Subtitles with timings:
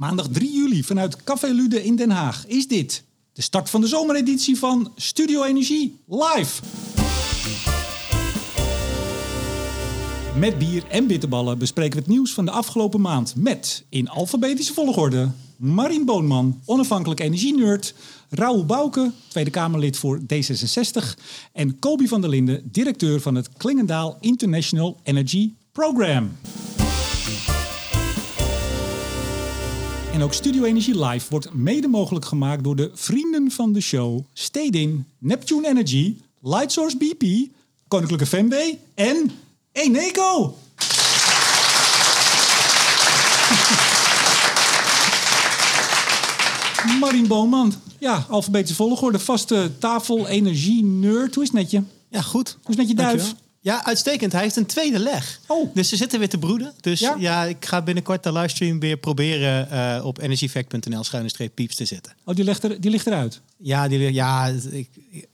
[0.00, 3.86] Maandag 3 juli vanuit Café Lude in Den Haag is dit de start van de
[3.86, 6.62] zomereditie van Studio Energie live.
[10.38, 14.72] Met bier en bitterballen bespreken we het nieuws van de afgelopen maand met in alfabetische
[14.72, 17.94] volgorde Marien Boonman, onafhankelijk energienerd,
[18.28, 21.20] Raoul Bouke, Tweede Kamerlid voor D66
[21.52, 26.30] en Kobi van der Linden, directeur van het Klingendaal International Energy Program.
[30.12, 34.24] En ook Studio Energie Live wordt mede mogelijk gemaakt door de vrienden van de show
[34.32, 37.48] Stedin, Neptune Energy, Lightsource BP,
[37.88, 39.30] Koninklijke Femway en
[39.72, 40.56] Eneco.
[47.00, 51.34] Marien Boonman, ja, alfabetische volgorde, vaste tafel, energie, nerd.
[51.34, 51.82] Hoe is het met je?
[52.08, 52.58] Ja, goed.
[52.62, 53.16] Hoe is het met je duif?
[53.16, 53.48] Dankjewel.
[53.62, 54.32] Ja, uitstekend.
[54.32, 55.40] Hij heeft een tweede leg.
[55.46, 55.74] Oh.
[55.74, 56.72] Dus ze zitten weer te broeden.
[56.80, 57.14] Dus Ja?
[57.18, 61.84] ja, ik ga binnenkort de livestream weer proberen eh, op energiefact.nl schuine streep pieps te
[61.84, 62.12] zetten.
[62.24, 63.40] Oh, die ligt, er, die ligt eruit.
[63.56, 65.28] Ja, die, ja ik, ik-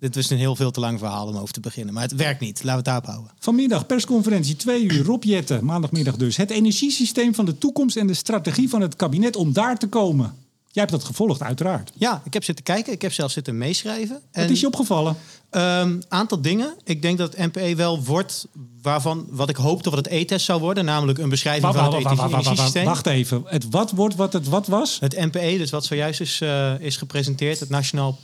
[0.00, 1.94] dit was een heel veel te lang verhaal om over te beginnen.
[1.94, 2.54] Maar het werkt niet.
[2.64, 3.30] Laten we het daarop houden.
[3.38, 5.04] Vanmiddag persconferentie 2 uur.
[5.04, 6.36] Rob Jetten, maandagmiddag dus.
[6.36, 10.34] Het energiesysteem van de toekomst en de strategie van het kabinet om daar te komen.
[10.78, 11.90] Jij hebt dat gevolgd, uiteraard.
[11.94, 12.92] Ja, ik heb zitten kijken.
[12.92, 14.20] Ik heb zelfs zitten meeschrijven.
[14.32, 15.16] Wat is je opgevallen?
[15.50, 16.74] Een aantal dingen.
[16.84, 18.46] Ik denk dat het NPE wel wordt
[18.82, 20.84] waarvan wat ik hoopte wat het E-test zou worden.
[20.84, 22.84] Namelijk een beschrijving van het energiesysteem.
[22.84, 23.42] wacht even.
[23.44, 24.98] Het wat wordt wat het wat was?
[25.00, 28.18] Het NPE, dus wat zojuist is, eh, is gepresenteerd, het Nationaal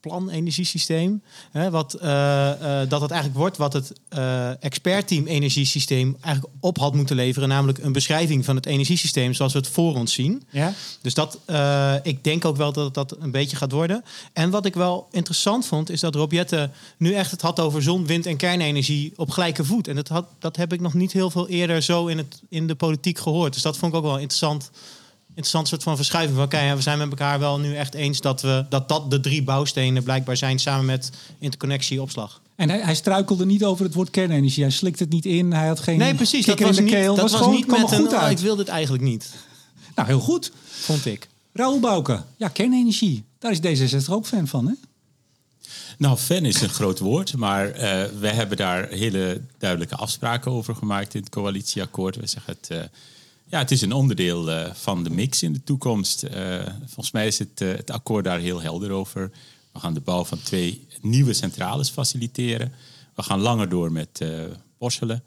[0.00, 1.22] Plan Energiesysteem.
[1.50, 6.78] Hè, wat, eh, eh, dat het eigenlijk wordt wat het eh, expertteam energiesysteem eigenlijk op
[6.78, 7.48] had moeten leveren.
[7.48, 10.42] Namelijk een beschrijving van het energiesysteem zoals we het voor ons zien.
[10.50, 10.72] Ja.
[11.00, 11.38] Dus dat,
[12.02, 14.04] ik denk ook wel dat dat een beetje gaat worden.
[14.32, 17.82] En wat ik wel interessant vond, is dat Rob Jetten nu echt het had over
[17.82, 19.88] zon, wind en kernenergie op gelijke voet.
[19.88, 22.66] En dat, had, dat heb ik nog niet heel veel eerder zo in, het, in
[22.66, 23.52] de politiek gehoord.
[23.52, 24.70] Dus dat vond ik ook wel interessant.
[25.38, 26.36] Interessant soort van verschuiving.
[26.38, 29.20] Van, ja, we zijn met elkaar wel nu echt eens dat, we, dat dat de
[29.20, 32.40] drie bouwstenen blijkbaar zijn samen met interconnectie opslag.
[32.56, 34.62] En hij, hij struikelde niet over het woord kernenergie.
[34.62, 35.52] Hij slikt het niet in.
[35.52, 36.46] Hij had geen Nee, precies.
[36.46, 37.14] Dat was in de niet, keel.
[37.14, 37.98] dat was gewoon, niet met er een.
[37.98, 38.38] goed oh, uit.
[38.38, 39.34] ik wil dit eigenlijk niet,
[39.94, 40.52] Nou, heel goed.
[40.68, 41.28] vond ik.
[41.52, 42.22] Raoul Bouke.
[42.36, 43.24] Ja, kernenergie.
[43.38, 44.72] Daar is D66 ook fan van, hè?
[45.98, 50.74] Nou, fan is een groot woord, maar eh we hebben daar hele duidelijke afspraken over
[50.74, 52.16] gemaakt in het coalitieakkoord.
[52.16, 52.80] We zeggen het, eh,
[53.48, 56.22] ja, het is een onderdeel eh, van de mix in de toekomst.
[56.22, 59.30] Eh, volgens mij is het, eh, het akkoord daar heel helder over.
[59.72, 62.72] We gaan de bouw van twee nieuwe centrales faciliteren.
[63.14, 64.24] We gaan langer door met
[64.78, 65.22] Borselen.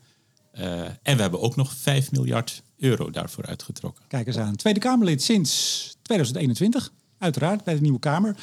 [0.52, 4.04] Eh, en we hebben ook nog 5 miljard euro daarvoor uitgetrokken.
[4.08, 4.56] Kijk eens aan.
[4.56, 6.92] Tweede Kamerlid sinds 2021.
[7.18, 8.36] Uiteraard, bij de Nieuwe Kamer.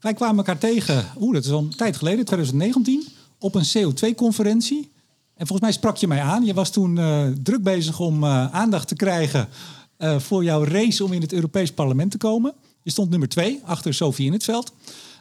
[0.00, 3.08] Wij kwamen elkaar tegen, oeh, dat is al een tijd geleden, 2019,
[3.38, 4.90] op een CO2-conferentie.
[5.40, 6.44] En volgens mij sprak je mij aan.
[6.44, 9.48] Je was toen eh, druk bezig om eh, aandacht te krijgen
[9.96, 12.54] eh, voor jouw race om in het Europees Parlement te komen.
[12.82, 14.72] Je stond nummer twee, achter Sophie in het veld.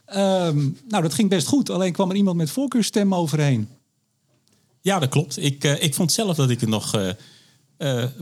[0.05, 1.69] Ehm, nou, dat ging best goed.
[1.69, 3.67] Alleen kwam er iemand met voorkeurstem overheen.
[4.81, 5.43] Ja, dat klopt.
[5.43, 7.15] Ik, ik vond zelf dat ik het nog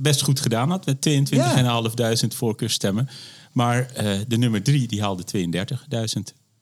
[0.02, 3.10] best goed gedaan had met 22.500 voorkeurstemmen.
[3.58, 5.66] Maar eh, de nummer drie die haalde 32.000 Ja.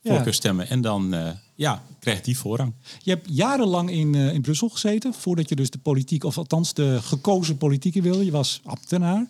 [0.05, 0.69] Voorkeurstemmen.
[0.69, 2.73] En dan eh, ja, krijgt die voorrang.
[2.99, 6.73] Je hebt jarenlang in, eh, in Brussel gezeten, voordat je dus de politiek, of althans
[6.73, 8.25] de gekozen politiek wilde.
[8.25, 9.27] Je was ambtenaar.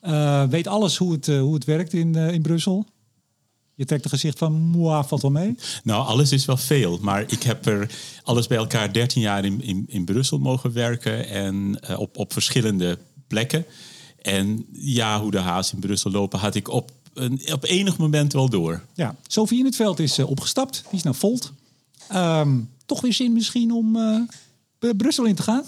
[0.00, 2.86] Eh, weet alles hoe het, hoe het werkt in, in Brussel.
[3.74, 5.54] Je trekt een gezicht van, moi, valt wel mee.
[5.84, 6.98] Nou, alles is wel veel.
[7.00, 7.90] Maar ik heb er
[8.22, 11.28] alles bij elkaar 13 jaar in, in, in Brussel mogen werken.
[11.28, 13.66] En op, op verschillende plekken.
[14.22, 18.32] En ja, hoe de haas in Brussel lopen, had ik op, een, op enig moment
[18.32, 18.84] wel door.
[18.94, 20.82] Ja, Sophie in het veld is eh, opgestapt.
[20.88, 21.52] Die is naar Volt.
[22.08, 24.20] Ehm, toch weer zin misschien om eh,
[24.78, 25.64] B- Brussel in te gaan?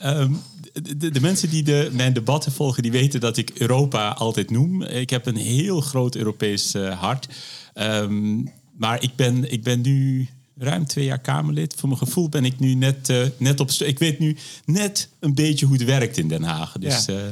[0.00, 0.32] Ehm,
[0.72, 4.50] de, de, de mensen die de, mijn debatten volgen, die weten dat ik Europa altijd
[4.50, 4.82] noem.
[4.82, 7.28] Ik heb een heel groot Europees eh, hart.
[7.74, 8.42] Ehm,
[8.76, 11.74] maar ik ben, ik ben nu ruim twee jaar Kamerlid.
[11.76, 13.70] Voor mijn gevoel ben ik nu net, eh, net op...
[13.70, 16.72] Ik weet nu net een beetje hoe het werkt in Den Haag.
[16.78, 17.14] Dus Ja.
[17.14, 17.24] eh,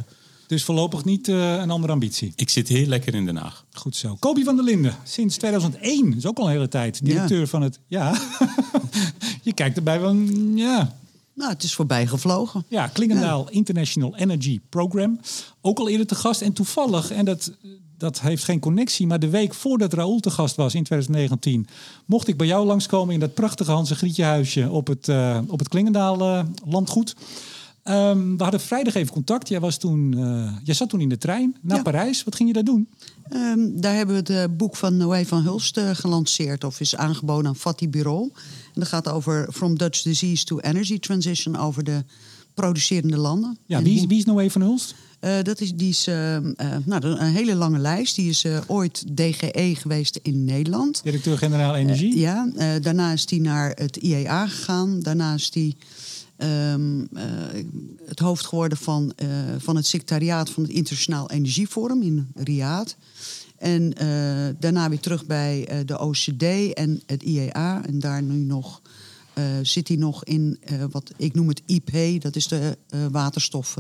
[0.51, 2.33] Dus voorlopig niet eh, een andere ambitie.
[2.37, 3.65] ik zit heel lekker in Den Haag.
[3.73, 4.17] Goed zo.
[4.19, 7.79] Kobi van der Linden, sinds 2001, is ook al een hele tijd, directeur van het...
[7.87, 8.21] Ja,
[9.43, 10.97] je kijkt erbij van, ja,
[11.35, 12.65] Nou, het is voorbij gevlogen.
[12.69, 15.21] Ja, Klingendaal International Energy Program.
[15.61, 16.43] Ook al eerder te gast.
[16.43, 17.53] En toevallig, en dat,
[17.99, 19.07] dat heeft geen connectie...
[19.07, 21.67] maar de week voordat Raoul te gast was in 2019...
[22.07, 24.71] mocht ik bij jou langskomen in dat prachtige Hans en Grietje huisje...
[24.71, 27.15] op het, eh, op het Klingendaal eh, landgoed.
[27.83, 29.49] Ehm, we hadden vrijdag even contact.
[29.49, 31.83] Jij, was toen, eh, jij zat toen in de trein naar Ja.
[31.83, 32.25] Parijs.
[32.25, 32.89] Wat ging je daar doen?
[33.29, 36.65] Ehm, daar hebben we het eh, boek van Noé van Hulst eh, gelanceerd...
[36.65, 38.31] of is aangeboden aan Fatty Bureau.
[38.75, 41.57] En dat gaat over From Dutch Disease to Energy Transition...
[41.57, 42.05] over de
[42.55, 43.59] producerende landen.
[43.67, 44.95] Ja, wie, wie is Noé van Hulst?
[45.43, 46.43] Dat is, die is eh, eh,
[46.85, 48.17] nou, een hele lange lijst.
[48.17, 51.01] Die is ooit DGE geweest in Nederland.
[51.05, 52.19] Directeur-generaal Energie.
[52.19, 52.51] Ja,
[52.83, 55.01] daarna is die naar het IEA gegaan.
[55.01, 55.77] Daarna is die
[56.41, 57.65] ehm, eh,
[58.05, 59.29] het hoofd geworden van, eh,
[59.59, 62.95] van het secretariaat van het Internationaal Energieforum in Riyadh.
[63.57, 64.09] En eh,
[64.59, 67.85] daarna weer terug bij de OCD en het IEA.
[67.87, 68.83] En daar nu nog
[69.63, 70.59] zit hij nog in
[70.91, 72.23] wat ik noem het IP.
[72.23, 72.79] Dat is de
[73.11, 73.77] waterstof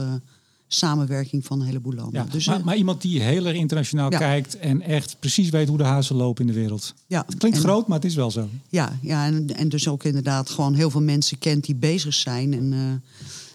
[0.72, 2.22] samenwerking van een heleboel landen.
[2.24, 4.18] Ja, dus, maar, eh, maar iemand die heel erg internationaal Ja.
[4.18, 6.94] kijkt en echt precies weet hoe de hazen lopen in de wereld.
[7.06, 8.48] ja, Het klinkt en- groot, maar het is wel zo.
[8.68, 12.52] Ja, ja en, en dus ook inderdaad gewoon heel veel mensen kent die bezig zijn.
[12.54, 12.72] En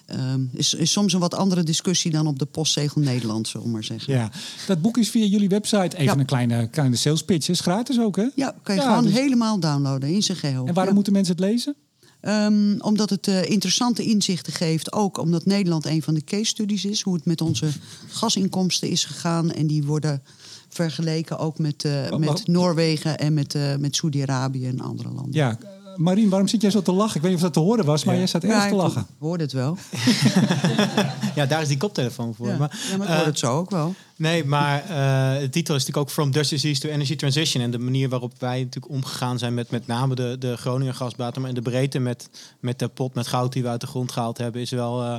[0.08, 3.66] eh, ehm, is, is soms een wat andere discussie dan op de postzegel Nederland, zullen
[3.68, 4.14] we maar zeggen.
[4.14, 4.32] Ja,
[4.68, 5.96] dat boek is via jullie website.
[5.98, 6.18] Even Ja.
[6.20, 7.50] een kleine, kleine sales pitch.
[7.50, 8.28] Is gratis ook, hè?
[8.36, 10.66] Ja, kan je gewoon dus- helemaal downloaden in zijn geheel.
[10.66, 11.76] En waarom moeten mensen het lezen?
[12.26, 14.94] Ehm, omdat het eh, interessante inzichten geeft.
[14.94, 17.02] Ook omdat Nederland een van de case studies is.
[17.02, 17.68] Hoe het met onze
[18.08, 19.52] gasinkomsten is gegaan.
[19.52, 20.22] En die worden
[20.70, 25.34] vergeleken ook met, eh, met Noorwegen en met, eh, met Saudi-Arabië en andere landen.
[25.34, 25.58] Ja,
[25.96, 27.16] Marien, waarom zit jij zo te lachen?
[27.16, 28.20] Ik weet niet of dat te horen was, maar Ja.
[28.20, 29.08] jij staat Ja, erg te ik lachen.
[29.20, 29.78] hoorde het wel.
[31.36, 32.48] Ja, daar is die koptelefoon voor.
[32.48, 33.94] Ja, Maar, ja, maar ik eh, hoorde het zo ook wel.
[34.16, 37.64] Nee, maar eh, de titel is natuurlijk ook From Disease to Energy Transition.
[37.64, 41.42] En de manier waarop wij natuurlijk omgegaan zijn met met name de, de Groninger gasbaten.
[41.42, 44.12] Maar in de breedte met, met de pot met goud die we uit de grond
[44.12, 45.16] gehaald hebben, is wel eh,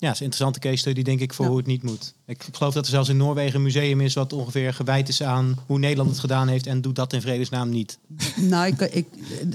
[0.00, 1.50] ja, is een interessante case study, denk ik, voor Ja.
[1.50, 2.14] hoe het niet moet.
[2.26, 5.56] Ik geloof dat er zelfs in Noorwegen een museum is wat ongeveer gewijd is aan
[5.66, 6.66] hoe Nederland het gedaan heeft.
[6.66, 7.98] En doet dat in vredesnaam niet.
[8.36, 9.06] Nou, ik, ik,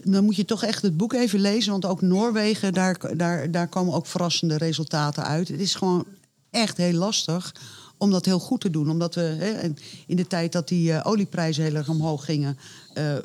[0.03, 1.71] dan moet je toch echt het boek even lezen.
[1.71, 5.47] Want ook Noorwegen, daar, daar, daar komen ook verrassende resultaten uit.
[5.47, 6.05] Het is gewoon
[6.49, 7.55] echt heel lastig
[7.97, 8.89] om dat heel goed te doen.
[8.89, 9.69] Omdat we hè,
[10.07, 12.57] in de tijd dat die eh, olieprijzen heel erg omhoog gingen...
[12.93, 13.15] eh,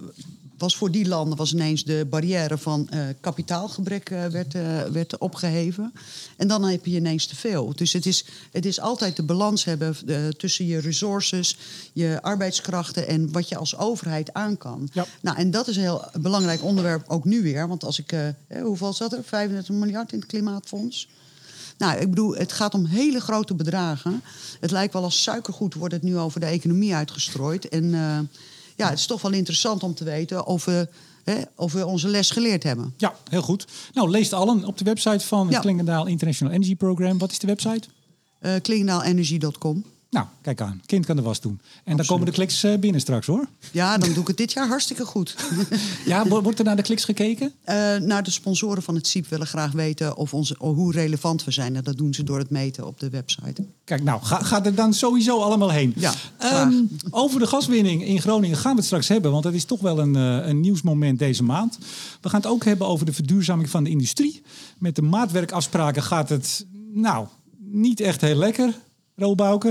[0.61, 5.19] was voor die landen was ineens de barrière van eh, kapitaalgebrek eh, werd, eh, werd
[5.19, 5.93] opgeheven.
[6.37, 7.73] En dan heb je ineens te veel.
[7.77, 9.97] Dus het is, het is altijd de balans hebben
[10.37, 11.57] tussen je resources,
[11.93, 14.89] je arbeidskrachten en wat je als overheid aan kan.
[14.93, 15.07] Ja.
[15.21, 17.69] Nou, en dat is een heel belangrijk onderwerp ook nu weer.
[17.69, 18.15] Want als ik,
[18.63, 19.25] hoeveel zat er?
[19.25, 21.09] 35 miljard in het klimaatfonds.
[21.79, 24.23] Nou, ik bedoel, het gaat om hele grote bedragen.
[24.61, 27.69] Het lijkt wel als suikergoed wordt het nu over de economie uitgestrooid.
[27.69, 27.95] En
[28.81, 30.89] ja, het is toch wel interessant om te weten of we,
[31.25, 32.95] hè, of we onze les geleerd hebben.
[32.97, 33.67] Ja, heel goed.
[33.93, 35.61] Nou, lees het allen op de website van het Ja.
[35.61, 37.19] Klingendaal International Energy Program.
[37.19, 37.89] Wat is de website?
[38.39, 39.85] Eh klingendalenergy.com.
[40.11, 40.81] Nou, kijk aan.
[40.87, 41.61] Kind kan de was doen.
[41.85, 43.47] En dan komen de kliks eh, binnen straks, hoor.
[43.73, 45.37] Ja, dan doe ik het dit jaar hartstikke goed.
[46.07, 47.53] Ja, wo- wordt er naar de kliks gekeken?
[47.65, 51.45] Eh, nou, de sponsoren van het SIEP willen graag weten of onze, of hoe relevant
[51.45, 51.77] we zijn.
[51.77, 53.65] En dat doen ze door het meten op de website.
[53.85, 55.93] Kijk, nou, ga, ga er dan sowieso allemaal heen.
[55.97, 56.73] Ja, Ehm,
[57.11, 59.99] over de gaswinning in Groningen gaan we het straks hebben, want dat is toch wel
[59.99, 61.79] een, eh, een nieuwsmoment deze maand.
[62.21, 64.43] We gaan het ook hebben over de verduurzaming van de industrie.
[64.79, 67.27] Met de maatwerkafspraken gaat het, nou,
[67.59, 68.75] niet echt heel lekker.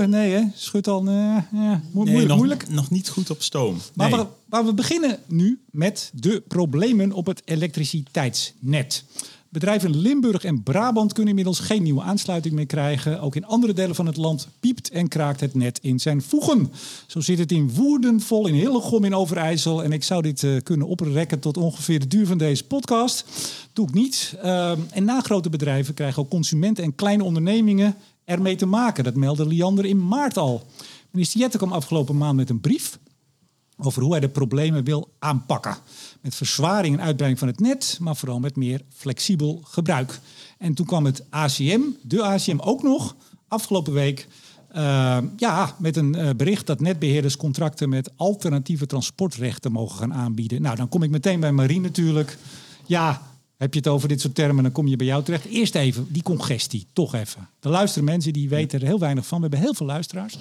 [0.08, 0.42] Nee hè?
[0.54, 2.26] Schud al, eh, ja, mo- Nee, moeilijk.
[2.28, 2.68] nog, moeilijk.
[2.68, 3.76] nog niet goed op stoom.
[3.94, 4.18] Maar, Nee.
[4.18, 9.04] we, maar we beginnen nu met de problemen op het elektriciteitsnet.
[9.48, 13.20] Bedrijven in Limburg en Brabant kunnen inmiddels geen nieuwe aansluiting meer krijgen.
[13.20, 16.72] Ook in andere delen van het land piept en kraakt het net in zijn voegen.
[17.06, 19.84] Zo zit het in Woerden vol, in Hillegom, in Overijssel.
[19.84, 23.24] En ik zou dit eh, kunnen oprekken tot ongeveer de duur van deze podcast.
[23.72, 24.34] Doe ik niet.
[24.42, 27.94] Ehm, en na grote bedrijven krijgen ook consumenten en kleine ondernemingen
[28.30, 29.04] ermee te maken.
[29.04, 30.66] Dat meldde Liander in maart al.
[31.10, 32.98] Minister Jette kwam afgelopen maand met een brief
[33.76, 35.76] over hoe hij de problemen wil aanpakken.
[36.20, 40.20] Met verzwaring en uitbreiding van het net, maar vooral met meer flexibel gebruik.
[40.58, 43.16] En toen kwam het ACM, de ACM ook nog,
[43.48, 44.28] afgelopen week...
[44.68, 50.62] eh, ja, met een eh, bericht dat netbeheerders contracten met alternatieve transportrechten mogen gaan aanbieden.
[50.62, 52.38] Nou, dan kom ik meteen bij Marie natuurlijk.
[52.86, 53.22] Ja,
[53.60, 55.44] heb je het over dit soort termen, dan kom je bij jou terecht.
[55.44, 57.48] Eerst even die congestie, toch even.
[57.60, 59.36] Er luisteren mensen die weten er heel weinig van.
[59.36, 60.38] We hebben heel veel luisteraars.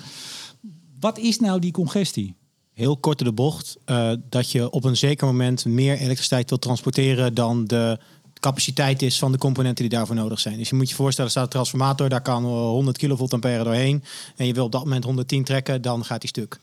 [1.00, 2.36] Wat is nou die congestie?
[2.74, 7.34] Heel kort de bocht, eh, dat je op een zeker moment meer elektriciteit wil transporteren
[7.34, 8.00] dan de
[8.34, 10.58] capaciteit is van de componenten die daarvoor nodig zijn.
[10.58, 13.64] Dus je moet je voorstellen, er staat een transformator, daar kan eh, 100 kilovolt ampère
[13.64, 14.04] doorheen.
[14.36, 16.60] En je wil op dat moment 110 trekken, dan gaat die stuk.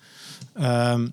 [0.52, 1.08] Ehm,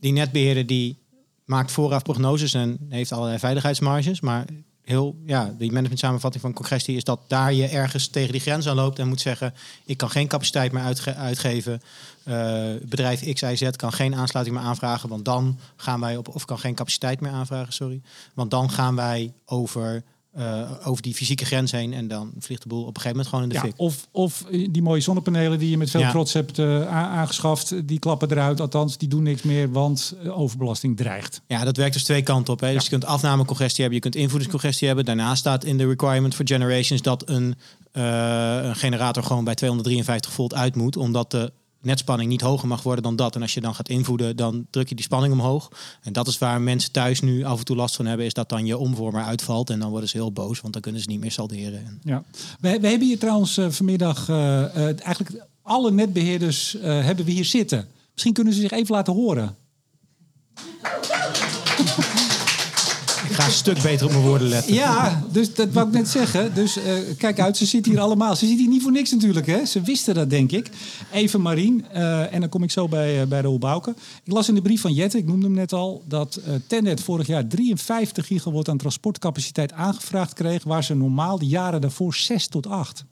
[0.00, 0.98] die netbeheerder die
[1.44, 4.20] maakt vooraf prognoses en heeft allerlei veiligheidsmarges.
[4.20, 4.46] Maar
[4.84, 8.76] heel, ja, die managementsamenvatting van congestie is dat daar je ergens tegen die grens aan
[8.76, 11.82] loopt en moet zeggen: ik kan geen capaciteit meer uitge- uitgeven.
[12.24, 16.28] Eh, bedrijf X, Y, Z kan geen aansluiting meer aanvragen, want dan gaan wij op,
[16.28, 18.00] of kan geen capaciteit meer aanvragen, sorry.
[18.34, 22.68] Want dan gaan wij over, eh, over die fysieke grens heen en dan vliegt de
[22.68, 23.72] boel op een gegeven moment gewoon in de Ja, fik.
[23.76, 26.10] of, of die mooie zonnepanelen die je met veel Ja.
[26.10, 28.60] trots hebt eh, aangeschaft, die klappen eruit.
[28.60, 31.40] Althans, die doen niks meer, want eh, overbelasting dreigt.
[31.46, 32.60] Ja, dat werkt dus twee kanten op.
[32.60, 32.72] Hè.
[32.72, 35.04] Dus je kunt afnamecongestie hebben, je kunt invoedingscongestie hebben.
[35.04, 37.54] Daarnaast staat in de requirement for generations dat een
[37.92, 43.02] een generator gewoon bij 253 volt uit moet, omdat de netspanning niet hoger mag worden
[43.02, 43.34] dan dat.
[43.34, 45.70] En als je dan gaat invoeden, dan druk je die spanning omhoog.
[46.02, 48.48] En dat is waar mensen thuis nu af en toe last van hebben, is dat
[48.48, 49.70] dan je omvormer uitvalt.
[49.70, 51.86] En dan worden ze heel boos, want dan kunnen ze niet meer salderen.
[51.86, 52.24] En Ja.
[52.60, 57.44] We, hebben hier trouwens eh, vanmiddag eh, eh, eigenlijk alle netbeheerders eh, hebben we hier
[57.44, 57.88] zitten.
[58.12, 59.56] Misschien kunnen ze zich even laten horen.
[63.32, 64.74] Ik ga een stuk beter op mijn woorden letten.
[64.74, 66.54] Ja, dus dat wou ik net zeggen.
[66.54, 68.36] Dus eh, kijk uit, ze zitten hier allemaal.
[68.36, 69.64] Ze zitten hier niet voor niks natuurlijk, hè?
[69.64, 70.70] Ze wisten dat, denk ik.
[71.12, 73.94] Even Marien, eh, en dan kom ik zo bij, eh, bij Roel Bouke.
[74.24, 76.02] Ik las in de brief van Jette, ik noemde hem net al...
[76.08, 80.64] dat eh Tennet vorig jaar 53 gigawatt aan transportcapaciteit aangevraagd kreeg...
[80.64, 83.04] waar ze normaal de jaren daarvoor 6 tot 8.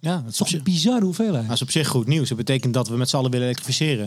[0.00, 1.46] Ja, dat is toch zich, een bizarre hoeveelheid.
[1.46, 2.28] dat is op zich goed nieuws.
[2.28, 4.04] Dat betekent dat we met z'n allen willen elektrificeren.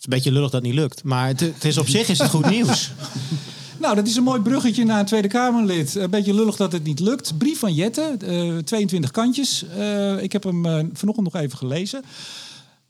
[0.00, 1.04] Het is een beetje lullig dat het niet lukt.
[1.04, 2.90] Maar het, het is op zich is het goed nieuws.
[3.80, 5.94] Nou, dat is een mooi bruggetje naar een Tweede Kamerlid.
[5.94, 7.38] Een beetje lullig dat het niet lukt.
[7.38, 9.64] Brief van Jette, eh, 22 kantjes.
[9.68, 12.02] Eh, ik heb hem eh, vanochtend nog even gelezen.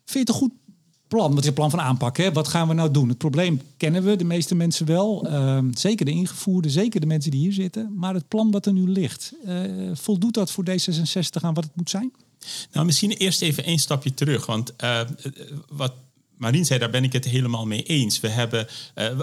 [0.04, 0.52] Vind je het een goed
[1.08, 1.30] plan?
[1.30, 2.16] Wat is het plan van aanpak?
[2.16, 2.32] Hè?
[2.32, 3.08] Wat gaan we nou doen?
[3.08, 5.26] Het probleem kennen we, de meeste mensen wel.
[5.26, 7.92] Eh, zeker de ingevoerde, zeker de mensen die hier zitten.
[7.96, 9.32] Maar het plan wat er nu ligt,
[9.92, 12.12] voldoet dat voor D66 aan wat het moet zijn?
[12.72, 14.46] Nou, misschien eerst even één stapje terug.
[14.46, 14.72] Want
[15.68, 15.92] wat
[16.40, 18.20] Marien zei, daar ben ik het helemaal mee eens.
[18.20, 19.18] We hebben, eh,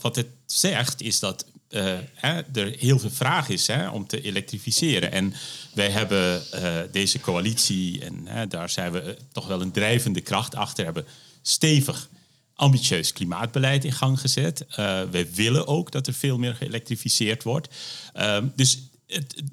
[0.00, 4.20] wat het zegt, is dat eh, hè, er heel veel vraag is hè, om te
[4.20, 5.12] elektrificeren.
[5.12, 5.34] En
[5.74, 10.54] wij hebben eh, deze coalitie, en hè, daar zijn we toch wel een drijvende kracht
[10.54, 11.06] achter, hebben
[11.42, 12.08] stevig
[12.54, 14.66] ambitieus klimaatbeleid in gang gezet.
[15.10, 17.68] Wij willen ook dat er veel meer geëlektrificeerd wordt.
[18.12, 18.78] Ehm, dus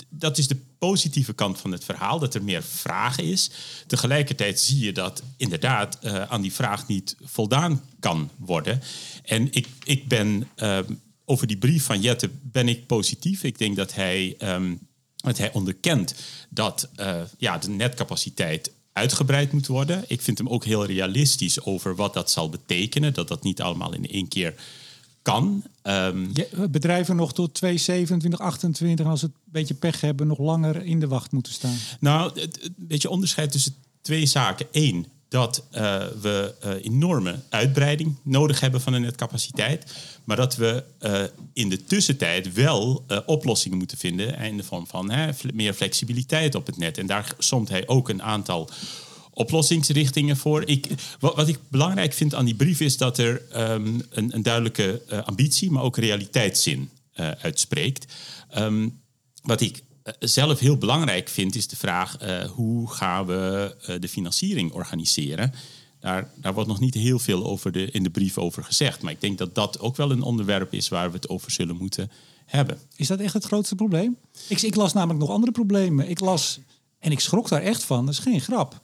[0.10, 3.52] dat is de positieve kant van het verhaal, dat er meer vraag is.
[3.88, 8.82] Tegelijkertijd zie je dat inderdaad eh, aan die vraag niet voldaan kan worden.
[9.24, 10.94] En ik, ik ben ehm,
[11.26, 13.44] over die brief van Jette ben ik positief.
[13.44, 14.76] Ik denk dat hij, ehm,
[15.16, 16.16] dat hij onderkent
[16.50, 20.04] dat eh, ja, de netcapaciteit uitgebreid moet worden.
[20.08, 23.14] Ik vind hem ook heel realistisch over wat dat zal betekenen.
[23.14, 24.54] Dat dat niet allemaal in één keer
[25.22, 25.64] kan.
[25.82, 30.86] Ehm, Ja, bedrijven nog tot 2027, 28, als het een beetje pech hebben, nog langer
[30.86, 31.76] in de wacht moeten staan.
[32.00, 34.66] Nou, een beetje onderscheid tussen twee zaken.
[34.72, 39.94] Eén, dat eh, we eh, enorme uitbreiding nodig hebben van de netcapaciteit.
[40.24, 41.24] Maar dat we eh,
[41.54, 44.40] in de tussentijd wel oplossingen moeten vinden.
[44.40, 46.98] In de vorm van hè, meer flexibiliteit op het net.
[46.98, 48.70] En daar somt hij ook een aantal
[49.42, 50.64] oplossingsrichtingen voor.
[50.66, 50.88] Ik,
[51.20, 55.24] wat, ik belangrijk vind aan die brief is dat er ehm, een, een duidelijke eh,
[55.24, 58.14] ambitie, maar ook realiteitszin eh, uitspreekt.
[58.50, 58.90] Ehm,
[59.44, 62.18] wat ik eh, zelf heel belangrijk vind, is de vraag
[62.54, 65.54] hoe gaan we de financiering organiseren.
[66.00, 69.02] Daar, daar wordt nog niet heel veel over in de brief over gezegd.
[69.02, 71.76] Maar ik denk dat dat ook wel een onderwerp is waar we het over zullen
[71.76, 72.12] moeten
[72.46, 72.80] hebben.
[72.96, 74.18] Is dat echt het grootste probleem?
[74.48, 76.10] Ik, ik las namelijk nog andere problemen.
[76.10, 76.60] Ik las,
[77.00, 78.82] en ik schrok daar echt van, dat is geen grap,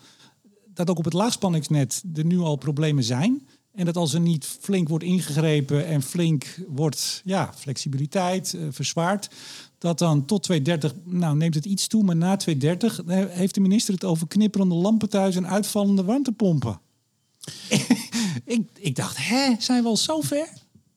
[0.78, 3.48] dat ook op het laagspanningsnet er nu al problemen zijn.
[3.74, 9.30] En dat als er niet flink wordt ingegrepen en flink wordt ja, flexibiliteit eh, verzwaard,
[9.78, 13.60] dat dan tot 2030, nou neemt het iets toe, maar na 2030 eh, heeft de
[13.60, 16.80] minister het over knipperende lampen thuis en uitvallende warmtepompen.
[18.46, 20.50] ik, ik dacht, hè, zijn we al zo ver?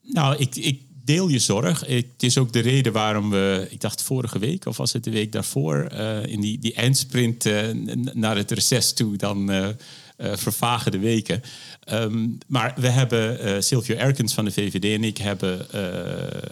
[0.02, 1.80] Nou, ik, ik deel je zorg.
[1.86, 5.10] Het is ook de reden waarom we, ik dacht vorige week of was het de
[5.10, 7.68] week daarvoor, eh, in die, die eindsprint eh,
[8.12, 9.68] naar het reces toe, dan eh,
[10.16, 11.42] vervagen de weken.
[11.84, 15.66] Ehm, maar we hebben, Silvio Erkens van de VVD en ik hebben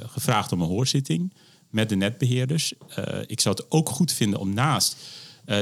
[0.07, 1.33] gevraagd om een hoorzitting
[1.71, 2.73] met de netbeheerders.
[2.95, 4.97] Eh, ik zou het ook goed vinden om naast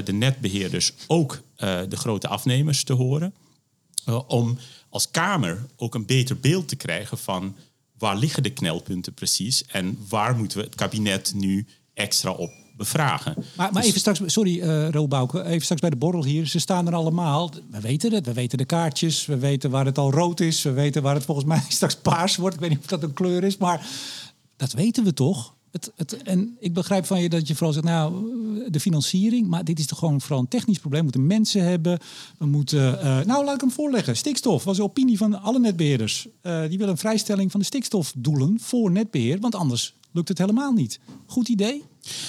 [0.05, 1.41] de netbeheerders ook
[1.89, 3.35] de grote afnemers te horen.
[4.09, 7.57] Uh, om als Kamer ook een beter beeld te krijgen van
[7.99, 13.35] waar liggen de knelpunten precies en waar moeten we het kabinet nu extra op bevragen.
[13.37, 16.47] Maar, maar Dus- even straks, sorry uh, Ro Bouke, even straks bij de borrel hier.
[16.47, 17.51] Ze staan er allemaal.
[17.71, 20.71] We weten het, we weten de kaartjes, we weten waar het al rood is, we
[20.73, 22.55] weten waar het volgens mij straks paars wordt.
[22.55, 23.87] Ik weet niet of dat een kleur is, maar
[24.57, 25.55] dat weten we toch?
[25.77, 28.31] Het, het, en ik begrijp van je dat je vooral zegt, nou,
[28.71, 31.01] de financiering, maar dit is toch gewoon vooral een technisch probleem.
[31.01, 31.99] We moeten mensen hebben,
[32.39, 34.17] we moeten, uh, nou laat ik hem voorleggen.
[34.17, 36.27] Stikstof was de opinie van alle netbeheerders.
[36.43, 40.73] Uh, die willen een vrijstelling van de stikstofdoelen voor netbeheer, want anders lukt het helemaal
[40.73, 41.01] niet.
[41.27, 41.83] Goed idee?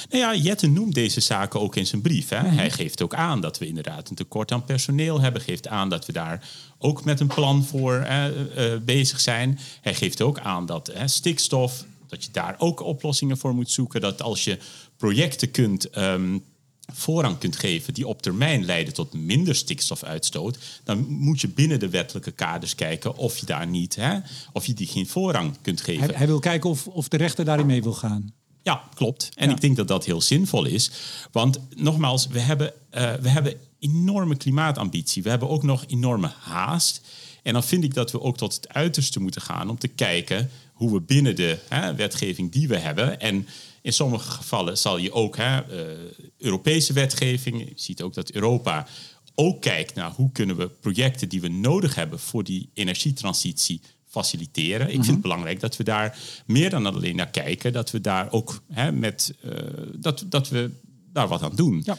[0.10, 2.30] Nou ja, Jette noemt deze zaken ook in zijn brief.
[2.30, 2.38] Hè.
[2.38, 5.42] Hij geeft ook aan dat we inderdaad een tekort aan personeel hebben.
[5.42, 8.26] Geeft aan dat we daar ook met een plan voor uh,
[8.86, 9.60] bezig zijn.
[9.82, 14.02] Hij geeft ook aan dat stikstof, dat je daar ook oplossingen voor moet zoeken.
[14.02, 14.58] Dat als je
[14.98, 16.44] projecten kunt um,
[16.94, 21.90] voorrang kunt geven die op termijn leiden tot minder stikstofuitstoot, dan moet je binnen de
[21.90, 24.20] wettelijke kaders kijken of je daar niet, hè,
[24.54, 26.04] of je die geen voorrang kunt geven.
[26.04, 28.34] Hij, hij wil kijken of, of de rechter daarin mee wil gaan.
[28.62, 29.30] Ja, klopt.
[29.36, 29.56] En Ja.
[29.56, 30.92] ik denk dat dat heel zinvol is.
[31.32, 35.24] Want nogmaals, we hebben, eh, we hebben enorme klimaatambitie.
[35.24, 37.02] We hebben ook nog enorme haast.
[37.44, 40.50] En dan vind ik dat we ook tot het uiterste moeten gaan om te kijken
[40.78, 43.20] hoe we binnen de hè, wetgeving die we hebben.
[43.20, 43.48] En
[43.82, 45.98] in sommige gevallen zal je ook hè, eh,
[46.38, 47.60] Europese wetgeving.
[47.60, 48.88] Je ziet ook dat Europa
[49.36, 54.88] ook kijkt naar hoe kunnen we projecten die we nodig hebben voor die energietransitie faciliteren.
[54.88, 57.74] Ik vind het belangrijk dat we daar meer dan alleen naar kijken.
[57.74, 59.52] Dat we daar ook hè, met eh,
[59.96, 60.72] dat, dat we
[61.14, 61.82] daar wat aan doen.
[61.84, 61.98] Ja.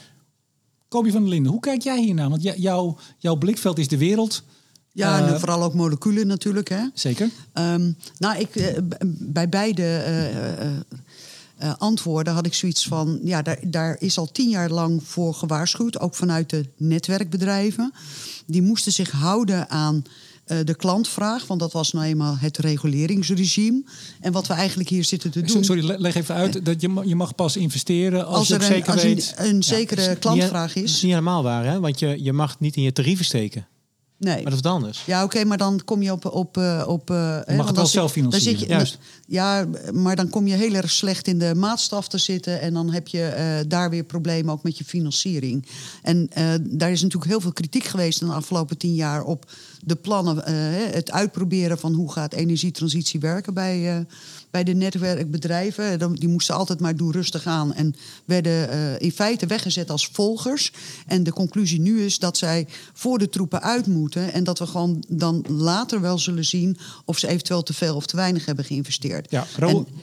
[0.87, 2.29] Kobi van der Linden, hoe kijk jij hiernaar?
[2.29, 4.43] Want jouw, jouw blikveld is de wereld.
[4.91, 6.69] Ja, en Eh, vooral ook moleculen natuurlijk.
[6.69, 6.81] Hè?
[6.93, 7.29] Zeker.
[7.53, 8.77] Ehm, nou, ik, eh,
[9.07, 10.75] bij beide eh, eh,
[11.57, 13.19] eh, antwoorden had ik zoiets van...
[13.23, 17.93] ja, daar, daar is al tien jaar lang voor gewaarschuwd, ook vanuit de netwerkbedrijven.
[18.45, 20.03] Die moesten zich houden aan
[20.45, 23.83] eh, de klantvraag, want dat was nou eenmaal het reguleringsregime.
[24.21, 25.63] En wat we eigenlijk hier zitten te doen...
[25.63, 26.65] Sorry, le- leg even uit.
[26.65, 29.09] Dat je, je mag pas investeren als, als je er ook een, zeker als een,
[29.15, 29.33] weet...
[29.37, 30.93] een zekere klantvraag Dat is...
[30.95, 31.79] is niet helemaal waar, hè?
[31.79, 33.67] Want je, je mag niet in je tarieven steken.
[34.19, 34.33] Nee.
[34.35, 35.03] Maar dat is wat anders.
[35.05, 36.25] Ja, oké, maar dan kom je op...
[36.25, 38.59] op, eh, op eh, hè, het want wel zelf financieren.
[38.59, 38.97] zit je- Juist.
[39.27, 42.61] Ja, maar dan kom je heel erg slecht in de maatstaf te zitten...
[42.61, 45.65] en dan heb je eh, daar weer problemen ook met je financiering.
[46.01, 46.29] En
[46.61, 48.21] daar is natuurlijk heel veel kritiek geweest...
[48.21, 49.51] in de afgelopen tien jaar op
[49.83, 50.43] de plannen...
[50.93, 54.05] het uitproberen van hoe gaat energietransitie werken bij...
[54.49, 58.99] eh, bij de netwerkbedrijven, Dan- die moesten altijd maar doen rustig aan en werden eh,
[58.99, 60.71] in feite weggezet als volgers.
[61.07, 64.67] En de conclusie nu is dat zij voor de troepen uit moeten en dat we
[64.67, 68.65] gewoon dan later wel zullen zien of ze eventueel te veel of te weinig hebben
[68.65, 69.31] geïnvesteerd.
[69.31, 69.47] Ja,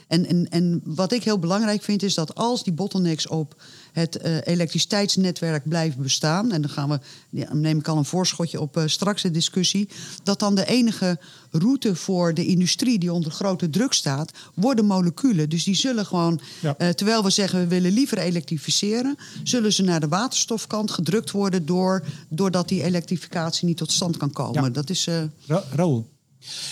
[0.07, 3.55] en, en, en, en wat ik heel belangrijk vind is dat als die bottlenecks op
[3.99, 6.99] het eh, elektriciteitsnetwerk blijven bestaan, en dan gaan we,
[7.29, 9.89] ja, neem ik al een voorschotje op eh, straks de discussie,
[10.23, 11.19] dat dan de enige
[11.51, 15.49] route voor de industrie die onder grote druk staat, worden moleculen.
[15.49, 16.75] Dus die zullen gewoon, Ja.
[16.77, 21.65] eh, terwijl we zeggen we willen liever elektrificeren, zullen ze naar de waterstofkant gedrukt worden
[21.65, 24.63] door, doordat die elektrificatie niet tot stand kan komen.
[24.63, 24.69] Ja.
[24.69, 25.07] Dat is.
[25.07, 26.09] eh, Ra Raoul,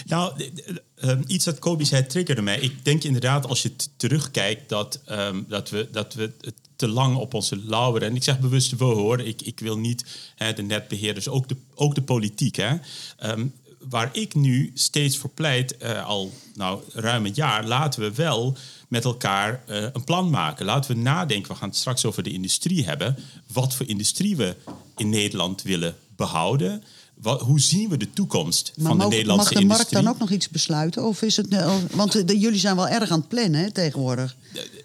[0.06, 0.50] Nou,
[0.96, 2.60] ehm, iets dat Kobi zei triggerde mij.
[2.60, 7.16] Ik denk inderdaad, als je terugkijkt, dat, ehm, dat, we, dat we het te lang
[7.16, 8.10] op onze lauweren...
[8.10, 11.56] en ik zeg bewust we hoor, ik, ik wil niet hè, de netbeheerders, ook de,
[11.76, 12.56] ook de politiek...
[12.56, 12.76] Hè,
[13.18, 13.48] Ehm,
[13.90, 17.66] waar ik nu steeds voor pleit, eh, al nou, ruim een jaar...
[17.66, 18.58] laten we wel
[18.88, 20.66] met elkaar eh, een plan maken.
[20.66, 23.18] Laten we nadenken, we gaan het straks over de industrie hebben...
[23.54, 24.56] wat voor industrie we
[24.98, 26.84] in Nederland willen behouden...
[27.22, 30.04] Wat, hoe zien we de toekomst maar van de Nederlandse mag de markt industrie?
[30.04, 31.04] dan ook nog iets besluiten?
[31.04, 33.72] Of is het, eh, want eh, de- jullie zijn wel erg aan het plannen hè,
[33.72, 34.36] tegenwoordig.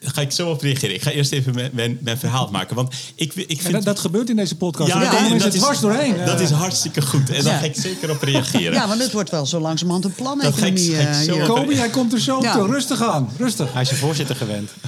[0.01, 0.95] Daar ga ik zo op reageren.
[0.95, 2.77] Ik ga eerst even mijn, mijn, mijn verhaal maken.
[2.77, 3.73] Want ik, ik vind...
[3.73, 4.89] dat, dat gebeurt in deze podcast.
[4.93, 6.17] ja, dat mensen dwars doorheen.
[6.25, 7.31] Dat Eh, is hartstikke goed.
[7.31, 7.59] En daar Ja.
[7.59, 8.73] ga ik zeker op reageren.
[8.73, 10.95] Ja, want het wordt wel zo langzamerhand een Dat ga ik- planeconomie.
[10.95, 12.53] ga ik eh, zo op- Kobi, jij komt er zo Ja.
[12.57, 12.67] toe.
[12.67, 13.29] Rustig aan.
[13.39, 13.73] Rustig.
[13.73, 14.71] Hij is je voorzitter gewend.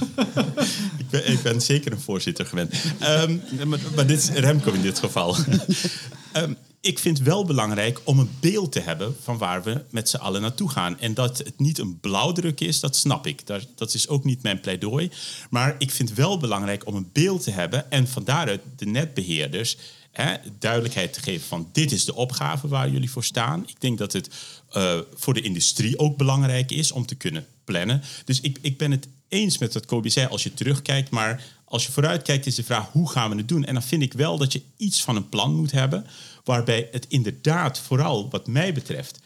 [0.97, 2.73] Ik, ben, ik ben zeker een voorzitter gewend.
[2.99, 5.35] Ehm, maar, maar dit is Remco in dit geval.
[6.31, 10.17] Ehm, ik vind wel belangrijk om een beeld te hebben van waar we met z'n
[10.17, 10.99] allen naartoe gaan.
[10.99, 13.47] En dat het niet een blauwdruk is, dat snap ik.
[13.47, 15.11] Daar, dat is ook niet mijn pleidooi.
[15.49, 19.77] Maar ik vind wel belangrijk om een beeld te hebben en van daaruit de netbeheerders
[20.11, 23.63] hè, duidelijkheid te geven van dit is de opgave waar jullie voor staan.
[23.67, 24.29] Ik denk dat het
[24.69, 28.01] eh, voor de industrie ook belangrijk is om te kunnen plannen.
[28.25, 31.43] Dus ik, ik ben het eens met wat Kobi zei als je terugkijkt, maar
[31.73, 33.65] als je vooruitkijkt is de vraag hoe gaan we het doen?
[33.65, 36.05] En dan vind ik wel dat je iets van een plan moet hebben
[36.43, 39.19] waarbij het inderdaad vooral wat mij betreft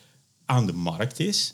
[0.46, 1.54] aan de markt is.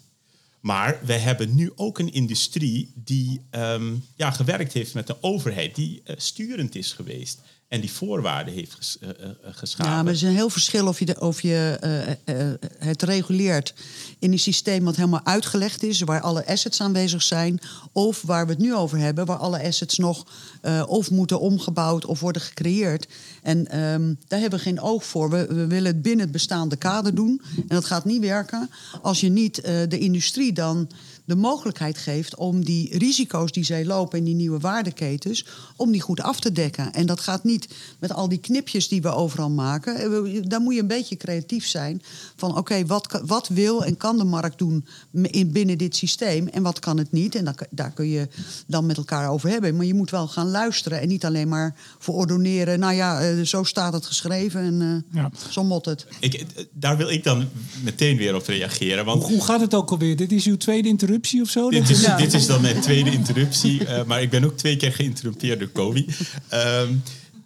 [0.59, 5.75] Maar we hebben nu ook een industrie die ehm, ja, gewerkt heeft met de overheid,
[5.75, 7.41] die eh, sturend is geweest
[7.73, 9.15] en die voorwaarden heeft ges, eh, eh,
[9.51, 9.91] geschapen.
[9.91, 13.73] Ja, maar er is een heel verschil of je, of je eh, eh, het reguleert
[14.19, 17.59] in een systeem wat helemaal uitgelegd is, waar alle assets aanwezig zijn,
[17.91, 20.25] of waar we het nu over hebben, waar alle assets nog
[20.61, 23.07] eh, of moeten omgebouwd of worden gecreëerd.
[23.41, 25.29] En ehm, daar hebben we geen oog voor.
[25.29, 27.41] We, we willen het binnen het bestaande kader doen.
[27.57, 28.69] En dat gaat niet werken
[29.01, 30.89] als je niet eh, de industrie dan
[31.25, 36.01] de mogelijkheid geeft om die risico's die zij lopen in die nieuwe waardeketens, om die
[36.01, 36.93] goed af te dekken.
[36.93, 37.67] En dat gaat niet
[37.99, 39.95] met al die knipjes die we overal maken.
[39.95, 42.01] Eh, Daar moet je een beetje creatief zijn.
[42.35, 44.85] Van oké, wat, wat wil en kan de markt doen
[45.21, 47.35] in, binnen dit systeem en wat kan het niet?
[47.35, 48.27] En dan, daar kun je
[48.67, 49.75] dan met elkaar over hebben.
[49.75, 52.79] Maar je moet wel gaan luisteren en niet alleen maar verordoneren.
[52.79, 55.31] Nou ja, eh, zo staat het geschreven en eh, Ja.
[55.49, 56.07] zo mot het.
[56.19, 57.47] Ik, daar wil ik dan
[57.83, 59.05] meteen weer op reageren.
[59.05, 60.15] Want Hoe, hoe gaat het ook alweer?
[60.15, 61.69] Dit is uw tweede interruptie of zo?
[61.69, 62.17] Dit is, Ja.
[62.17, 65.67] dit is dan mijn tweede interruptie, eh, maar ik ben ook twee keer geïnterrumpeerd door
[65.67, 66.05] Kobe.
[66.49, 66.93] Ehm,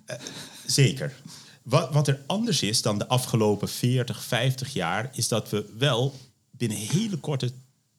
[0.06, 0.16] eh,
[0.66, 1.14] zeker.
[1.64, 6.16] Wat, wat er anders is dan de afgelopen 40, 50 jaar, is dat we wel
[6.52, 7.52] binnen hele korte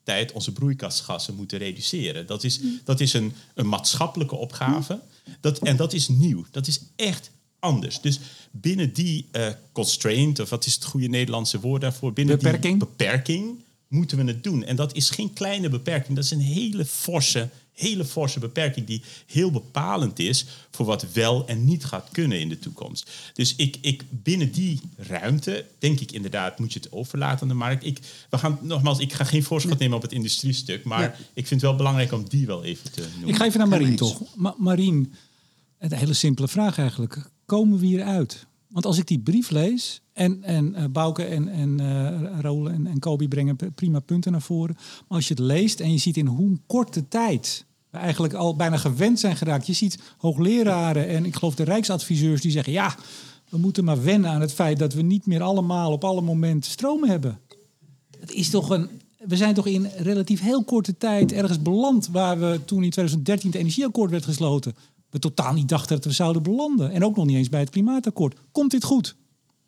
[0.03, 2.27] tijd onze broeikasgassen moeten reduceren.
[2.27, 5.01] Dat is, dat is een, een maatschappelijke opgave.
[5.41, 6.45] Dat, en dat is nieuw.
[6.51, 8.01] Dat is echt anders.
[8.01, 8.19] Dus
[8.51, 12.13] binnen die eh, constraint, of wat is het goede Nederlandse woord daarvoor?
[12.13, 12.79] Binnen Beperking.
[12.79, 14.65] die beperking moeten we het doen.
[14.65, 16.15] En dat is geen kleine beperking.
[16.17, 21.47] Dat is een hele forse, hele forse beperking die heel bepalend is voor wat wel
[21.47, 23.11] en niet gaat kunnen in de toekomst.
[23.35, 27.55] Dus ik, ik binnen die ruimte denk ik inderdaad moet je het overlaten aan de
[27.55, 27.85] markt.
[27.85, 27.99] Ik,
[28.31, 31.15] we gaan nogmaals, ik ga geen voorschot nemen op het industriestuk, maar Ja.
[31.35, 33.29] ik vind het wel belangrijk om die wel even te noemen.
[33.29, 34.23] Ik ga even naar Marien toch.
[34.35, 35.15] Ma Marien,
[35.79, 37.31] een hele simpele vraag eigenlijk.
[37.47, 38.47] Komen we hieruit?
[38.69, 41.81] Want als ik die brief lees, en, en eh, Bouke en, en
[42.41, 44.75] Raoul en, en Kobi brengen prima punten naar voren.
[44.77, 48.57] Maar als je het leest en je ziet in hoe korte tijd we eigenlijk al
[48.57, 49.67] bijna gewend zijn geraakt.
[49.67, 52.73] Je ziet hoogleraren en ik geloof de rijksadviseurs die zeggen...
[52.73, 52.97] ja,
[53.49, 56.71] we moeten maar wennen aan het feit dat we niet meer allemaal op alle momenten
[56.71, 57.41] stroom hebben.
[58.19, 58.89] Het is toch een.
[59.19, 63.51] We zijn toch in relatief heel korte tijd ergens beland waar we toen in 2013
[63.51, 64.75] het energieakkoord werd gesloten.
[65.11, 66.91] We totaal niet dachten dat we zouden belanden.
[66.93, 68.37] En ook nog niet eens bij het klimaatakkoord.
[68.53, 69.17] Komt dit goed?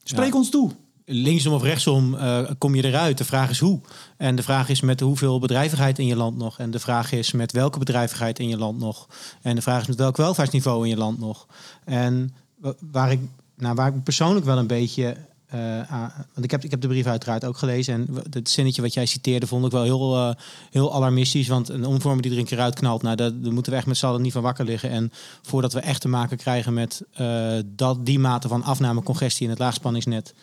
[0.04, 0.38] Spreek Ja.
[0.38, 0.70] ons toe.
[1.04, 3.18] linksom of rechtsom eh, kom je eruit.
[3.18, 3.80] De vraag is hoe.
[4.16, 6.58] En de vraag is met hoeveel bedrijvigheid in je land nog.
[6.58, 9.08] En de vraag is met welke bedrijvigheid in je land nog.
[9.42, 11.46] En de vraag is met welk welvaartsniveau in je land nog.
[11.84, 13.20] En wa- waar ik,
[13.56, 15.16] nou, waar ik persoonlijk wel een beetje...
[15.50, 17.94] eh, aan- want ik heb, ik heb de brief uiteraard ook gelezen.
[17.94, 20.34] En het zinnetje wat jij citeerde vond ik wel heel, eh,
[20.70, 21.48] heel alarmistisch.
[21.48, 23.02] Want een omvormer die er een keer uitknalt...
[23.02, 24.90] Nou, daar, moeten we echt met z'n allen niet van wakker liggen.
[24.90, 29.44] En voordat we echt te maken krijgen met eh, dat, die mate van afname congestie
[29.44, 30.34] in het laagspanningsnet...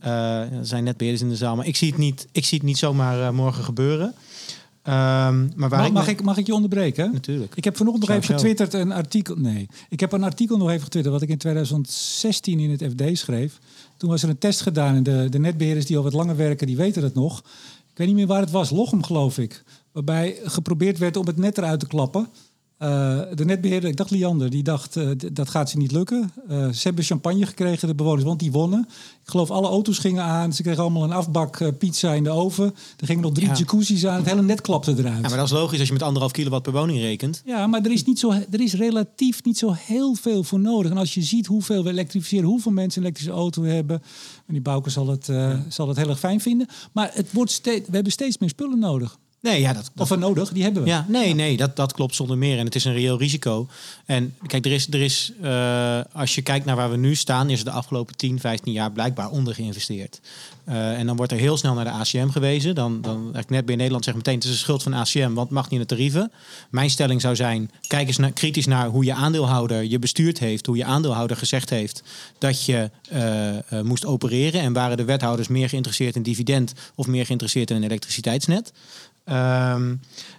[0.00, 2.66] Er zijn net beheerders in de zaal, maar ik zie het niet, ik zie het
[2.66, 4.14] niet zomaar morgen gebeuren.
[4.82, 7.12] Ehm, maar waar Mag, ik, mag, ik, mag ik je onderbreken?
[7.12, 7.54] Natuurlijk.
[7.54, 9.36] Ik heb vanochtend nog even getwitterd een artikel.
[9.36, 13.18] Nee, ik heb een artikel nog even getwitterd wat ik in 2016 in het FD
[13.18, 13.58] schreef.
[13.96, 16.66] Toen was er een test gedaan en de, de netbeheerders die al wat langer werken,
[16.66, 17.38] die weten het nog.
[17.90, 19.64] Ik weet niet meer waar het was, Lochem geloof ik.
[19.92, 22.28] Waarbij geprobeerd werd om het net eruit te klappen.
[22.82, 26.32] Eh, de netbeheerder, ik dacht Liander, die dacht eh, dat gaat ze niet lukken.
[26.48, 28.86] Eh, ze hebben champagne gekregen, de bewoners, want die wonnen.
[29.24, 30.52] Ik geloof alle auto's gingen aan.
[30.52, 32.74] Ze kregen allemaal een afbak pizza in de oven.
[32.96, 33.54] Er gingen nog drie Ja.
[33.54, 34.16] jacuzzi's aan.
[34.16, 35.22] Het hele net klapte eruit.
[35.22, 37.42] Ja, maar dat is logisch als je met anderhalf kilowatt per woning rekent.
[37.44, 40.90] Ja, maar er is, niet zo, er is relatief niet zo heel veel voor nodig.
[40.90, 44.02] En als je ziet hoeveel we elektrificeren, hoeveel mensen een elektrische auto hebben.
[44.46, 45.30] En die Bouke zal het,
[45.68, 46.66] zal het heel erg fijn vinden.
[46.92, 49.18] Maar het wordt steeds, we hebben steeds meer spullen nodig.
[49.42, 50.88] Nee, ja, dat, Of we nodig, die hebben we.
[50.88, 52.58] Ja, nee, nee, dat, dat klopt zonder meer.
[52.58, 53.68] En het is een reëel risico.
[54.06, 57.50] En kijk, er is, er is eh, als je kijkt naar waar we nu staan,
[57.50, 60.20] is er de afgelopen 10, 15 jaar blijkbaar onder geïnvesteerd.
[60.64, 62.74] Eh, en dan wordt er heel snel naar de ACM gewezen.
[62.74, 65.50] Dan, dan net bij Nederland zegt meteen, het is een schuld van ACM, want het
[65.50, 66.32] mag niet in de tarieven.
[66.70, 70.66] Mijn stelling zou zijn, kijk eens naar, kritisch naar hoe je aandeelhouder je bestuurd heeft,
[70.66, 72.02] hoe je aandeelhouder gezegd heeft
[72.38, 74.60] dat je eh, moest opereren.
[74.60, 78.72] En waren de wethouders meer geïnteresseerd in dividend of meer geïnteresseerd in een elektriciteitsnet?
[79.24, 79.94] Ehm,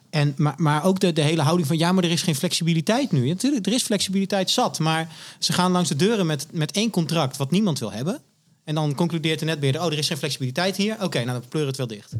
[0.09, 3.11] en, maar, maar ook de, de hele houding van ja, maar er is geen flexibiliteit
[3.11, 3.25] nu.
[3.25, 5.07] Ja, Natuurlijk, er is flexibiliteit zat, maar
[5.39, 8.21] ze gaan langs de deuren met, met één contract wat niemand wil hebben.
[8.63, 10.95] En dan concludeert de netbeheerder, oh, er is geen flexibiliteit hier.
[11.01, 12.13] Oké, nou dan pleur het wel dicht.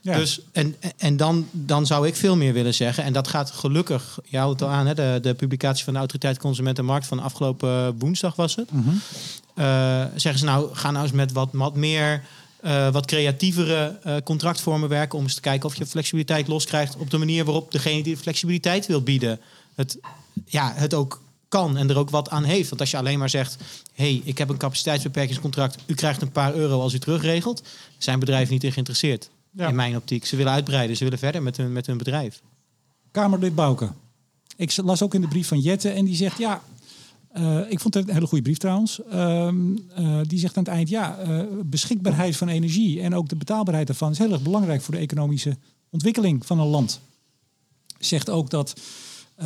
[0.00, 0.16] Ja.
[0.16, 3.04] Dus, en en dan, dan zou ik veel meer willen zeggen.
[3.04, 5.98] En dat gaat gelukkig, je houdt het al aan, hè, de, de publicatie van de
[5.98, 8.72] Autoriteit Consument en Markt van afgelopen woensdag was het.
[8.72, 8.88] Mhm.
[9.54, 12.24] Eh, zeggen ze nou, ga nou eens met wat, wat meer,
[12.62, 15.18] eh, wat creatievere eh, contractvormen werken.
[15.18, 18.20] Om eens te kijken of je flexibiliteit loskrijgt op de manier waarop degene die de
[18.20, 19.40] flexibiliteit wil bieden,
[19.74, 19.98] het,
[20.46, 22.68] ja, het ook kan en er ook wat aan heeft.
[22.68, 23.56] Want als je alleen maar zegt,
[23.94, 27.62] hey, ik heb een capaciteitsbeperkingscontract, u krijgt een paar euro als u terugregelt,
[27.98, 29.30] zijn bedrijven niet in geïnteresseerd.
[29.50, 29.68] Ja.
[29.68, 30.26] In mijn optiek.
[30.26, 32.40] Ze willen uitbreiden, ze willen verder met hun, met hun bedrijf.
[33.10, 33.92] Kamerlid Bouke.
[34.56, 36.62] Ik las ook in de brief van Jette en die zegt ja.
[37.32, 39.02] Eh, ik vond het een hele goede brief trouwens.
[39.10, 43.36] Ehm, eh, die zegt aan het eind ja, eh, beschikbaarheid van energie en ook de
[43.36, 45.56] betaalbaarheid daarvan is heel erg belangrijk voor de economische
[45.90, 47.00] ontwikkeling van een land.
[47.98, 48.80] Zegt ook dat,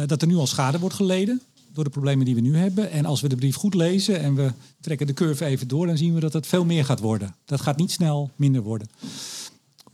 [0.07, 1.43] dat er nu al schade wordt geleden
[1.73, 2.91] door de problemen die we nu hebben.
[2.91, 5.97] En als we de brief goed lezen en we trekken de curve even door, dan
[5.97, 7.35] zien we dat het veel meer gaat worden.
[7.45, 8.89] Dat gaat niet snel minder worden.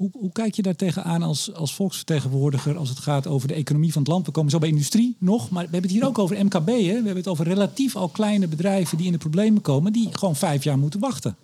[0.00, 3.92] Hoe, hoe kijk je daar tegenaan als, als volksvertegenwoordiger als het gaat over de economie
[3.92, 4.26] van het land?
[4.26, 6.66] We komen zo bij industrie nog, maar we hebben het hier ook over MKB.
[6.66, 6.74] Hè?
[6.74, 10.36] We hebben het over relatief al kleine bedrijven die in de problemen komen, die gewoon
[10.36, 11.36] vijf jaar moeten wachten.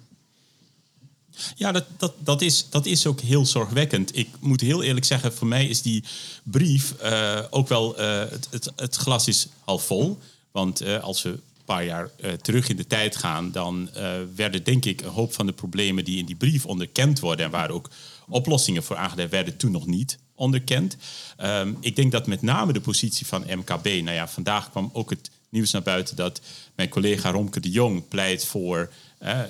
[1.57, 4.16] Ja, dat, dat, dat, is, dat is ook heel zorgwekkend.
[4.16, 6.05] Ik moet heel eerlijk zeggen, voor mij is die
[6.42, 7.97] brief eh, ook wel...
[7.99, 10.19] eh, het, het, het glas is half vol.
[10.51, 12.11] Want eh, als we een paar jaar
[12.42, 13.53] terug in de tijd gaan...
[13.53, 13.88] dan
[14.35, 17.45] werden denk ik een hoop van de problemen die in die brief onderkend worden...
[17.45, 17.90] en waar ook
[18.29, 20.97] oplossingen voor aangeduid werden toen nog niet onderkend.
[21.37, 23.85] Ehm, ik denk dat met name de positie van MKB...
[23.85, 26.41] Nou ja, vandaag kwam ook het nieuws naar buiten dat
[26.77, 28.93] mijn collega Romke de Jong pleit voor...
[29.19, 29.43] eh,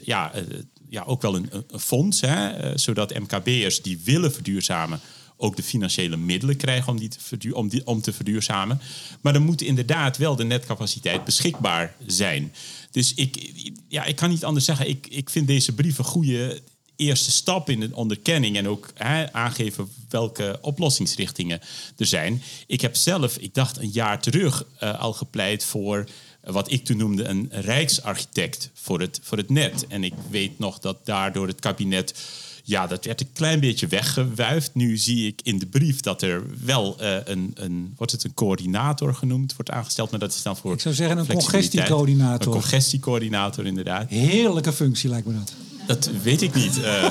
[0.00, 0.42] ja, eh,
[0.88, 5.00] ja, ook wel een, een fonds, hè, eh, zodat MKB'ers die willen verduurzamen
[5.36, 8.80] ook de financiële middelen krijgen om, die te om, die, om te verduurzamen.
[9.20, 12.52] Maar dan moet inderdaad wel de netcapaciteit beschikbaar zijn.
[12.90, 13.52] Dus ik,
[13.88, 14.88] ja, ik kan niet anders zeggen.
[14.88, 16.60] Ik, ik vind deze brief een goede
[17.00, 21.60] eerste stap in de onderkenning en ook hè, aangeven welke oplossingsrichtingen
[21.96, 22.42] er zijn.
[22.66, 26.08] Ik heb zelf, ik dacht een jaar terug, uh, al gepleit voor
[26.44, 29.86] wat ik toen noemde een rijksarchitect voor het, voor het net.
[29.86, 32.14] En ik weet nog dat daardoor het kabinet
[32.64, 34.74] ja, dat werd een klein beetje weggewuifd.
[34.74, 38.34] Nu zie ik in de brief dat er wel uh, een, een, wordt het een
[38.34, 40.72] coördinator genoemd, wordt aangesteld, maar dat is dan voor.
[40.72, 42.46] Ik zou zeggen een congestiecoördinator.
[42.46, 44.08] Een congestiecoördinator, inderdaad.
[44.08, 45.52] Heerlijke functie lijkt me dat.
[45.90, 46.78] Dat weet ik niet.
[46.78, 47.04] Uh.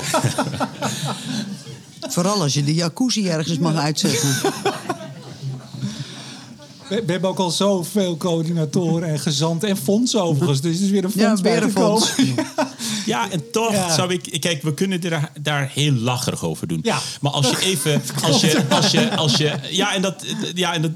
[2.14, 4.28] Vooral als je de jacuzzi ergens mag uitzetten.
[6.88, 10.60] We, we, hebben ook al zoveel coördinatoren en gezanten en fondsen overigens.
[10.60, 12.12] Dus het is weer een fonds ja, weer een fonds.
[13.06, 13.94] Ja, en toch ja.
[13.94, 14.40] zou ik...
[14.40, 16.80] Kijk, we kunnen er, daar heel lacherig over doen.
[16.82, 16.98] Ja.
[17.20, 18.02] Maar als je even...
[18.24, 20.90] Als je, als je, als je, ja, en dat, ja, en dat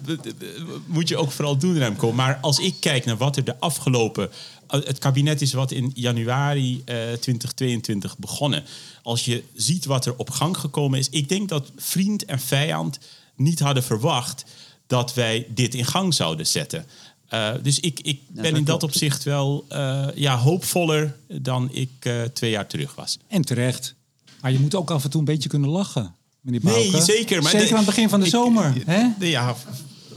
[0.86, 2.12] moet je ook vooral doen, Remco.
[2.12, 4.30] Maar als ik kijk naar wat er de afgelopen...
[4.68, 8.64] Het kabinet is wat in januari uh, 2022 begonnen.
[9.02, 11.08] Als je ziet wat er op gang gekomen is...
[11.10, 12.98] Ik denk dat vriend en vijand
[13.36, 14.44] niet hadden verwacht
[14.86, 16.86] dat wij dit in gang zouden zetten.
[17.30, 18.82] Uh, dus ik, ik ja, ben in dat klopt.
[18.82, 23.18] opzicht wel uh, ja, hoopvoller dan ik uh, twee jaar terug was.
[23.28, 23.94] En terecht.
[24.40, 26.90] Maar je moet ook af en toe een beetje kunnen lachen, meneer Bouke.
[26.90, 27.42] Nee, zeker.
[27.42, 28.74] Maar zeker de, aan het begin van de ik, zomer.
[28.86, 29.08] hè?
[29.18, 29.56] De, ja,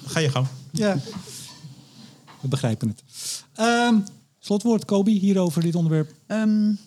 [0.05, 0.47] ga je gang.
[0.71, 0.99] Ja,
[2.41, 3.03] we begrijpen het.
[3.60, 4.05] Um,
[4.47, 6.13] slotwoord, Kobi, hier over dit onderwerp.
[6.27, 6.79] Um,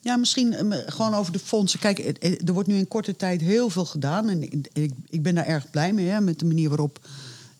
[0.00, 1.78] ja, misschien um, gewoon over de fondsen.
[1.78, 1.98] Kijk,
[2.46, 4.28] er wordt nu in korte tijd heel veel gedaan.
[4.28, 6.98] En ik, ik, ben daar erg blij mee, hè, met de manier waarop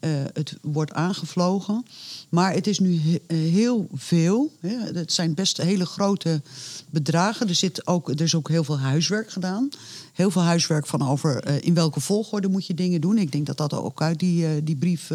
[0.00, 1.86] uh, het wordt aangevlogen.
[2.28, 4.52] Maar het is nu he heel veel.
[4.60, 4.76] Hè.
[4.98, 6.40] Het zijn best hele grote
[6.90, 7.48] bedragen.
[7.48, 9.68] Er, zit ook, er is ook heel veel huiswerk gedaan.
[10.12, 13.18] Heel veel huiswerk van over in welke volgorde moet je dingen doen.
[13.18, 15.10] Ik denk dat dat ook uit die, die brief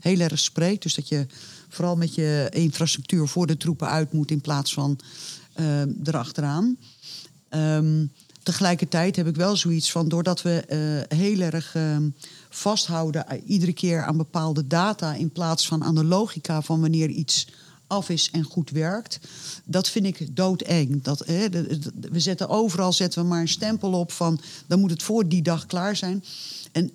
[0.00, 0.82] heel erg spreekt.
[0.82, 1.26] Dus dat je
[1.74, 4.98] vooral met je infrastructuur voor de troepen uit moet in plaats van
[6.04, 6.76] erachteraan.
[7.50, 8.10] Um,
[8.44, 10.64] tegelijkertijd heb ik wel zoiets van, doordat we
[11.08, 11.96] uh, heel erg uh,
[12.48, 17.08] vasthouden uh, iedere keer aan bepaalde data in plaats van aan de logica van wanneer
[17.08, 17.48] iets
[17.86, 19.20] af is en goed werkt,
[19.64, 21.02] dat vind ik doodeng.
[21.02, 21.26] Dat,
[22.10, 25.42] we zetten overal zetten we maar een stempel op van dan moet het voor die
[25.42, 26.24] dag klaar zijn.
[26.72, 26.90] En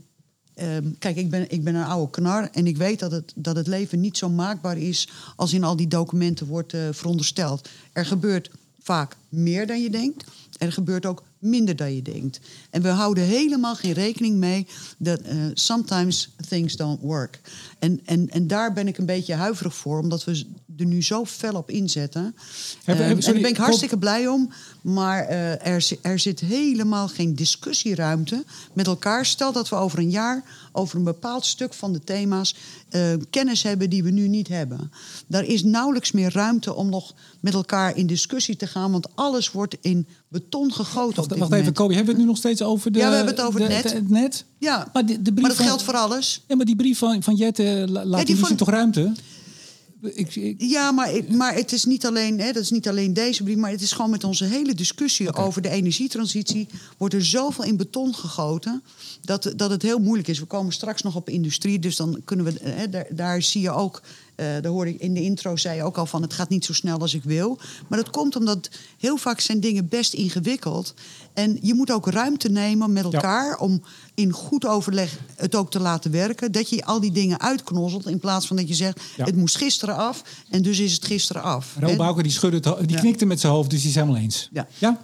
[0.62, 3.56] um, kijk, ik ben, ik ben een oude knar en ik weet dat het, dat
[3.56, 7.70] het leven niet zo maakbaar is als in al die documenten wordt uh, verondersteld.
[7.94, 10.24] Er gebeurt vaak meer dan je denkt.
[10.58, 12.40] Er gebeurt ook minder dan je denkt.
[12.70, 17.42] En we houden helemaal geen rekening mee dat uh, sometimes things don't work.
[17.80, 20.46] En, en, en daar ben ik een beetje huiverig voor, omdat we
[20.78, 22.36] er nu zo fel op inzetten.
[22.84, 24.52] Hebben, en daar ben ik hartstikke blij om.
[24.82, 29.26] Maar uh, er, er zit helemaal geen discussieruimte met elkaar.
[29.26, 32.56] Stel dat we over een jaar over een bepaald stuk van de thema's
[32.92, 34.92] uh, kennis hebben die we nu niet hebben.
[35.28, 39.52] Daar is nauwelijks meer ruimte om nog met elkaar in discussie te gaan, want alles
[39.52, 41.29] wordt in beton gegoten.
[41.38, 43.00] Wacht, wacht even, Kobi, hebben we het nu nog steeds over de.
[43.00, 43.94] Ja, we hebben het over de, het net.
[43.94, 44.46] Het net?
[44.58, 46.44] Ja, maar, de, de brief maar dat van, geldt voor alles.
[46.48, 49.12] Ja, maar die brief van, van Jette laat ja, die toch ruimte?
[50.02, 50.56] Ik, ik...
[50.62, 53.72] Ja, maar, maar het is niet alleen, hè, dat is niet alleen deze brief, maar
[53.72, 55.46] het is gewoon met onze hele discussie okay.
[55.46, 56.68] over de energietransitie.
[56.98, 58.84] Wordt er zoveel in beton gegoten
[59.22, 60.40] dat, dat het heel moeilijk is.
[60.40, 62.54] We komen straks nog op industrie, dus dan kunnen we.
[62.64, 64.02] Hè, daar, daar zie je ook.
[64.40, 66.66] Uh, daar hoorde ik in de intro zei je ook al van het gaat niet
[66.66, 67.60] zo snel als ik wil.
[67.88, 70.94] Maar dat komt omdat heel vaak zijn dingen best ingewikkeld.
[71.34, 73.56] En je moet ook ruimte nemen met elkaar ja.
[73.56, 73.82] om
[74.16, 76.52] in goed overleg het ook te laten werken.
[76.52, 79.26] Dat je al die dingen uitknozelt in plaats van dat je zegt ja.
[79.26, 81.76] het moest gisteren af en dus is het gisteren af.
[81.80, 84.50] Rob Bouke die schudde het, die knikte met zijn hoofd, dus die is helemaal eens.
[84.52, 84.68] Ja.
[84.78, 85.02] ja?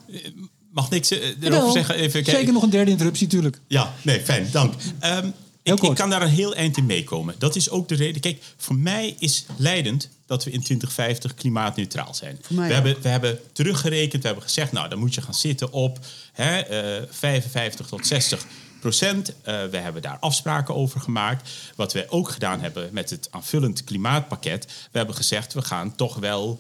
[0.72, 1.96] Mag niks uh, erover zeggen?
[1.96, 3.60] Even, Zeker nog een derde interruptie, natuurlijk.
[3.68, 4.74] Ja, nee, fijn, dank.
[5.04, 5.34] Um,
[5.74, 7.36] ik, ik, kan daar een heel eind in meekomen.
[7.38, 8.22] Dat is ook de reden.
[8.22, 12.40] Kijk, voor mij is leidend dat we in 2050 klimaatneutraal zijn.
[12.48, 16.00] We hebben, we hebben teruggerekend, we hebben gezegd, nou, dan moet je gaan zitten op
[16.32, 18.46] hè, uh, 55 tot 60
[18.80, 19.30] procent.
[19.30, 21.50] Uh, we hebben daar afspraken over gemaakt.
[21.76, 26.16] Wat wij ook gedaan hebben met het aanvullend klimaatpakket, we hebben gezegd, we gaan toch
[26.16, 26.60] wel,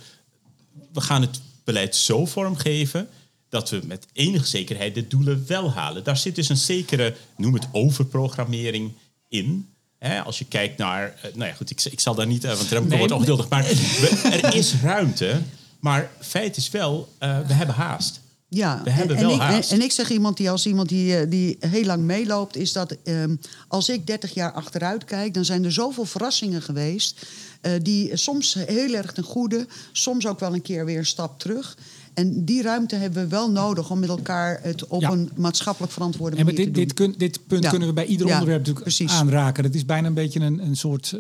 [0.93, 3.09] we gaan het beleid zo vormgeven
[3.49, 6.03] dat we met enige zekerheid de doelen wel halen.
[6.03, 8.91] Daar zit dus een zekere, noem het overprogrammering
[9.29, 9.69] in.
[9.97, 12.53] Hè, als je kijkt naar, uh, nou ja goed, ik, ik zal daar niet, uh,
[12.53, 15.41] want Remco nee, wordt ongeduldig, maar we, er is ruimte.
[15.79, 18.19] Maar feit is wel, uh, we hebben haast.
[18.49, 19.71] Ja, we hebben en, wel en, haast.
[19.71, 22.97] Ik, en ik zeg iemand die als iemand die, die heel lang meeloopt, is dat
[23.03, 27.25] um, als ik 30 jaar achteruit kijk, dan zijn er zoveel verrassingen geweest.
[27.61, 31.39] Uh, die soms heel erg ten goede, soms ook wel een keer weer een stap
[31.39, 31.77] terug.
[32.15, 35.11] En die ruimte hebben we wel nodig om met elkaar het op Ja.
[35.11, 36.83] een maatschappelijk verantwoorde En manier dit, te doen.
[36.87, 37.69] dit, kun- dit punt Ja.
[37.69, 39.11] kunnen we bij ieder Ja, onderwerp natuurlijk precies.
[39.11, 39.63] aanraken.
[39.63, 41.13] Het is bijna een beetje een, een soort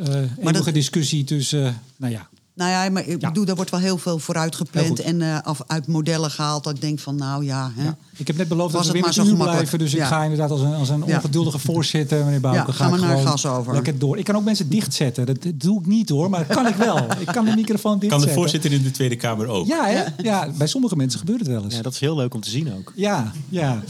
[0.63, 1.65] dat- discussie tussen...
[1.65, 3.27] eh, nou ja, Nou ja, maar ik Ja.
[3.27, 6.63] bedoel, daar wordt wel heel veel vooruit gepland en eh, af, uit modellen gehaald.
[6.63, 7.83] Dat ik denk van, nou ja, hè.
[7.83, 7.97] ja.
[8.17, 9.79] Ik heb net beloofd Was dat we het weer met zo u blijven.
[9.79, 12.91] Dus ik ga inderdaad als een, als een ongeduldige voorzitter, meneer Bouke, Ja, ga gaan
[12.91, 13.73] we ik naar gas over.
[13.73, 14.17] lekker door.
[14.17, 15.25] Ik kan ook mensen dichtzetten.
[15.25, 16.97] Dat, dat doe ik niet hoor, maar dat kan ik wel.
[17.19, 18.27] Ik kan de microfoon Kan dichtzetten.
[18.29, 19.67] de voorzitter in de Tweede Kamer ook?
[19.67, 20.03] Ja, hè?
[20.23, 21.75] ja, bij sommige mensen gebeurt het wel eens.
[21.75, 22.91] Ja, dat is heel leuk om te zien ook.
[22.95, 23.81] Ja, ja.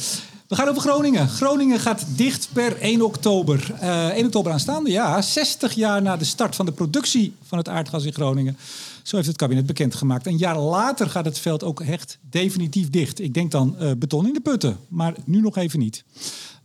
[0.48, 1.28] We gaan over Groningen.
[1.28, 3.74] Groningen gaat dicht per 1 oktober.
[3.80, 5.22] Eh 1 oktober aanstaande, ja.
[5.22, 8.58] 60 jaar na de start van de productie van het aardgas in Groningen.
[9.04, 10.26] Zo heeft het kabinet bekendgemaakt.
[10.26, 13.20] Een jaar later gaat het veld ook echt definitief dicht.
[13.20, 16.04] Ik denk dan eh, beton in de putten, maar nu nog even niet.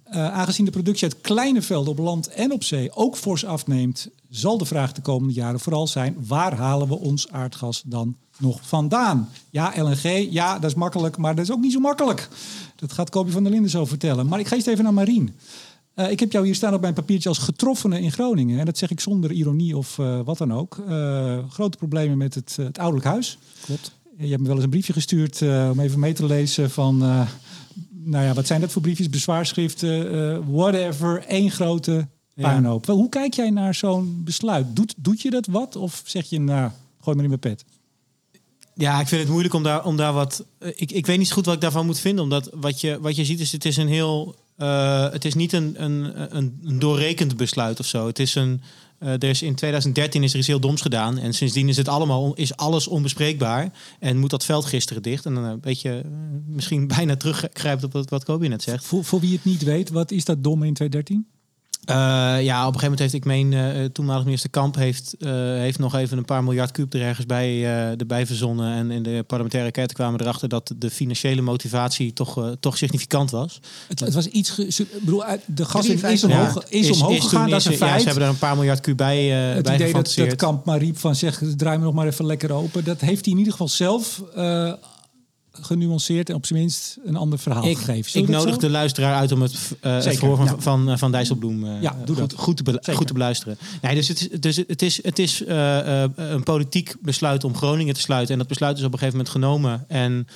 [0.05, 4.09] Eh, aangezien de productie uit kleine velden op land en op zee ook fors afneemt,
[4.29, 8.59] zal de vraag de komende jaren vooral zijn: waar halen we ons aardgas dan nog
[8.63, 9.29] vandaan?
[9.51, 12.29] Ja, LNG, ja, dat is makkelijk, maar dat is ook niet zo makkelijk.
[12.77, 14.27] Dat gaat Kobi van der Linden zo vertellen.
[14.27, 15.35] Maar ik ga eerst even naar Marien.
[15.95, 18.59] Eh, ik heb jou hier staan op mijn papiertje als getroffene in Groningen.
[18.59, 20.83] En dat zeg ik zonder ironie of eh, wat dan ook.
[20.89, 23.39] Eh, grote problemen met het, het ouderlijk huis.
[23.61, 23.99] Klopt.
[24.17, 26.99] Je hebt me wel eens een briefje gestuurd om even mee te lezen van...
[27.93, 29.09] nou ja, wat zijn dat voor briefjes?
[29.09, 31.25] Bezwaarschriften, whatever.
[31.27, 32.87] één grote puinhoop.
[32.87, 34.77] Wel, Hoe kijk jij naar zo'n besluit?
[34.77, 35.77] Doet, doet je dat wat?
[35.77, 37.65] Of zeg je, nou, gooi maar in mijn pet?
[38.81, 40.45] Ja, ik vind het moeilijk om daar, om daar wat.
[40.75, 42.25] Ik, ik weet niet zo goed wat ik daarvan moet vinden.
[42.25, 44.35] Omdat wat je, wat je ziet is, het is een heel.
[44.57, 48.07] eh, het is niet een, een, een, doorrekend besluit of zo.
[48.07, 48.61] Het is een.
[48.99, 51.19] eh, er is in 2013 is er iets heel doms gedaan.
[51.19, 53.73] En sindsdien is het allemaal is alles onbespreekbaar.
[53.99, 55.27] En moet dat veld gisteren dicht.
[55.27, 56.11] En dan een beetje eh,
[56.47, 58.85] misschien bijna teruggrijpt op wat, wat net zegt.
[58.85, 61.40] Voor, voor wie het niet weet, wat is dat dom in 2013?
[61.85, 61.97] Eh,
[62.43, 65.79] ja, op een gegeven moment heeft, ik meen, eh toenmalig minister Kamp heeft, eh, heeft
[65.79, 68.75] nog even een paar miljard kuub er ergens bij, eh, erbij verzonnen.
[68.75, 72.77] En in de parlementaire enquête kwamen we erachter dat de financiële motivatie toch, eh, toch
[72.77, 73.61] significant was.
[73.89, 74.59] Het, het was iets.
[74.59, 76.31] Ik bedoel, de gas is, 53.
[76.31, 78.97] omhoog, is, omhoog gegaan, dat is een ja, ze hebben er een paar miljard kuub
[78.97, 81.95] bij, eh het bij idee dat, dat Kamp maar riep van zeg, draai me nog
[81.95, 82.85] maar even lekker open.
[82.85, 84.73] Dat heeft hij in ieder geval zelf eh,
[85.61, 88.11] genuanceerd en op zijn minst een ander verhaal ik, gegeven.
[88.11, 88.61] Zullen ik nodig zo?
[88.61, 90.57] de luisteraar uit om het, eh het Zeker, verhoor van, ja.
[90.59, 92.39] van, van Dijsselbloem eh, Ja, doe goed, dat.
[92.41, 92.95] goed, te Zeker.
[92.97, 93.59] goed te beluisteren.
[93.83, 97.57] Nee, dus het is, dus het is, het is eh, eh, een politiek besluit om
[97.57, 98.33] Groningen te sluiten.
[98.33, 99.85] En dat besluit is op een gegeven moment genomen.
[99.89, 100.27] En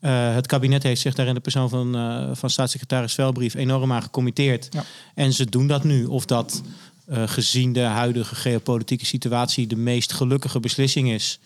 [0.00, 3.92] eh, het kabinet heeft zich daar in de persoon van, eh, van staatssecretaris Velbrief enorm
[3.92, 4.68] aan gecommitteerd.
[4.70, 4.84] Ja.
[5.14, 6.04] En ze doen dat nu.
[6.04, 6.62] Of dat
[7.06, 11.38] eh, gezien de huidige geopolitieke situatie de meest gelukkige beslissing is.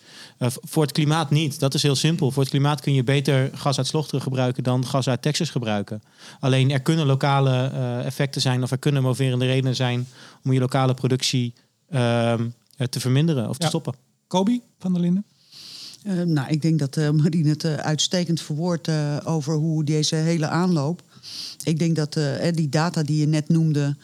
[0.43, 1.59] Eh, voor het klimaat niet.
[1.59, 2.31] Dat is heel simpel.
[2.31, 6.03] Voor het klimaat kun je beter gas uit Slochteren gebruiken dan gas uit Texas gebruiken.
[6.41, 10.07] Alleen er kunnen lokale eh, effecten zijn of er kunnen moverende redenen zijn
[10.45, 11.55] om je lokale productie
[11.91, 13.95] ehm, eh, te verminderen of te stoppen.
[14.27, 15.25] Kobi van der Linden?
[16.25, 18.89] Nou, ik denk dat eh Marine het uitstekend verwoordt
[19.25, 21.03] over hoe deze hele aanloop.
[21.65, 22.19] Ik denk dat
[22.55, 23.97] die data die je net noemde,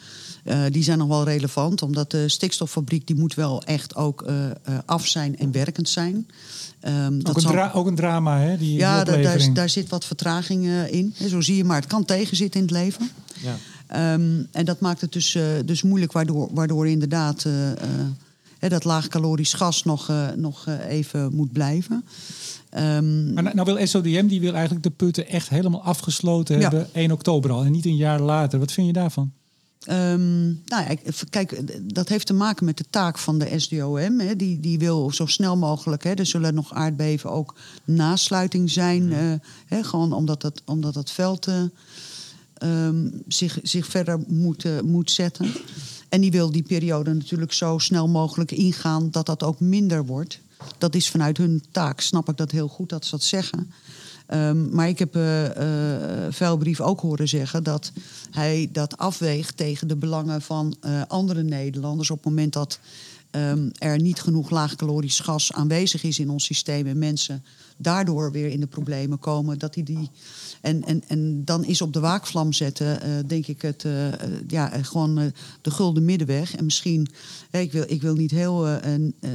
[0.48, 1.82] eh, die zijn nog wel relevant.
[1.82, 4.54] Omdat de stikstoffabriek die moet wel echt ook eh, eh,
[4.86, 6.26] af zijn en werkend zijn.
[6.80, 8.56] Ehm, Ook dat een, zal- ook een drama, hè?
[8.56, 11.14] Die, ja, da- daar, daar zit wat vertraging in.
[11.28, 13.10] Zo zie je, maar het kan tegenzitten in het leven.
[13.42, 13.56] Ja.
[13.86, 17.46] Ehm, en dat maakt het dus, dus moeilijk, waardoor, waardoor inderdaad
[18.58, 22.04] hè, dat laagcalorisch gas nog, nog even moet blijven.
[22.70, 26.62] Ehm, Maar nou, nou wil SODM, die wil eigenlijk de putten echt helemaal afgesloten Ja.
[26.62, 27.64] hebben 1 oktober al.
[27.64, 28.58] En niet een jaar later.
[28.58, 29.32] Wat vind je daarvan?
[29.84, 30.94] Ehm, nou ja,
[31.30, 31.62] kijk,
[31.94, 34.20] dat heeft te maken met de taak van de SDOM.
[34.20, 34.36] Hè.
[34.36, 39.12] Die, die wil zo snel mogelijk, hè, er zullen nog aardbeven ook nasluiting zijn.
[39.12, 39.32] eh,
[39.66, 41.62] hè, gewoon omdat dat, omdat dat veld eh,
[42.54, 45.52] ehm, zich, zich verder moet, eh, moet zetten.
[46.08, 50.40] En die wil die periode natuurlijk zo snel mogelijk ingaan dat dat ook minder wordt.
[50.78, 53.72] Dat is vanuit hun taak, snap ik dat heel goed dat ze dat zeggen.
[54.28, 57.92] Ehm, maar ik heb eh eh Vuilbrief ook horen zeggen dat
[58.30, 62.10] hij dat afweegt tegen de belangen van eh, andere Nederlanders.
[62.10, 62.78] Op het moment dat
[63.30, 67.44] ehm, er niet genoeg laagcalorisch gas aanwezig is in ons systeem en mensen
[67.76, 70.10] daardoor weer in de problemen komen, dat hij die.
[70.60, 74.30] En, en, en dan is op de waakvlam zetten, eh, denk ik, het, eh, eh,
[74.46, 76.56] ja, gewoon de gulden middenweg.
[76.56, 77.08] En misschien,
[77.50, 78.66] ik, wil, ik wil niet heel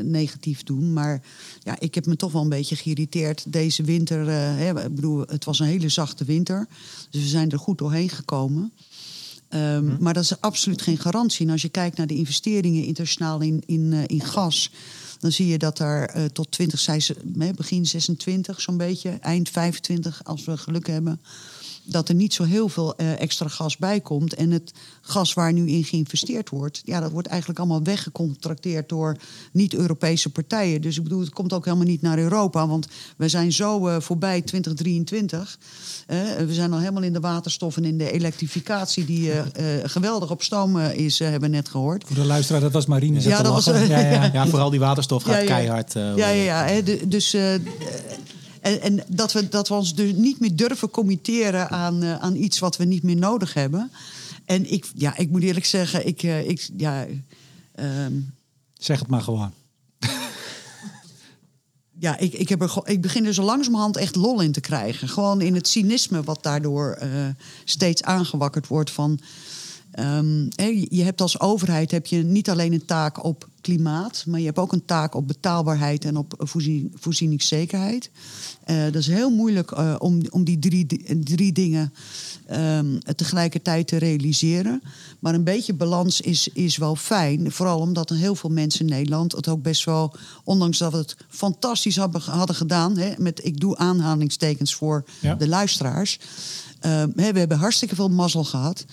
[0.04, 1.22] negatief doen, maar
[1.64, 4.28] ja, ik heb me toch wel een beetje geïrriteerd deze winter.
[4.30, 6.68] hè, ik bedoel, het was een hele zachte winter,
[7.10, 8.72] dus we zijn er goed doorheen gekomen.
[9.50, 11.46] Ehm, Maar dat is absoluut geen garantie.
[11.46, 14.72] En als je kijkt naar de investeringen internationaal in, in, in gas,
[15.24, 19.10] dan zie je dat er eh, tot 20, zei ze, hè, begin 26 zo'n beetje,
[19.10, 21.22] eind 25 als we geluk hebben,
[21.84, 24.34] dat er niet zo heel veel eh, extra gas bij komt.
[24.34, 24.72] En het
[25.02, 29.18] gas waar nu in geïnvesteerd wordt, ja, dat wordt eigenlijk allemaal weggecontracteerd door
[29.52, 30.82] niet-Europese partijen.
[30.82, 34.00] Dus ik bedoel, het komt ook helemaal niet naar Europa, want we zijn zo eh,
[34.00, 35.58] voorbij 2023.
[36.08, 36.18] Eh,
[36.48, 39.32] we zijn al helemaal in de waterstof en in de elektrificatie, die
[39.84, 42.04] geweldig op stoom is, hebben we net gehoord.
[42.08, 43.22] Voor de luisteraar, dat was Marine.
[43.22, 44.30] Ja, dat was- ja, ja.
[44.34, 45.94] Ja, vooral die waterstof gaat keihard.
[45.94, 46.82] Ja, ja, ja.
[47.08, 47.36] Dus,
[48.64, 52.36] en en dat, we, dat we ons dus niet meer durven committeren aan, eh, aan
[52.36, 53.92] iets wat we niet meer nodig hebben.
[54.46, 57.06] En ik, ja, ik moet eerlijk zeggen, ik, eh, ik, ja,
[57.76, 58.14] ehm,
[58.74, 59.52] Zeg het maar gewoon.
[62.00, 65.08] ja, ik, ik, heb er, ik begin er zo langzamerhand echt lol in te krijgen.
[65.10, 67.10] Gewoon in het cynisme wat daardoor eh,
[67.64, 69.20] steeds aangewakkerd wordt van...
[70.56, 74.24] je- je hebt als overheid heb je niet alleen een taak op klimaat...
[74.28, 78.10] maar je hebt ook een taak op betaalbaarheid en op voorzien, voorzieningszekerheid.
[78.64, 80.86] Eh, dat is heel moeilijk eh, om, om die drie,
[81.24, 81.94] drie dingen
[82.46, 84.82] ehm, tegelijkertijd te realiseren.
[85.20, 87.52] Maar een beetje balans is, is wel fijn.
[87.52, 90.16] Vooral omdat er heel veel mensen in Nederland het ook best wel...
[90.44, 92.98] ondanks dat we het fantastisch hadden gedaan...
[92.98, 95.36] Hè, met ik doe aanhalingstekens voor Ja.
[95.36, 96.20] de luisteraars...
[96.80, 98.86] hè, we hebben hartstikke veel mazzel gehad...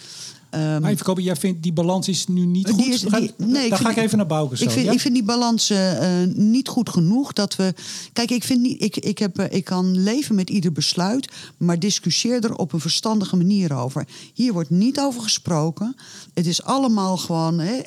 [0.51, 2.87] Ehm, Maar jij vindt die balans is nu niet die goed?
[2.87, 4.65] is- die- nee, ik ga ik even naar Bouke zo.
[4.65, 4.93] ik vind, ja?
[4.93, 7.33] ik vind die balans eh, eh, niet goed genoeg.
[7.33, 7.75] Dat we,
[8.13, 11.79] kijk, ik, vind niet, ik, ik, heb, eh, ik kan leven met ieder besluit, maar
[11.79, 14.07] discussieer er op een verstandige manier over.
[14.35, 15.97] Hier wordt niet over gesproken.
[16.35, 17.59] Het is allemaal gewoon.
[17.59, 17.81] Hè,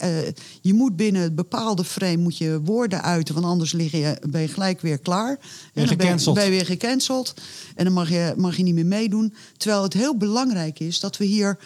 [0.62, 4.42] je moet binnen het bepaalde frame moet je woorden uiten, want anders lig je, ben
[4.42, 5.30] je gelijk weer klaar.
[5.30, 5.38] En
[5.74, 6.36] dan ben je, gecanceld.
[6.36, 7.34] ben je weer gecanceld.
[7.76, 9.34] En dan mag je, mag je niet meer meedoen.
[9.58, 11.58] Terwijl het heel belangrijk is dat we hier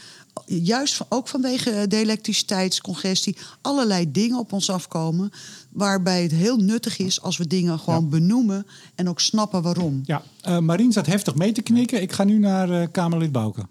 [0.45, 5.31] juist ook vanwege de elektriciteitscongestie allerlei dingen op ons afkomen.
[5.71, 8.65] Waarbij het heel nuttig is als we dingen gewoon benoemen
[8.95, 10.01] en ook snappen waarom.
[10.05, 12.01] Ja, eh Marien zat heftig mee te knikken.
[12.01, 13.67] Ik ga nu naar eh, Kamerlid Bouke.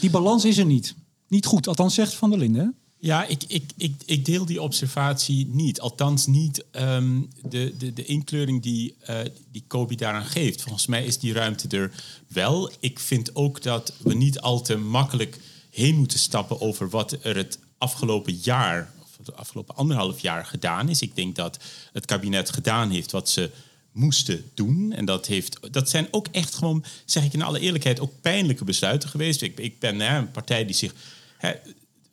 [0.00, 0.94] Die balans is er niet.
[1.28, 2.76] Niet goed, althans zegt Van der Linden.
[2.98, 5.80] Ja, ik, ik, ik, ik deel die observatie niet.
[5.80, 9.18] Althans niet ehm, de, de, de inkleuring die, eh
[9.52, 10.62] die Kobi daaraan geeft.
[10.62, 11.92] Volgens mij is die ruimte er
[12.26, 12.70] wel.
[12.80, 15.40] Ik vind ook dat we niet al te makkelijk
[15.72, 20.88] heen moeten stappen over wat er het afgelopen jaar, of het afgelopen anderhalf jaar gedaan
[20.88, 21.02] is.
[21.02, 21.58] Ik denk dat
[21.92, 23.50] het kabinet gedaan heeft wat ze
[23.92, 24.92] moesten doen.
[24.92, 28.64] En dat, heeft, dat zijn ook echt gewoon, zeg ik in alle eerlijkheid, ook pijnlijke
[28.64, 29.42] besluiten geweest.
[29.42, 30.94] Ik, ik ben hè, een partij die zich
[31.38, 31.52] hè,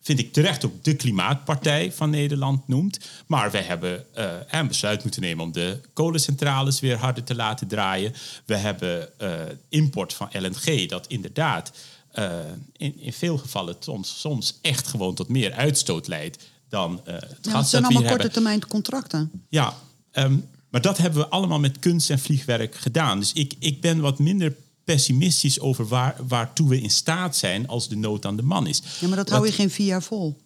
[0.02, 3.00] vind ik terecht ook de Klimaatpartij van Nederland noemt.
[3.28, 7.68] Maar wij hebben eh, een besluit moeten nemen om de kolencentrales weer harder te laten
[7.68, 8.14] draaien.
[8.46, 9.32] We hebben eh,
[9.70, 11.72] import van LNG, dat inderdaad
[12.20, 12.40] eh,
[12.78, 17.38] in, in veel gevallen soms, soms echt gewoon tot meer uitstoot leidt dan eh, het
[17.42, 19.32] Ja, gas het zijn dat allemaal korte termijn contracten.
[19.50, 19.78] Ja,
[20.12, 20.38] ehm,
[20.70, 23.20] maar dat hebben we allemaal met kunst en vliegwerk gedaan.
[23.20, 27.88] Dus ik, ik ben wat minder pessimistisch over waar, waartoe we in staat zijn als
[27.90, 28.82] de nood aan de man is.
[29.00, 30.38] Ja, maar dat hou je geen vier jaar vol.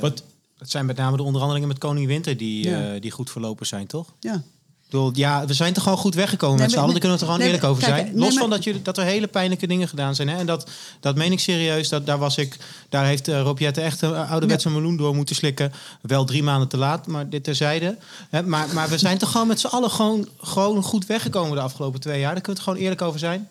[0.00, 0.22] Wat,
[0.58, 2.94] Het zijn met name de onderhandelingen met Koning Winter die, Ja.
[2.94, 4.12] eh, die goed verlopen zijn, toch?
[4.20, 4.42] Ja.
[4.90, 6.90] Bedoel, ja, we zijn toch gewoon goed weggekomen Nee, met z'n allen.
[6.90, 8.06] Daar kunnen we er gewoon nee, eerlijk over kijk, zijn.
[8.06, 10.28] nee, Los maar- van dat, jullie, dat er hele pijnlijke dingen gedaan zijn.
[10.28, 10.36] Hè?
[10.36, 10.70] En dat,
[11.00, 11.88] dat meen ik serieus.
[11.88, 12.56] Dat, daar, was ik,
[12.88, 15.72] daar heeft uh, Rob echt een ouderwetse meloen door moeten slikken.
[16.02, 17.96] Wel drie maanden te laat, maar dit terzijde.
[18.30, 21.62] Hè, maar, maar we zijn toch gewoon met z'n allen gewoon, gewoon goed weggekomen de
[21.62, 22.32] afgelopen twee jaar.
[22.34, 23.48] Daar kunnen we het gewoon eerlijk over zijn.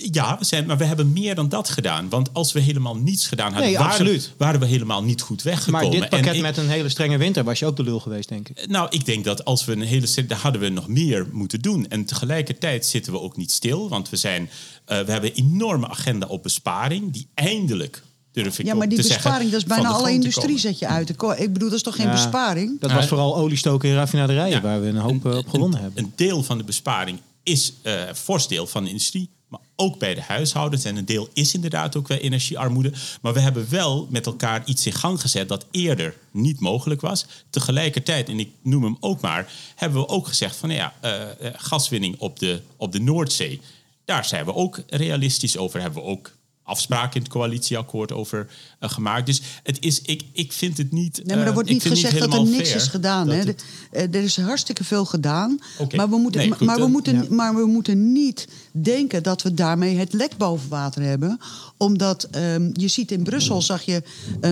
[0.00, 2.08] Ja, we zijn, maar we hebben meer dan dat gedaan.
[2.08, 4.32] Want als we helemaal niets gedaan hadden, Nee, waren, absoluut.
[4.36, 5.82] waren we helemaal niet goed weggekomen.
[5.82, 8.00] Maar dit pakket En ik- met een hele strenge winter was je ook de lul
[8.00, 8.66] geweest, denk ik.
[8.68, 11.88] Nou, ik denk dat als we een hele daar hadden we nog meer moeten doen.
[11.88, 14.50] En tegelijkertijd zitten we ook niet stil, want we zijn,
[14.84, 19.02] eh, we hebben een enorme agenda op besparing, die eindelijk durf ik Ja, maar die
[19.02, 21.08] zeggen, besparing, dat is bijna alle industrie zet je uit.
[21.10, 21.16] Ik
[21.52, 22.12] bedoel, dat is toch geen Ja.
[22.12, 22.80] besparing?
[22.80, 24.60] Dat was vooral oliestoken in raffinaderijen, Ja.
[24.62, 26.04] waar we een hoop eh, op gewonnen hebben.
[26.04, 30.14] Een deel van de besparing is eh fors deel van de industrie, maar ook bij
[30.14, 30.84] de huishoudens.
[30.84, 32.92] En een deel is inderdaad ook wel energiearmoede.
[33.22, 37.26] Maar we hebben wel met elkaar iets in gang gezet dat eerder niet mogelijk was.
[37.50, 41.46] Tegelijkertijd, en ik noem hem ook maar, hebben we ook gezegd van nou ja, eh,
[41.46, 43.60] eh, gaswinning op de, op de Noordzee.
[44.04, 45.80] Daar zijn we ook realistisch over.
[45.80, 46.36] Hebben we ook
[46.68, 48.48] afspraken in het coalitieakkoord over
[48.78, 49.26] eh, gemaakt.
[49.26, 51.16] Dus het is, ik, ik vind het niet.
[51.16, 53.28] Nee, maar er eh, wordt niet gezegd dat er niks is gedaan.
[53.28, 53.36] Hè?
[53.36, 55.60] het- eh, er is hartstikke veel gedaan.
[55.96, 57.24] Maar, we moeten, Nee, maar- goed, maar, we dan- moeten, ja.
[57.30, 61.38] maar we moeten niet denken dat we daarmee het lek boven water hebben.
[61.76, 64.02] Omdat ehm, je ziet in Brussel, zag je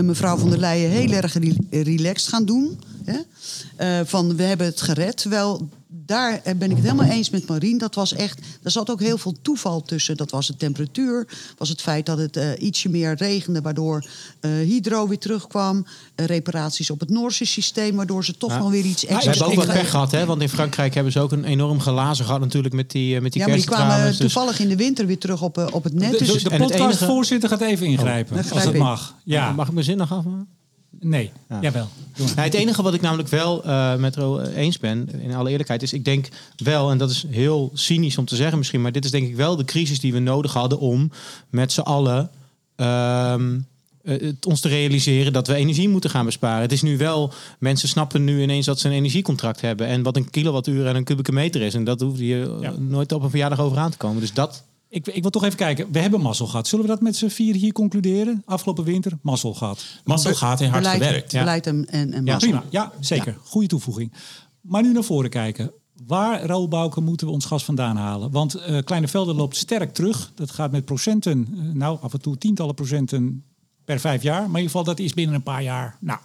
[0.03, 2.79] mevrouw van der Leyen heel erg re- relaxed gaan doen.
[3.05, 4.05] Hè?
[4.05, 5.17] Van we hebben het gered.
[5.17, 7.79] Terwijl daar ben ik het helemaal eens met Marien.
[7.79, 10.17] Dat was echt, er zat ook heel veel toeval tussen.
[10.17, 11.29] Dat was de temperatuur,
[11.59, 14.07] was het feit dat het eh, ietsje meer regende, waardoor
[14.41, 15.87] eh, hydro weer terugkwam.
[16.15, 18.59] Eh, reparaties op het Noorse systeem, waardoor ze toch Ja.
[18.59, 20.27] wel weer iets Ze extra hebben ook wat pech gehad, hè?
[20.27, 23.41] Want in Frankrijk hebben ze ook een enorm glazen gehad natuurlijk met die, met die
[23.41, 24.07] Ja, maar die kwamen.
[24.07, 26.11] Dus- toevallig in de winter weer terug op, op het net.
[26.11, 29.15] De, Dus de, de en het podcastvoorzitter gaat even ingrijpen, Oh, als grijp het mag.
[29.25, 30.56] Ja, Mag ik mijn zin nog afmaken?
[31.01, 31.59] Nee, Ja.
[31.61, 31.89] jawel.
[32.17, 35.83] Nou, het enige wat ik namelijk wel eh, met Ro eens ben, in alle eerlijkheid,
[35.83, 39.05] is ik denk wel, en dat is heel cynisch om te zeggen misschien, maar dit
[39.05, 41.11] is denk ik wel de crisis die we nodig hadden om
[41.51, 42.31] met z'n allen
[42.77, 43.59] ehm,
[44.03, 46.61] eh, het ons te realiseren dat we energie moeten gaan besparen.
[46.63, 50.17] Het is nu wel, mensen snappen nu ineens dat ze een energiecontract hebben en wat
[50.17, 51.75] een kilowattuur en een kubieke meter is.
[51.75, 52.75] En dat hoef je eh, Ja.
[52.79, 54.21] nooit op een verjaardag over aan te komen.
[54.21, 54.63] Dus dat,
[54.97, 55.93] Ik, ik wil toch even kijken.
[55.93, 56.69] We hebben mazzel gehad.
[56.69, 58.43] Zullen we dat met z'n vier hier concluderen?
[58.45, 59.85] Afgelopen winter, mazzel gehad.
[60.05, 61.33] Mazzel gaat en hard beleid, gewerkt.
[61.33, 62.37] beleid en, en, en Ja.
[62.37, 63.39] Prima, ja, zeker.
[63.45, 64.13] Goede toevoeging.
[64.61, 65.73] Maar nu naar voren kijken.
[66.07, 68.31] Waar, Raoul moeten we ons gas vandaan halen?
[68.31, 70.33] Want eh Kleine Velden loopt sterk terug.
[70.35, 73.45] Dat gaat met procenten, eh, nou af en toe tientallen procenten
[73.85, 74.41] per vijf jaar.
[74.41, 75.97] Maar in ieder geval, dat is binnen een paar jaar.
[76.01, 76.19] Nou,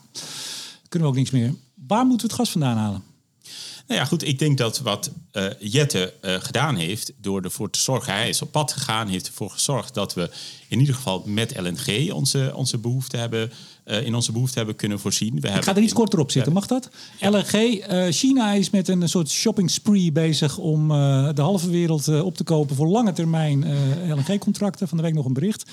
[0.89, 1.53] kunnen we ook niks meer.
[1.87, 3.03] Waar moeten we het gas vandaan halen?
[3.91, 4.27] Nou ja, goed.
[4.27, 8.41] Ik denk dat wat eh, Jette eh, gedaan heeft door ervoor te zorgen, hij is
[8.41, 10.29] op pad gegaan, heeft ervoor gezorgd dat we
[10.67, 13.51] in ieder geval met LNG onze, onze behoefte hebben,
[13.83, 15.39] eh, in onze behoefte hebben kunnen voorzien.
[15.39, 16.89] We Ik ga er iets korter op zitten, mag dat?
[17.19, 20.87] LNG, China is met een soort shopping spree bezig om
[21.35, 23.65] de halve wereld op te kopen voor lange termijn
[24.07, 24.87] LNG-contracten.
[24.87, 25.69] Van de week nog een bericht.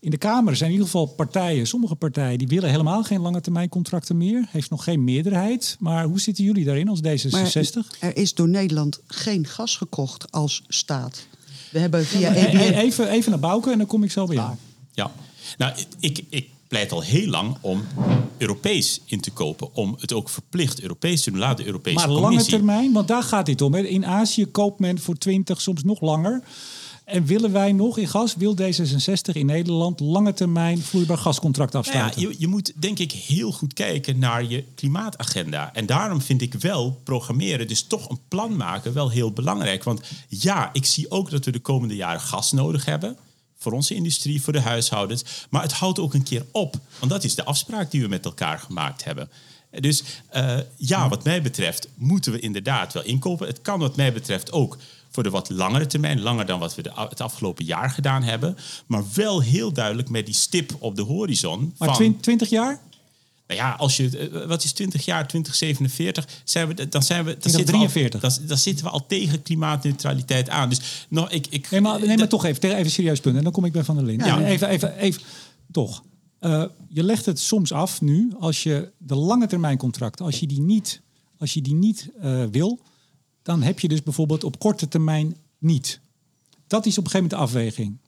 [0.00, 3.40] In de Kamer zijn in ieder geval partijen, sommige partijen, die willen helemaal geen lange
[3.40, 4.46] termijn contracten meer.
[4.48, 5.76] Heeft nog geen meerderheid.
[5.78, 7.30] Maar hoe zitten jullie daarin als D66?
[7.30, 11.26] Maar er is door Nederland geen gas gekocht als staat.
[11.70, 12.56] We hebben via EBN...
[12.56, 14.54] e- even, even naar Bouke en dan kom ik zo bij jou.
[14.92, 15.12] Ja,
[15.56, 17.84] nou, ik, ik pleit al heel lang om
[18.38, 19.74] Europees in te kopen.
[19.74, 21.38] Om het ook verplicht Europees te doen.
[21.38, 22.52] Laat de Europese Maar lange Commissie...
[22.52, 23.74] termijn, want daar gaat dit om.
[23.74, 23.82] Hè.
[23.82, 26.42] In Azië koopt men voor 20, soms nog langer.
[27.06, 31.84] En willen wij nog in gas, wil D66 in Nederland lange termijn vloeibaar gascontract Nou
[31.84, 32.20] ja, afsluiten?
[32.20, 35.74] je, je moet denk ik heel goed kijken naar je klimaatagenda.
[35.74, 39.84] En daarom vind ik wel programmeren, dus toch een plan maken, wel heel belangrijk.
[39.84, 43.16] Want ja, ik zie ook dat we de komende jaren gas nodig hebben.
[43.58, 45.24] Voor onze industrie, voor de huishoudens.
[45.50, 46.76] Maar het houdt ook een keer op.
[46.98, 49.30] Want dat is de afspraak die we met elkaar gemaakt hebben.
[49.70, 53.46] Dus eh, ja, wat mij betreft moeten we inderdaad wel inkopen.
[53.46, 54.78] Het kan wat mij betreft ook
[55.16, 58.56] voor de wat langere termijn, langer dan wat we de, het afgelopen jaar gedaan hebben.
[58.86, 61.74] Maar wel heel duidelijk met die stip op de horizon.
[61.78, 62.80] maar van, twin- 20 jaar?
[63.46, 67.36] nou ja, als je, eh, wat is 20 jaar, 2047, zijn we, dan zijn we,
[67.38, 68.22] dan zitten, we 43.
[68.22, 70.68] al, dan, dan zitten we al tegen klimaatneutraliteit aan.
[70.68, 73.36] Dus nog, ik, ik, Nee, maar, nee, maar toch even, even serieus punt.
[73.36, 74.26] En dan kom ik bij Van der Linden.
[74.26, 74.40] Ja.
[74.40, 75.22] Even, even, even,
[75.70, 76.02] toch.
[76.38, 80.46] Eh, je legt het soms af nu, als je de lange termijn contracten, als je
[80.46, 81.00] die niet,
[81.38, 82.80] als je die niet eh, wil,
[83.46, 86.00] dan heb je dus bijvoorbeeld op korte termijn niet.
[86.66, 87.98] Dat is op een gegeven moment de afweging.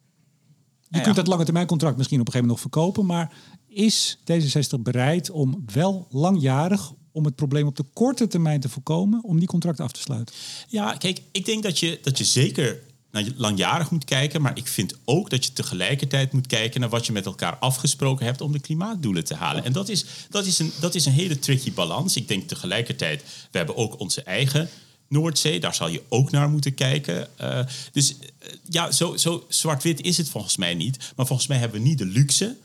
[0.89, 3.33] Je Ja, kunt dat lange termijn contract misschien op een gegeven moment nog verkopen, maar
[3.67, 9.25] is D66 bereid om wel langjarig, om het probleem op de korte termijn te voorkomen,
[9.25, 10.35] om die contracten af te sluiten?
[10.69, 14.43] Ja, kijk, ik denk dat je, dat je zeker naar je langjarig moet kijken.
[14.43, 18.27] Maar ik vind ook dat je tegelijkertijd moet kijken naar wat je met elkaar afgesproken
[18.27, 19.65] hebt om de klimaatdoelen te halen.
[19.65, 22.17] En dat is, dat is, een, dat is een hele tricky balans.
[22.17, 24.69] Ik denk tegelijkertijd, we hebben ook onze eigen
[25.09, 27.39] Noordzee, daar zal je ook naar moeten kijken.
[27.39, 27.61] Eh,
[27.93, 31.13] dus eh, ja, zo, zo zwart-wit is het volgens mij niet.
[31.17, 32.57] Maar volgens mij hebben we niet de luxe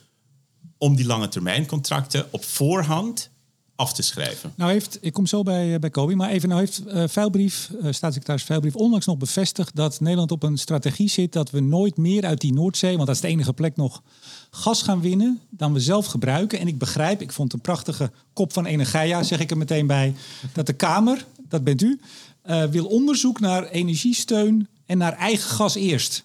[0.77, 3.31] om die lange termijn contracten op voorhand
[3.75, 4.53] af te schrijven.
[4.55, 7.69] Nou heeft, ik kom zo bij, eh, bij Kobi, maar even nou heeft eh Vuilbrief,
[7.69, 11.97] eh, staatssecretaris Vuilbrief, onlangs nog bevestigd dat Nederland op een strategie zit dat we nooit
[11.97, 14.01] meer uit die Noordzee, want dat is de enige plek nog,
[14.49, 16.59] gas gaan winnen dan we zelf gebruiken.
[16.59, 20.15] En ik begrijp, ik vond een prachtige kop van Energia, zeg ik er meteen bij,
[20.53, 21.99] dat de Kamer, dat bent u,
[22.43, 26.23] eh, wil onderzoek naar energiesteun en naar eigen gas eerst.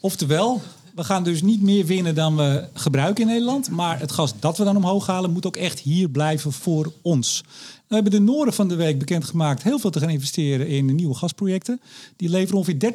[0.00, 0.62] Oftewel,
[0.94, 3.70] we gaan dus niet meer winnen dan we gebruiken in Nederland.
[3.70, 7.44] Maar het gas dat we dan omhoog halen moet ook echt hier blijven voor ons.
[7.86, 11.14] We hebben de Noorden van de week bekendgemaakt heel veel te gaan investeren in nieuwe
[11.14, 11.80] gasprojecten.
[12.16, 12.92] Die leveren ongeveer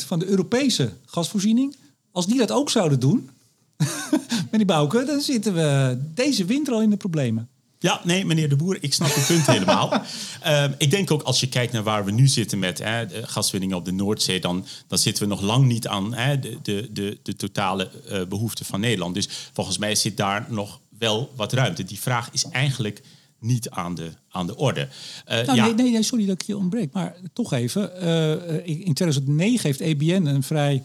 [0.00, 1.76] 30% van de Europese gasvoorziening.
[2.12, 3.30] Als die dat ook zouden doen,
[4.50, 7.48] meneer Bouke, dan zitten we deze winter al in de problemen.
[7.82, 10.02] Ja, nee, meneer de Boer, ik snap uw punt helemaal.
[10.40, 13.26] Ehm, ik denk ook als je kijkt naar waar we nu zitten met hè, de
[13.26, 16.88] gaswinning op de Noordzee, dan, dan zitten we nog lang niet aan hè, de, de,
[16.92, 19.14] de, de totale eh behoefte van Nederland.
[19.14, 21.84] Dus volgens mij zit daar nog wel wat ruimte.
[21.84, 23.02] Die vraag is eigenlijk
[23.38, 24.88] niet aan de, aan de orde.
[25.24, 26.92] Eh, Nou, ja, nee, nee, nee, sorry dat ik je ontbreek.
[26.92, 27.96] Maar toch even.
[28.00, 30.82] eh, in 2009 heeft EBN een vrij...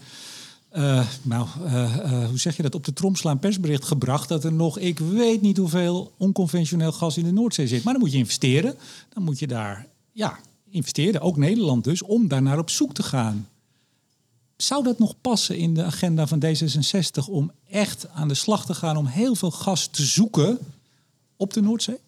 [0.76, 2.74] eh, nou, eh, eh, hoe zeg je dat?
[2.74, 4.28] Op de tromslaan persbericht gebracht...
[4.28, 7.84] dat er nog, ik weet niet hoeveel onconventioneel gas in de Noordzee zit.
[7.84, 8.74] Maar dan moet je investeren.
[9.14, 10.38] Dan moet je daar, ja,
[10.70, 13.48] investeerden, ook Nederland dus, om daarnaar op zoek te gaan.
[14.56, 18.74] Zou dat nog passen in de agenda van D66 om echt aan de slag te
[18.74, 20.58] gaan om heel veel gas te zoeken
[21.36, 21.98] op de Noordzee?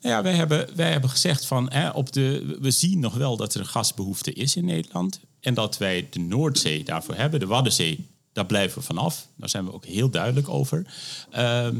[0.00, 3.36] Nou ja, wij hebben, wij hebben gezegd van hè, op de, we zien nog wel
[3.36, 5.20] dat er gasbehoefte is in Nederland.
[5.44, 7.40] En dat wij de Noordzee daarvoor hebben.
[7.40, 9.26] De Waddenzee, daar blijven we vanaf.
[9.36, 10.86] Daar zijn we ook heel duidelijk over.
[11.30, 11.76] Ehm,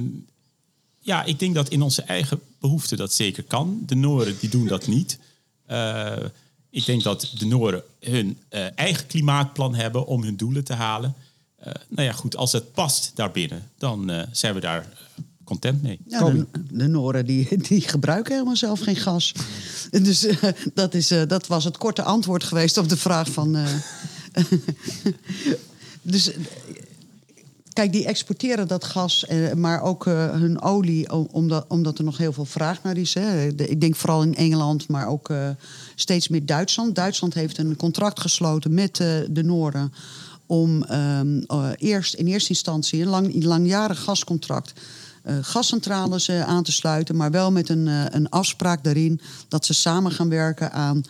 [1.00, 3.82] ja, ik denk dat in onze eigen behoefte dat zeker kan.
[3.86, 5.18] De Noren die doen dat niet.
[5.70, 6.16] Uh,
[6.70, 11.14] ik denk dat de Noren hun uh, eigen klimaatplan hebben om hun doelen te halen.
[11.60, 14.86] Uh, nou ja, goed, als het past daarbinnen, dan zijn we daar
[15.44, 16.00] content mee.
[16.06, 19.32] Ja, de, de, Noren die, die gebruiken helemaal zelf geen gas.
[19.90, 20.26] Dus
[20.74, 23.56] dat, is, dat was het korte antwoord geweest op de vraag van.
[26.02, 26.32] dus
[27.74, 32.32] Kijk, die exporteren dat gas, eh, maar ook hun olie, omdat, omdat er nog heel
[32.32, 33.14] veel vraag naar is.
[33.14, 33.54] Hè.
[33.54, 35.48] De, ik denk vooral in Engeland, maar ook uh,
[35.94, 36.94] steeds meer Duitsland.
[36.94, 39.92] Duitsland heeft een contract gesloten met uh, de Noorden
[40.46, 41.44] om um,
[41.76, 44.72] eerst in eerste instantie een lang, langjarig gascontract.
[45.24, 50.28] Gascentrales aan te sluiten, maar wel met een, een afspraak daarin dat ze samen gaan
[50.28, 51.04] werken aan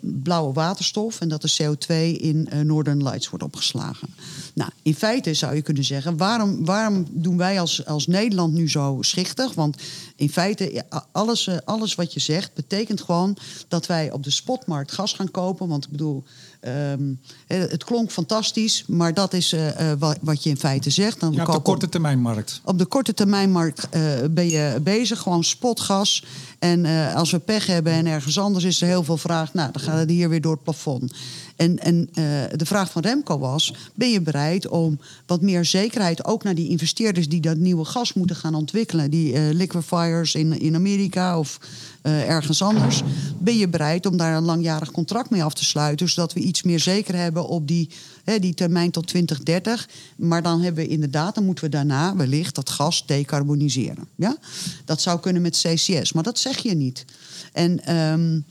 [0.00, 4.08] blauwe waterstof en dat de CO2 in Northern Lights wordt opgeslagen.
[4.54, 8.70] Nou, in feite zou je kunnen zeggen, waarom, waarom doen wij als, als Nederland nu
[8.70, 9.54] zo schichtig?
[9.54, 9.76] Want
[10.16, 13.36] in feite, alles, alles wat je zegt, betekent gewoon
[13.68, 15.68] dat wij op de spotmarkt gas gaan kopen.
[15.68, 16.24] Want ik bedoel,
[16.68, 19.54] um, het klonk fantastisch, maar dat is
[19.98, 21.20] wat, wat, je in feite zegt.
[21.20, 22.60] Dan ja, op de korte termijnmarkt.
[22.64, 23.88] Op de korte termijnmarkt
[24.30, 26.24] ben je bezig, gewoon spotgas.
[26.62, 29.72] En uh, als we pech hebben en ergens anders is er heel veel vraag, nou,
[29.72, 31.12] dan gaat het hier weer door het plafond.
[31.56, 32.24] En, en uh,
[32.56, 36.68] de vraag van Remco was: ben je bereid om wat meer zekerheid ook naar die
[36.68, 41.58] investeerders die dat nieuwe gas moeten gaan ontwikkelen, die uh, liquefiers in, in Amerika of
[42.02, 43.02] uh, ergens anders,
[43.38, 46.62] ben je bereid om daar een langjarig contract mee af te sluiten, zodat we iets
[46.62, 47.88] meer zeker hebben op die,
[48.24, 49.88] hè, die termijn tot 2030.
[50.16, 54.08] Maar dan hebben we inderdaad, dan moeten we daarna wellicht dat gas decarboniseren.
[54.16, 54.36] Ja?
[54.84, 57.04] Dat zou kunnen met CCS, maar dat zeg je niet.
[57.52, 57.96] En.
[57.96, 58.44] Um,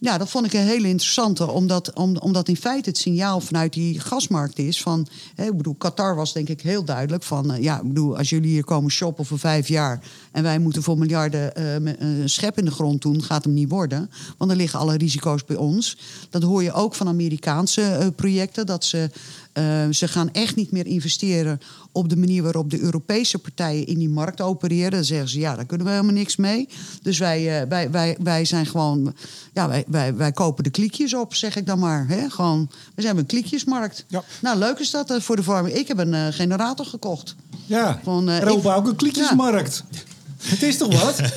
[0.00, 4.00] ja, dat vond ik een hele interessante, omdat, omdat in feite het signaal vanuit die
[4.00, 7.76] gasmarkt is van, hè, ik bedoel, Qatar was denk ik heel duidelijk van, uh, ja,
[7.76, 10.00] ik bedoel, als jullie hier komen shoppen voor vijf jaar
[10.32, 11.62] en wij moeten voor miljarden
[12.02, 15.44] een schep in de grond doen, gaat hem niet worden, want dan liggen alle risico's
[15.44, 15.98] bij ons.
[16.30, 19.10] Dat hoor je ook van Amerikaanse projecten, dat ze
[19.58, 21.60] uh, ze gaan echt niet meer investeren
[21.92, 24.90] op de manier waarop de Europese partijen in die markt opereren.
[24.90, 26.68] Dan zeggen ze, ja, daar kunnen we helemaal niks mee.
[27.02, 29.14] Dus wij, uh, wij, wij, wij zijn gewoon,
[29.52, 32.06] ja, wij, wij, wij kopen de kliekjes op, zeg ik dan maar.
[32.08, 32.30] Hè?
[32.30, 34.04] Gewoon, we zijn een kliekjesmarkt.
[34.08, 34.24] Ja.
[34.40, 35.76] Nou, leuk is dat uh, voor de farming.
[35.76, 37.34] Ik heb een generator gekocht.
[37.66, 38.66] Ja, Van, uh, ik...
[38.66, 39.84] ook een kliekjesmarkt.
[39.90, 39.98] Ja.
[40.38, 41.20] Het is toch wat?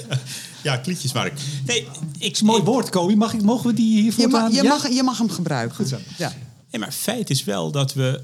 [0.64, 1.42] Ja, klietjesmarkt.
[1.66, 3.16] Nee, ik, mooi woord, Kobi.
[3.16, 4.70] Mag ik, mogen we die hiervoor je, je, ja?
[4.70, 5.76] mag, je mag hem gebruiken.
[5.76, 5.98] Goed zo.
[6.18, 6.34] Ja.
[6.72, 8.24] Nee, maar feit is wel dat we,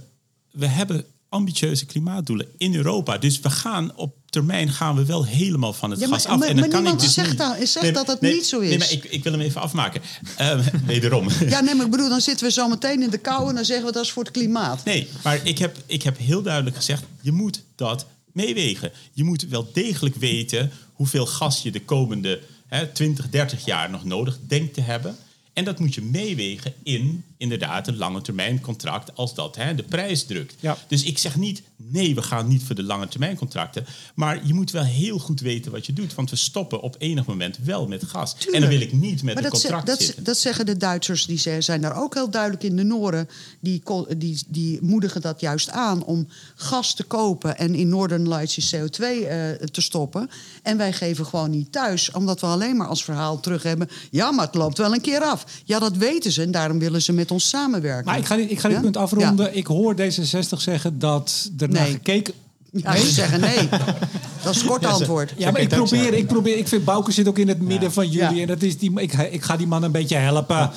[0.52, 3.18] we hebben ambitieuze klimaatdoelen in Europa.
[3.18, 6.40] Dus we gaan op termijn gaan we wel helemaal van het ja, gas af.
[6.40, 8.60] Maar, en dan kan ik dus zegt, dan, zegt nee, dat het nee, niet zo
[8.60, 8.70] is.
[8.70, 10.02] Nee, maar ik, ik wil hem even afmaken.
[10.42, 11.28] Uh, wederom.
[11.48, 13.50] Ja, nee, maar ik bedoel, dan zitten we zo meteen in de kou...
[13.50, 14.84] en dan zeggen we dat is voor het klimaat.
[14.84, 17.04] Nee, maar ik heb, ik heb heel duidelijk gezegd...
[17.22, 18.92] je moet dat meewegen.
[19.14, 24.06] Je moet wel degelijk weten hoeveel gas je de komende hè, 20, 30 jaar nog
[24.06, 25.16] nodig denkt te hebben...
[25.58, 29.84] En dat moet je meewegen in inderdaad een lange termijn contract als dat hè, de
[29.84, 30.56] prijs drukt.
[30.60, 30.78] Ja.
[30.88, 33.86] Dus ik zeg niet, nee, we gaan niet voor de lange termijn contracten.
[34.16, 36.16] Maar je moet wel heel goed weten wat je doet.
[36.16, 38.34] Want we stoppen op enig moment wel met gas.
[38.34, 38.56] Tuurlijk.
[38.56, 40.24] En dan wil ik niet met maar een dat contract dat, zitten.
[40.24, 42.76] Dat zeggen de Duitsers, die zijn daar ook heel duidelijk in.
[42.76, 43.30] De Noren,
[43.60, 43.82] die,
[44.18, 47.58] die, die moedigen dat juist aan om gas te kopen...
[47.58, 50.30] en in Northern Lights je CO2 uh, te stoppen.
[50.64, 53.90] En wij geven gewoon niet thuis, omdat we alleen maar als verhaal terug hebben...
[54.12, 55.46] ja, maar het loopt wel een keer af.
[55.64, 58.06] Ja, dat weten ze en daarom willen ze met ons samenwerken.
[58.06, 58.84] Maar ik ga, ik ga dit Ja?
[58.84, 59.46] punt afronden.
[59.46, 59.52] Ja.
[59.52, 61.92] Ik hoor D66 zeggen dat er naar Nee.
[61.92, 62.34] gekeken...
[62.72, 63.70] Ja, ze zeggen nee.
[64.44, 65.34] Dat is het korte antwoord.
[65.38, 68.10] Ja, maar ik probeer, ik probeer, ik vind Bouke zit ook in het midden van
[68.10, 68.36] jullie.
[68.36, 68.42] Ja.
[68.42, 70.72] En dat is die, ik, ik ga die man een beetje helpen.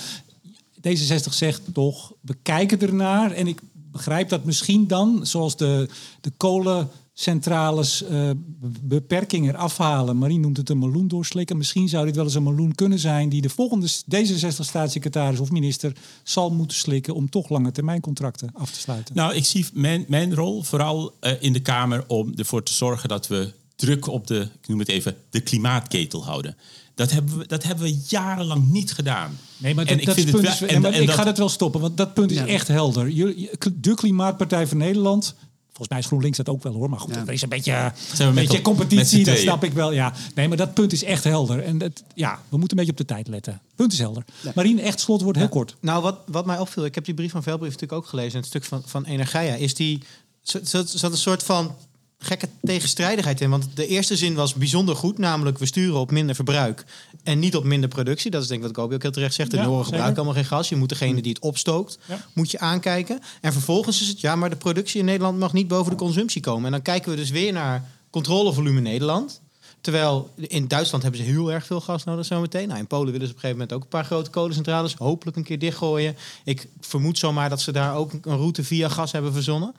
[0.88, 3.32] D66 zegt toch, we kijken ernaar.
[3.32, 3.60] En ik
[3.92, 5.88] begrijp dat misschien dan, zoals de,
[6.20, 10.18] de kolencentrales eh, be- beperking eraf halen.
[10.18, 11.56] Marien noemt het een meloen doorslikken.
[11.56, 13.28] Misschien zou dit wel eens een meloen kunnen zijn...
[13.28, 15.92] die de volgende D66-staatssecretaris of minister
[16.22, 17.14] zal moeten slikken...
[17.14, 19.14] om toch lange termijn contracten af te sluiten.
[19.14, 23.08] Nou, ik zie mijn, mijn rol vooral eh, in de Kamer om ervoor te zorgen
[23.08, 26.56] dat we druk op de, ik noem het even, de klimaatketel houden.
[26.94, 29.38] Dat hebben we, dat hebben we jarenlang niet gedaan.
[29.56, 31.24] Nee, maar En dat, dat vind is het punt wel- is, en- ik dat- ga
[31.24, 32.46] dat wel stoppen, want dat punt is Ja.
[32.46, 33.08] echt helder.
[33.08, 35.34] Jullie- De Klimaatpartij van Nederland,
[35.80, 36.90] volgens mij is GroenLinks dat ook wel hoor.
[36.90, 37.20] Maar goed, Ja.
[37.26, 39.92] er is een beetje, een beetje op- competitie, dat snap ik wel.
[39.92, 40.12] Ja.
[40.34, 41.62] Nee, maar dat punt is echt helder.
[41.62, 43.60] En dat, ja, we moeten een beetje op de tijd letten.
[43.74, 44.24] Punt is helder.
[44.54, 45.76] Marien, echt slotwoord heel kort.
[45.80, 48.46] Nou, wat, wat mij opviel, ik heb die brief van Velbrief natuurlijk ook gelezen, het
[48.48, 50.02] stuk van, van Energia, is die
[50.42, 51.74] zat een soort van
[52.22, 53.50] gekke tegenstrijdigheid in.
[53.50, 56.84] Want de eerste zin was bijzonder goed, namelijk we sturen op minder verbruik
[57.22, 58.30] en niet op minder productie.
[58.30, 59.50] Dat is denk ik wat Kobi ook heel terecht zegt.
[59.50, 60.68] De Ja, Noren gebruiken allemaal geen gas.
[60.68, 62.24] Je moet degene die het opstookt, Ja.
[62.32, 63.20] moet je aankijken.
[63.40, 66.40] En vervolgens is het, ja, maar de productie in Nederland mag niet boven de consumptie
[66.42, 66.64] komen.
[66.64, 69.40] En dan kijken we dus weer naar controlevolume Nederland.
[69.80, 72.68] Terwijl in Duitsland hebben ze heel erg veel gas nodig zometeen.
[72.68, 75.36] Nou, in Polen willen ze op een gegeven moment ook een paar grote kolencentrales hopelijk
[75.36, 76.16] een keer dichtgooien.
[76.44, 79.74] Ik vermoed zomaar dat ze daar ook een route via gas hebben verzonnen.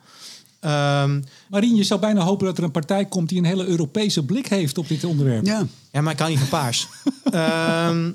[0.62, 4.24] Ehm, Marien, je zou bijna hopen dat er een partij komt die een hele Europese
[4.24, 5.46] blik heeft op dit onderwerp.
[5.46, 5.66] Ja.
[5.92, 6.88] ja, maar ik kan niet van paars.
[7.24, 8.10] Ehm,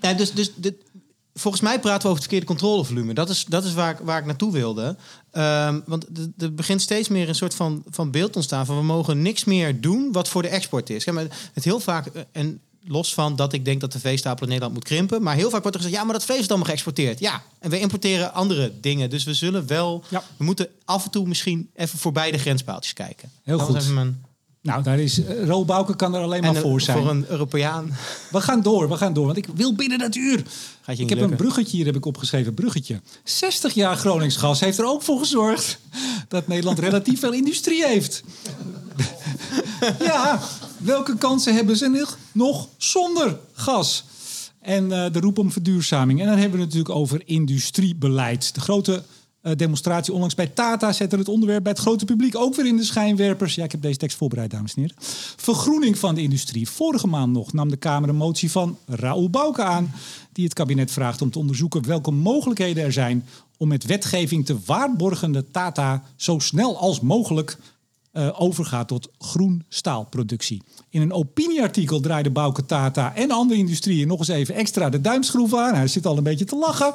[0.00, 0.74] ja, dus dus dit,
[1.34, 3.14] volgens mij praten we over het verkeerde controlevolume.
[3.14, 4.96] Dat is, dat is waar, ik, waar ik naartoe wilde.
[5.30, 6.06] Ehm, want
[6.38, 8.66] er begint steeds meer een soort van, van beeld te ontstaan...
[8.66, 11.04] van we mogen niks meer doen wat voor de export is.
[11.04, 12.06] Ja, maar het heel vaak...
[12.06, 15.22] eh, En los van dat ik denk dat de veestapel in Nederland moet krimpen...
[15.22, 15.98] maar heel vaak wordt er gezegd...
[16.00, 17.20] ja, maar dat vlees is allemaal geëxporteerd.
[17.20, 19.10] Ja, en we importeren andere dingen.
[19.10, 20.04] Dus we zullen wel...
[20.08, 20.22] Ja.
[20.36, 23.30] We moeten af en toe misschien even voorbij de grenspaaltjes kijken.
[23.42, 23.92] Heel Dat goed.
[23.94, 24.22] mijn-
[24.60, 26.98] Nou, daar is uh, Ro Bouke kan er alleen maar en, eh, voor zijn.
[26.98, 27.96] voor een Europeaan
[28.30, 29.26] We gaan door, we gaan door.
[29.26, 30.42] Want ik wil binnen dat uur.
[30.82, 32.54] gaat je Ik heb een bruggetje hier heb ik opgeschreven.
[32.54, 33.00] Bruggetje.
[33.24, 35.78] 60 jaar Gronings gas heeft er ook voor gezorgd
[36.28, 38.22] dat Nederland relatief veel industrie heeft.
[39.98, 40.40] ja,
[40.84, 44.04] welke kansen hebben ze nog- zonder gas?
[44.60, 46.20] En eh, de roep om verduurzaming.
[46.20, 48.54] En dan hebben we het natuurlijk over industriebeleid.
[48.54, 49.02] De grote
[49.40, 52.76] eh, demonstratie onlangs bij Tata zette het onderwerp bij het grote publiek ook weer in
[52.76, 53.54] de schijnwerpers.
[53.54, 54.96] Ja, ik heb deze tekst voorbereid, dames en heren.
[55.36, 56.68] Vergroening van de industrie.
[56.68, 59.92] Vorige maand nog nam de Kamer een motie van Raoul Bouke aan,
[60.32, 63.26] die het kabinet vraagt om te onderzoeken welke mogelijkheden er zijn
[63.56, 67.58] om met wetgeving te waarborgen dat Tata zo snel als mogelijk
[68.14, 70.62] eh, overgaat tot groen staalproductie.
[70.88, 75.54] In een opinieartikel draaide Bouke Tata en andere industrieën nog eens even extra de duimschroef
[75.54, 75.74] aan.
[75.74, 76.94] Hij zit al een beetje te lachen.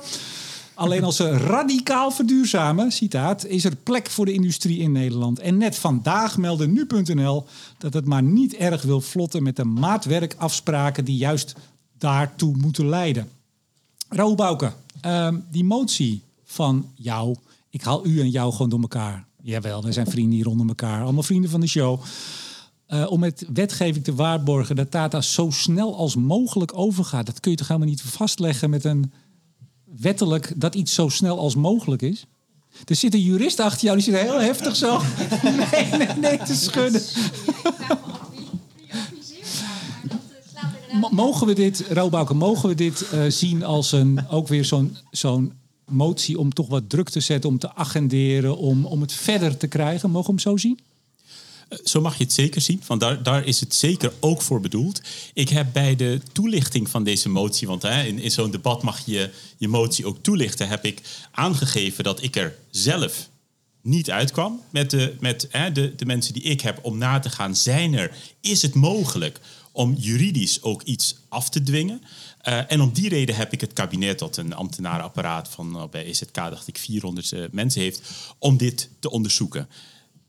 [0.73, 5.39] Alleen als ze radicaal verduurzamen, citaat, is er plek voor de industrie in Nederland.
[5.39, 7.45] En net vandaag meldde nu.nl
[7.77, 11.55] dat het maar niet erg wil vlotten met de maatwerkafspraken die juist
[11.97, 13.29] daartoe moeten leiden.
[14.09, 17.35] Raoul Bouke, ehm, die motie van jou,
[17.69, 19.27] ik haal u en jou gewoon door elkaar.
[19.41, 22.01] Jawel, er zijn vrienden hier onder elkaar, allemaal vrienden van de show.
[22.85, 27.25] Eh, om met wetgeving te waarborgen dat Tata zo snel als mogelijk overgaat.
[27.25, 29.11] Dat kun je toch helemaal niet vastleggen met een
[29.83, 32.25] wettelijk dat iets zo snel als mogelijk is?
[32.85, 35.01] Er zit een jurist achter jou, die zit heel heftig zo.
[35.71, 37.01] Nee, nee, nee, te schudden.
[41.09, 45.53] Mogen we dit, Roobouke, mogen we dit eh, zien als een, ook weer zo'n zo'n
[45.89, 49.67] motie om toch wat druk te zetten, om te agenderen, om, om het verder te
[49.67, 50.11] krijgen?
[50.11, 50.79] Mogen we hem zo zien?
[51.83, 55.01] Zo mag je het zeker zien, want daar, daar is het zeker ook voor bedoeld.
[55.33, 59.05] Ik heb bij de toelichting van deze motie, want hè, in, in zo'n debat mag
[59.05, 63.29] je je motie ook toelichten, heb ik aangegeven dat ik er zelf
[63.81, 67.29] niet uitkwam met, de, met hè, de, de mensen die ik heb om na te
[67.29, 67.55] gaan.
[67.55, 68.11] Zijn er,
[68.41, 69.39] is het mogelijk
[69.71, 72.01] om juridisch ook iets af te dwingen?
[72.41, 76.05] Eh, en om die reden heb ik het kabinet, dat een ambtenarenapparaat van nou, bij
[76.05, 78.01] EZK, dacht ik, 400 eh, mensen heeft,
[78.37, 79.67] om dit te onderzoeken.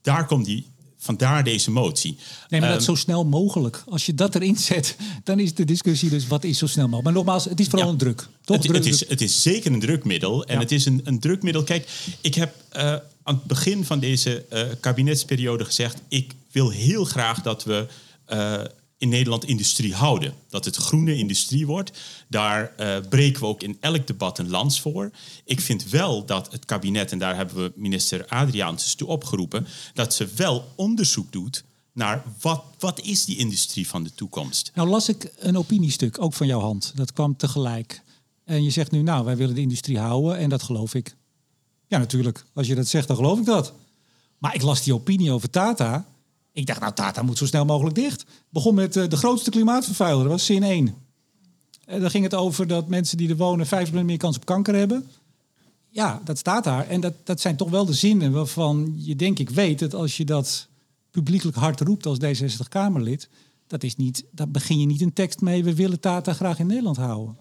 [0.03, 0.66] Daar komt die,
[0.99, 2.16] vandaar deze motie.
[2.49, 3.84] Nee, maar Ehm, dat zo snel mogelijk.
[3.88, 7.05] Als je dat erin zet, dan is de discussie dus wat is zo snel mogelijk.
[7.05, 7.93] Maar nogmaals, het is vooral Ja.
[7.93, 8.28] een druk.
[8.45, 8.57] Toch?
[8.57, 10.45] Het, Druk- het, is, het is zeker een drukmiddel.
[10.45, 10.61] En Ja.
[10.61, 11.62] het is een, een drukmiddel.
[11.62, 11.88] Kijk,
[12.20, 12.82] ik heb eh,
[13.22, 15.99] aan het begin van deze eh, kabinetsperiode gezegd...
[16.09, 17.86] ik wil heel graag dat we
[18.24, 18.61] eh,
[19.01, 20.34] in Nederland industrie houden.
[20.48, 21.98] Dat het groene industrie wordt.
[22.28, 25.11] Daar eh, breken we ook in elk debat een lans voor.
[25.44, 29.66] Ik vind wel dat het kabinet, en daar hebben we minister Adriaans toe opgeroepen...
[29.94, 34.70] dat ze wel onderzoek doet naar wat, wat is die industrie van de toekomst.
[34.74, 36.92] Nou las ik een opiniestuk, ook van jouw hand.
[36.94, 38.03] Dat kwam tegelijk.
[38.44, 41.16] En je zegt nu, nou, wij willen de industrie houden en dat geloof ik.
[41.86, 42.44] Ja, natuurlijk.
[42.55, 43.72] Als je dat zegt, dan geloof ik dat.
[44.38, 46.07] Maar ik las die opinie over Tata.
[46.61, 48.24] Ik dacht, nou, Tata moet zo snel mogelijk dicht.
[48.48, 50.94] Begon met eh, de grootste klimaatvervuiler, dat was zin 1.
[51.86, 54.74] En dan ging het over dat mensen die er wonen 5% meer kans op kanker
[54.74, 55.06] hebben.
[55.88, 56.88] Ja, dat staat daar.
[56.88, 60.16] En dat, dat zijn toch wel de zinnen waarvan je denk ik weet dat als
[60.16, 60.68] je dat
[61.11, 63.28] publiekelijk hard roept als D66-Kamerlid,
[63.66, 66.66] dat is niet, daar begin je niet een tekst mee, we willen Tata graag in
[66.66, 67.36] Nederland houden.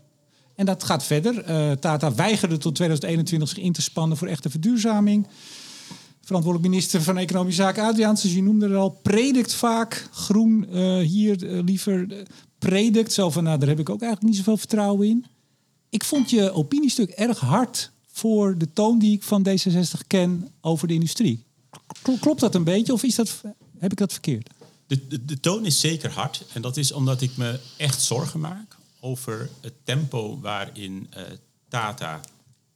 [0.56, 1.44] En dat gaat verder.
[1.44, 5.28] Eh, Tata weigerde tot 2021 zich in te spannen voor echte verduurzaming.
[6.30, 10.98] Verantwoordelijk minister van Economische Zaken Adriaans, dus je noemde er al, predikt vaak groen eh,
[10.98, 12.12] hier eh, liever.
[12.12, 12.26] eh,
[12.58, 15.26] predikt zo van, nou daar heb ik ook eigenlijk niet zoveel vertrouwen in.
[15.90, 20.88] Ik vond je opiniestuk erg hard voor de toon die ik van D66 ken over
[20.88, 21.44] de industrie.
[22.02, 23.42] Kl- Klopt dat een beetje of is dat,
[23.78, 24.50] heb ik dat verkeerd?
[24.88, 26.46] De, de, de toon is zeker hard.
[26.54, 31.10] En dat is omdat ik me echt zorgen maak over het tempo waarin
[31.70, 32.22] Tata aan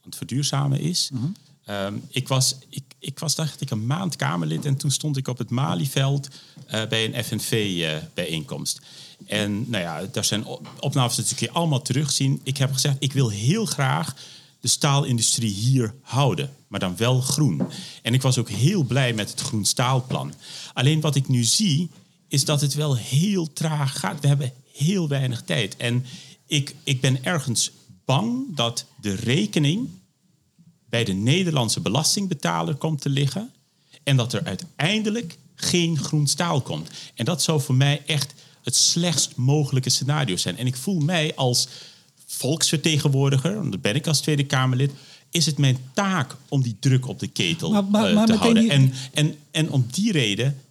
[0.03, 1.09] het verduurzamen is.
[1.65, 5.27] Ehm, ik, was, ik, ik was, dacht ik, een maand Kamerlid en toen stond ik
[5.27, 6.27] op het Malieveld
[6.65, 8.81] eh, bij een FNV-bijeenkomst.
[9.25, 12.41] en nou ja, daar zijn op- opnames je allemaal terugzien.
[12.43, 14.15] Ik heb gezegd, ik wil heel graag
[14.59, 17.61] de staalindustrie hier houden, maar dan wel groen.
[18.01, 20.33] En ik was ook heel blij met het groen staalplan.
[20.73, 21.89] Alleen wat ik nu zie,
[22.27, 24.19] is dat het wel heel traag gaat.
[24.19, 25.77] We hebben heel weinig tijd.
[25.77, 26.05] En
[26.47, 27.71] ik, ik ben ergens
[28.05, 29.89] bang dat de rekening
[30.93, 33.51] bij de Nederlandse belastingbetaler komt te liggen.
[34.03, 36.89] En dat er uiteindelijk geen groen staal komt.
[37.15, 38.33] En dat zou voor mij echt
[38.63, 40.57] het slechtst mogelijke scenario zijn.
[40.57, 41.67] En ik voel mij als
[42.25, 44.91] volksvertegenwoordiger, want dat ben ik als Tweede Kamerlid,
[45.29, 48.33] is het mijn taak om die druk op de ketel Maar- maar- eh, maar te
[48.35, 48.61] houden.
[48.63, 50.61] die- En, en, en om die reden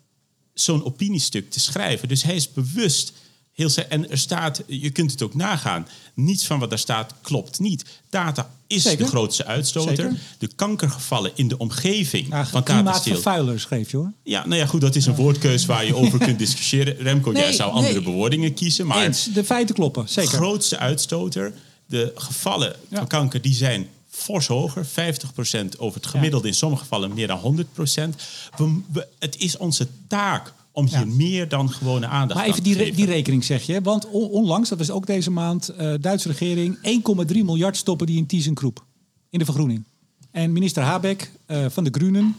[0.54, 2.08] zo'n opiniestuk te schrijven.
[2.08, 3.12] Dus hij is bewust.
[3.52, 7.58] Heel en er staat, je kunt het ook nagaan, niets van wat daar staat klopt
[7.60, 7.84] niet.
[8.08, 9.04] Tata is Zeker.
[9.04, 9.96] de grootste uitstoter.
[9.96, 10.18] Zeker.
[10.38, 12.74] De kankergevallen in de omgeving Ja, van Tata Steel.
[12.74, 14.12] klimaatvervuiler schreef je hoor.
[14.22, 16.96] Ja, nou ja, goed, dat is een woordkeus waar je over kunt discussiëren.
[16.96, 18.02] Remco, jij Nee, zou andere nee.
[18.02, 20.32] bewoordingen kiezen, maar Eens, de feiten kloppen, zeker.
[20.32, 21.52] grootste uitstoter.
[21.86, 22.96] De gevallen Ja.
[22.96, 24.86] van kanker die zijn fors hoger.
[24.86, 28.16] 50% over het gemiddelde, in sommige gevallen meer dan 100%.
[28.56, 31.04] We, we- het is onze taak om hier Ja.
[31.04, 33.80] meer dan gewone aandacht Maar aan even te die, re- die rekening zeg je.
[33.80, 38.16] Want on- onlangs, dat was ook deze maand, eh Duitse regering 1,3 miljard stoppen die
[38.16, 38.84] in ThyssenKrupp.
[39.30, 39.82] In de vergroening.
[40.30, 42.36] En minister Habeck eh, van de Groenen,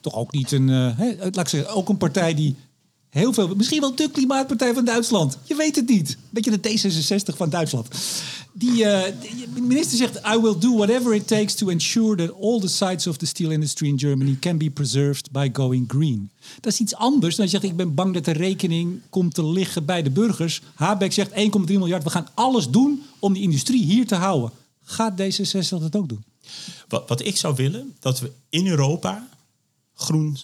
[0.00, 2.54] toch ook niet een, eh, laat ik zeggen, ook een partij die
[3.18, 5.38] heel veel, misschien wel de klimaatpartij van Duitsland.
[5.44, 6.16] Je weet het niet.
[6.30, 7.88] Beetje de D66 van Duitsland.
[8.52, 12.60] Die, eh, die- minister zegt, I will do whatever it takes to ensure that all
[12.60, 16.30] the sites of the steel industry in Germany can be preserved by going green.
[16.60, 19.46] Dat is iets anders dan je zegt, ik ben bang dat de rekening komt te
[19.46, 20.60] liggen bij de burgers.
[20.74, 24.50] Habeck zegt 1,3 miljard, we gaan alles doen om die industrie hier te houden.
[24.84, 26.24] Gaat D66 dat ook doen?
[26.88, 29.28] Wat, wat ik zou willen, dat we in Europa
[29.94, 30.36] groen,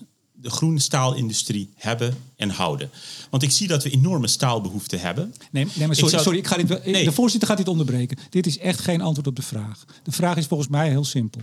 [0.44, 2.90] de groene staalindustrie hebben en houden.
[3.30, 5.34] Want ik zie dat we enorme staalbehoeften hebben.
[5.50, 7.04] Nee, nee maar Ik sorry, zou- sorry ik ga dit, Nee.
[7.04, 8.18] de voorzitter gaat dit onderbreken.
[8.30, 9.84] Dit is echt geen antwoord op de vraag.
[10.02, 11.40] De vraag is volgens mij heel simpel.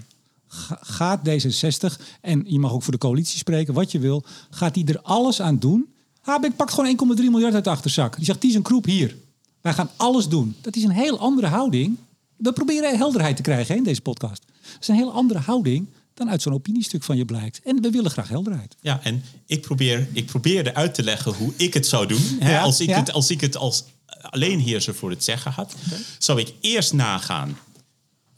[0.48, 4.74] Ga- Gaat D66, en je mag ook voor de coalitie spreken, wat je wil, gaat
[4.74, 5.88] die er alles aan doen?
[6.22, 8.16] Habeck pakt gewoon 1,3 miljard uit de achterzak.
[8.16, 9.16] Die zegt, die is een kroep hier.
[9.62, 10.56] Wij gaan alles doen.
[10.62, 11.98] Dat is een heel andere houding.
[12.38, 14.44] We proberen helderheid te krijgen hè, in deze podcast.
[14.48, 17.62] Dat is een heel andere houding dan uit zo'n opiniestuk van je blijkt.
[17.64, 18.76] En we willen graag helderheid.
[18.82, 22.22] Ja, en ik, probeer, ik probeerde uit te leggen hoe ik het zou doen.
[22.40, 23.00] Hè, Ja, als, ik ja.
[23.00, 23.84] het, als ik het als
[24.22, 25.76] alleenheerser voor het zeggen had,
[26.18, 27.58] zou ik eerst nagaan...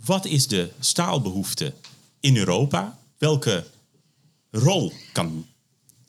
[0.05, 1.73] wat is de staalbehoefte
[2.19, 2.97] in Europa?
[3.17, 3.65] Welke
[4.51, 5.45] rol kan...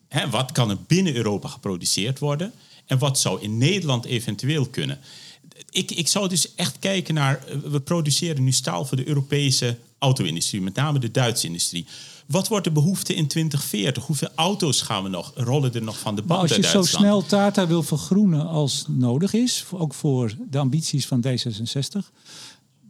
[0.08, 2.52] Hè, wat kan er binnen Europa geproduceerd worden?
[2.86, 4.98] En wat zou in Nederland eventueel kunnen?
[5.70, 7.44] Ik, ik zou dus echt kijken naar...
[7.46, 10.62] eh, We produceren nu staal voor de Europese auto-industrie.
[10.62, 11.86] Met name de Duitse industrie.
[12.26, 14.06] Wat wordt de behoefte in 2040?
[14.06, 15.32] Hoeveel auto's gaan we nog?
[15.34, 18.84] Rollen er nog van de Maar band als je zo snel Tata wil vergroenen als
[18.88, 22.10] nodig is, ook voor de ambities van D66,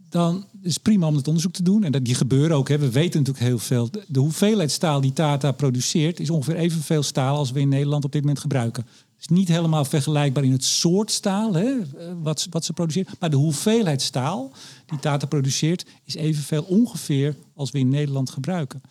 [0.09, 1.83] dan is het prima om het onderzoek te doen.
[1.83, 2.69] En dat, die gebeuren ook.
[2.69, 2.77] Hè.
[2.77, 3.91] We weten natuurlijk heel veel.
[3.91, 8.05] De, de hoeveelheid staal die Tata produceert is ongeveer evenveel staal als we in Nederland
[8.05, 8.85] op dit moment gebruiken.
[9.29, 11.73] Niet helemaal vergelijkbaar in het soort staal hè,
[12.21, 13.09] wat, ze- wat ze produceert.
[13.19, 14.51] Maar de hoeveelheid staal
[14.85, 18.81] die Tata produceert is evenveel ongeveer als we in Nederland gebruiken.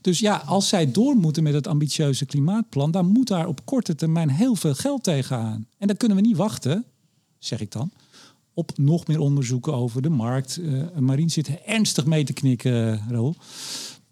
[0.00, 3.94] Dus ja, als zij door moeten met het ambitieuze klimaatplan, dan moet daar op korte
[3.94, 5.66] termijn heel veel geld tegenaan.
[5.78, 6.84] En dan kunnen we niet wachten,
[7.38, 7.90] zeg ik dan,
[8.54, 10.56] op nog meer onderzoeken over de markt.
[10.64, 13.36] Eh Marien zit er ernstig mee te knikken, Raoul.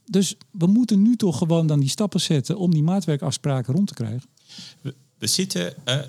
[0.05, 3.95] Dus we moeten nu toch gewoon dan die stappen zetten om die maatwerkafspraken rond te
[3.95, 4.29] krijgen.
[5.19, 6.01] We, zitten, eh,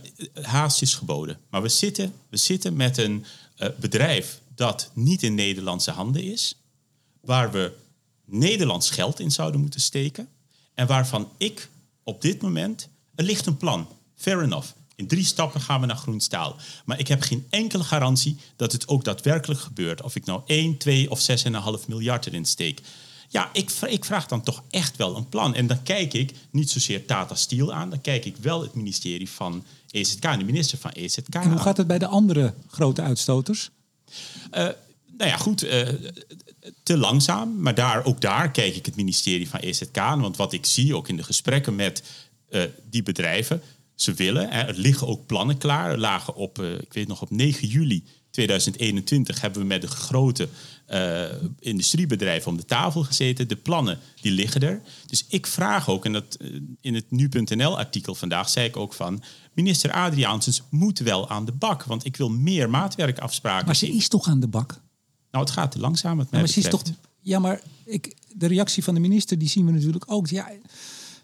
[0.41, 5.35] haast is geboden, maar we zitten, we zitten met een eh, bedrijf dat niet in
[5.35, 6.55] Nederlandse handen is,
[7.21, 7.71] waar we
[8.25, 10.29] Nederlands geld in zouden moeten steken
[10.73, 11.69] en waarvan ik
[12.03, 14.67] op dit moment, er ligt een plan, fair enough.
[14.95, 16.55] In drie stappen gaan we naar groen staal.
[16.85, 20.01] Maar ik heb geen enkele garantie dat het ook daadwerkelijk gebeurt.
[20.01, 21.19] Of ik nou 1, 2 of
[21.81, 22.81] 6,5 miljard erin steek.
[23.31, 25.55] Ja, ik, ik vraag dan toch echt wel een plan.
[25.55, 27.89] En dan kijk ik niet zozeer Tata Steel aan.
[27.89, 31.51] Dan kijk ik wel het ministerie van EZK en de minister van EZK En hoe
[31.51, 31.59] aan.
[31.59, 33.69] gaat het bij de andere grote uitstoters?
[35.19, 35.87] nou ja, goed, eh,
[36.83, 37.61] te langzaam.
[37.61, 40.21] Maar daar, ook daar kijk ik het ministerie van EZK aan.
[40.21, 42.03] Want wat ik zie, ook in de gesprekken met
[42.49, 43.61] eh, die bedrijven...
[43.95, 45.91] ze willen, hè, er liggen ook plannen klaar.
[45.91, 49.41] Er lagen op, eh, ik weet nog, op 9 juli 2021...
[49.41, 50.47] hebben we met de grote
[50.89, 51.23] eh,
[51.59, 53.47] industriebedrijven om de tafel gezeten.
[53.47, 54.81] De plannen die liggen er.
[55.05, 56.47] Dus ik vraag ook, en dat eh,
[56.81, 59.23] in het nu.nl-artikel vandaag zei ik ook van...
[59.53, 63.65] minister Adriaansens moet wel aan de bak, want ik wil meer maatwerkafspraken.
[63.65, 64.81] Maar ze is toch aan de bak?
[65.31, 66.83] Nou, het gaat te langzaam, wat mij Ja, maar ze is toch.
[67.21, 70.27] Ja, maar ik, de reactie van de minister die zien we natuurlijk ook.
[70.27, 70.51] Ja,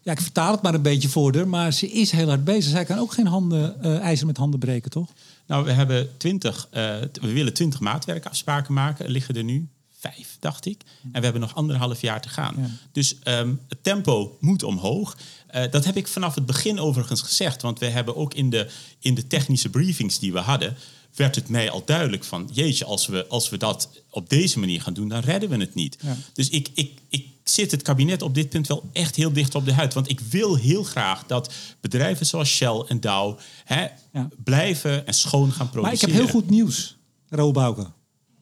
[0.02, 2.72] ja, ik vertaal het maar een beetje voor haar, maar ze is heel hard bezig.
[2.72, 5.10] Zij kan ook geen handen, eh ijzer met handen breken, toch?
[5.48, 9.06] Nou, we hebben 20, eh, t- we willen 20 maatwerkafspraken maken.
[9.06, 9.68] Er liggen er nu
[10.00, 10.82] vijf, dacht ik.
[11.04, 12.56] En we hebben nog anderhalf jaar te gaan.
[12.58, 12.68] Ja.
[12.92, 15.18] Dus ehm, het tempo moet omhoog.
[15.48, 17.62] Eh, dat heb ik vanaf het begin overigens gezegd.
[17.62, 18.70] Want we hebben ook in de,
[19.00, 20.76] in de technische briefings die we hadden...
[21.16, 22.50] werd het mij al duidelijk van...
[22.54, 25.08] jeetje, als we, als we dat op deze manier gaan doen...
[25.08, 25.98] dan redden we het niet.
[26.02, 26.18] Ja.
[26.34, 29.66] Dus ik, ik, ik zit het kabinet op dit punt wel echt heel dicht op
[29.66, 29.94] de huid.
[29.94, 33.38] Want ik wil heel graag dat bedrijven zoals Shell en Dow...
[33.64, 34.30] Hè, Ja.
[34.44, 35.82] blijven en schoon gaan produceren.
[35.82, 36.98] Maar ik heb heel goed nieuws,
[37.30, 37.92] Ro Bouke.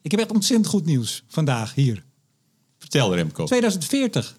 [0.02, 2.04] Ik heb echt ontzettend goed nieuws vandaag hier.
[2.78, 3.44] Vertel Remco.
[3.44, 4.38] 2040.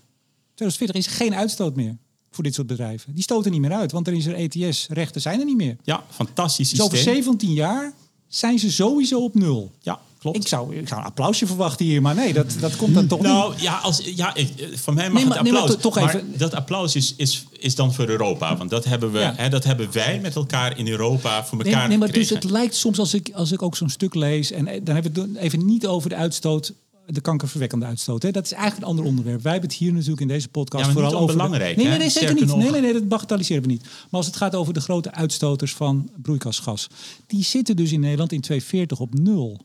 [0.56, 1.98] 2040 is geen uitstoot meer
[2.32, 3.14] voor dit soort bedrijven.
[3.14, 5.78] Die stoten niet meer uit, want er is er ETS-rechten zijn er niet meer.
[5.84, 7.16] Ja, fantastisch Dus over systeem.
[7.16, 7.94] 17 jaar
[8.28, 9.72] zijn ze sowieso op nul.
[9.82, 10.38] Ja, klopt.
[10.38, 13.20] Ik zou, ik zou een applausje verwachten hier, maar nee, dat, dat komt dan toch
[13.20, 13.28] niet.
[13.28, 15.82] nou ja, als, ja ik, eh, van mij mag Nee, maar- het nee, maar applaus.
[15.82, 18.58] to- toch maar even- dat applaus is, is, is dan voor Europa.
[18.58, 19.34] Want dat hebben, we, Ja.
[19.38, 22.44] hè, dat hebben wij met elkaar in Europa voor Nee, elkaar nee, maar dus het
[22.44, 24.52] lijkt soms als ik, als ik ook zo'n stuk lees...
[24.52, 26.74] en eh, dan hebben we het even niet over de uitstoot...
[27.08, 28.24] de kankerverwekkende uitstoot.
[28.24, 28.32] Hè.
[28.32, 29.42] Dat is eigenlijk een ander onderwerp.
[29.42, 31.26] Wij hebben het hier natuurlijk in deze podcast Ja, vooral over...
[31.26, 32.56] de- onbelangrijk, nee, nee, nee, zeker niet.
[32.56, 33.84] Nee, nee, nee, dat bagatelliseren we niet.
[33.84, 36.88] Maar als het gaat over de grote uitstoters van broeikasgas...
[37.28, 39.60] die zitten dus in Nederland in 2040 op nul.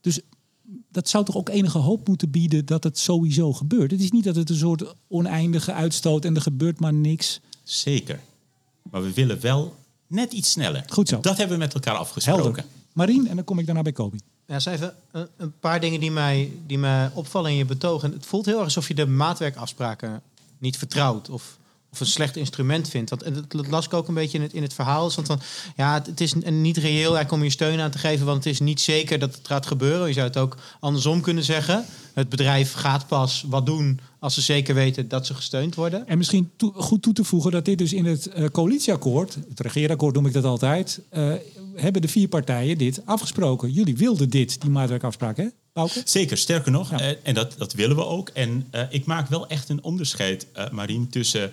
[0.00, 0.20] Dus
[0.90, 3.90] dat zou toch ook enige hoop moeten bieden dat het sowieso gebeurt.
[3.90, 7.40] Het is niet dat het een soort oneindige uitstoot en er gebeurt maar niks.
[7.62, 8.20] Zeker.
[8.90, 9.74] Maar we willen wel
[10.06, 10.84] net iets sneller.
[10.88, 11.20] Goed zo.
[11.20, 12.42] Dat hebben we met elkaar afgesproken.
[12.44, 12.64] Helder.
[12.92, 14.18] Marien, en dan kom ik daarna bij Kobi.
[14.46, 18.02] Ja, eens even een, een paar dingen die mij, die mij opvallen in je betoog.
[18.02, 20.22] En het voelt heel erg alsof je de maatwerkafspraken
[20.58, 21.30] niet vertrouwt.
[21.30, 21.58] Of,
[21.92, 23.08] of een slecht instrument vindt.
[23.10, 25.12] Dat dat las ik ook een beetje in het, in het verhaal.
[25.14, 25.40] Want van,
[25.76, 28.26] ja, het, het is niet reëel eigenlijk om je steun aan te geven.
[28.26, 30.06] Want het is niet zeker dat het gaat gebeuren.
[30.06, 31.84] Je zou het ook andersom kunnen zeggen.
[32.14, 36.06] Het bedrijf gaat pas wat doen als ze zeker weten dat ze gesteund worden.
[36.06, 40.14] En misschien goed toe te voegen dat dit dus in het eh, coalitieakkoord, het regeerakkoord
[40.14, 41.32] noem ik dat altijd, eh,
[41.74, 43.72] hebben de vier partijen dit afgesproken.
[43.72, 45.46] Jullie wilden dit, die maatwerkafspraak, hè,
[45.76, 46.02] Bouke?
[46.04, 47.00] Zeker, sterker nog, Ja.
[47.00, 48.28] eh, en dat, dat willen we ook.
[48.28, 51.50] En eh, ik maak wel echt een onderscheid, eh Marien, tussen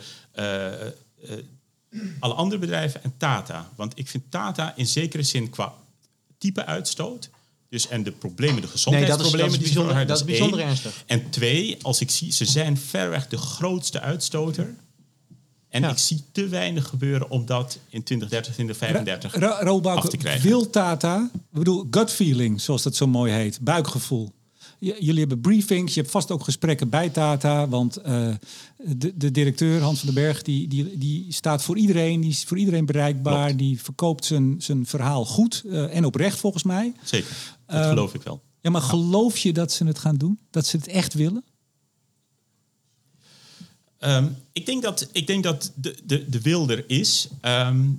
[2.19, 3.69] alle andere bedrijven en Tata.
[3.76, 5.74] Want ik vind Tata in zekere zin qua
[6.38, 7.30] type uitstoot.
[7.69, 11.03] Dus en de problemen, de gezondheidsproblemen dat is bijzonder- dat is bijzonder ernstig.
[11.05, 14.76] En twee, als ik zie, ze zijn verreweg de grootste uitstoter.
[15.74, 15.89] En Ja.
[15.89, 20.17] ik zie te weinig gebeuren om dat in 2030, 2035 Ro- Ro Bouke, af te
[20.17, 20.47] krijgen.
[20.49, 24.32] wil Tata, ik bedoel gut feeling, zoals dat zo mooi heet, buikgevoel.
[24.80, 28.28] J- jullie hebben briefings, je hebt vast ook gesprekken bij Tata, want eh,
[28.78, 32.43] de, de directeur Hans van den Berg die, die, die staat voor iedereen, die is
[32.43, 33.59] voor iedereen bereikbaar, Klopt.
[33.59, 36.93] die verkoopt zijn, zijn verhaal goed eh, en oprecht volgens mij.
[37.03, 37.36] Zeker,
[37.67, 38.41] dat Ehm, geloof ik wel.
[38.61, 40.39] Ja, maar geloof je dat ze het gaan doen?
[40.49, 41.43] Dat ze het echt willen?
[44.04, 47.89] Ehm, ik denk dat, ik denk dat de, de, de wil er is ehm,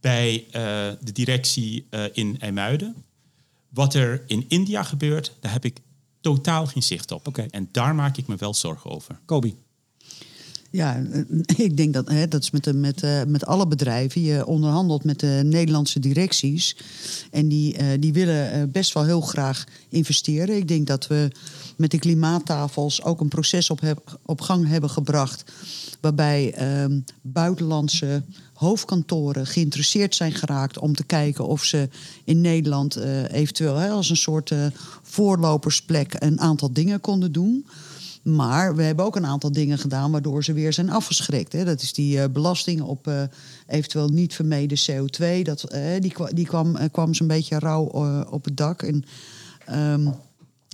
[0.00, 0.62] bij eh,
[1.00, 3.04] de directie eh, in IJmuiden.
[3.68, 5.80] Wat er in India gebeurt, daar heb ik
[6.20, 7.38] totaal geen zicht op.
[7.38, 9.20] En daar maak ik me wel zorgen over.
[9.24, 9.56] Kobi.
[10.70, 11.20] Ja, eh,
[11.66, 14.20] ik denk dat hè, dat is met, met, eh, met alle bedrijven.
[14.20, 16.76] Je onderhandelt met de Nederlandse directies.
[17.30, 20.56] En die, eh, die willen best wel heel graag investeren.
[20.56, 21.30] Ik denk dat we
[21.76, 23.80] met de klimaattafels ook een proces op,
[24.22, 25.44] op gang hebben gebracht.
[26.00, 31.88] Waarbij ehm, buitenlandse hoofdkantoren geïnteresseerd zijn geraakt om te kijken of ze
[32.24, 32.96] in Nederland
[33.30, 34.52] eventueel hè, als een soort
[35.02, 37.66] voorlopersplek een aantal dingen konden doen.
[38.26, 41.52] Maar we hebben ook een aantal dingen gedaan waardoor ze weer zijn afgeschrikt.
[41.52, 41.64] Hè.
[41.64, 43.22] Dat is die eh, belasting op eh,
[43.66, 45.42] eventueel niet vermeden CO2.
[45.42, 47.84] Dat, eh, die die kwam, kwam zo'n beetje rauw
[48.30, 48.82] op het dak.
[48.82, 49.04] En,
[49.66, 50.08] ehm,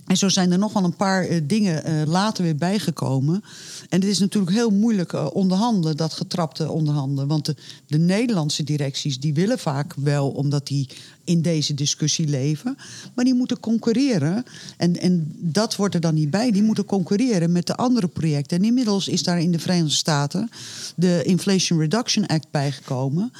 [0.07, 3.43] en zo zijn er nog wel een paar eh, dingen eh, later weer bijgekomen.
[3.89, 7.27] En het is natuurlijk heel moeilijk eh, onderhandelen, dat getrapte onderhandelen.
[7.27, 7.55] Want de,
[7.87, 10.89] de Nederlandse directies die willen vaak wel, omdat die
[11.23, 12.77] in deze discussie leven.
[13.13, 14.43] Maar die moeten concurreren.
[14.77, 16.51] En, en dat wordt er dan niet bij.
[16.51, 18.57] Die moeten concurreren met de andere projecten.
[18.57, 20.49] En inmiddels is daar in de Verenigde Staten
[20.95, 23.31] de Inflation Reduction Act bijgekomen.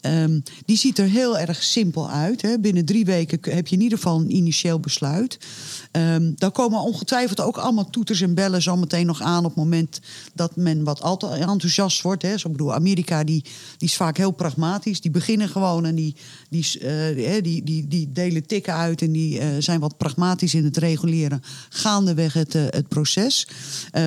[0.00, 2.42] Ehm, die ziet er heel erg simpel uit.
[2.42, 2.58] Hè.
[2.58, 5.38] Binnen drie weken heb je in ieder geval een initieel besluit.
[5.90, 9.44] Eh, Ehm dan komen ongetwijfeld ook allemaal toeters en bellen zo meteen nog aan...
[9.44, 10.00] op het moment
[10.34, 12.22] dat men wat al enthousiast wordt.
[12.22, 12.38] Hè.
[12.38, 13.42] Zo, bedoel, Amerika die,
[13.76, 15.00] die is vaak heel pragmatisch.
[15.00, 16.16] Die beginnen gewoon en die,
[16.50, 19.02] die, eh, die, die, die delen tikken uit...
[19.02, 23.48] en die eh, zijn wat pragmatisch in het reguleren gaandeweg het, eh, het proces.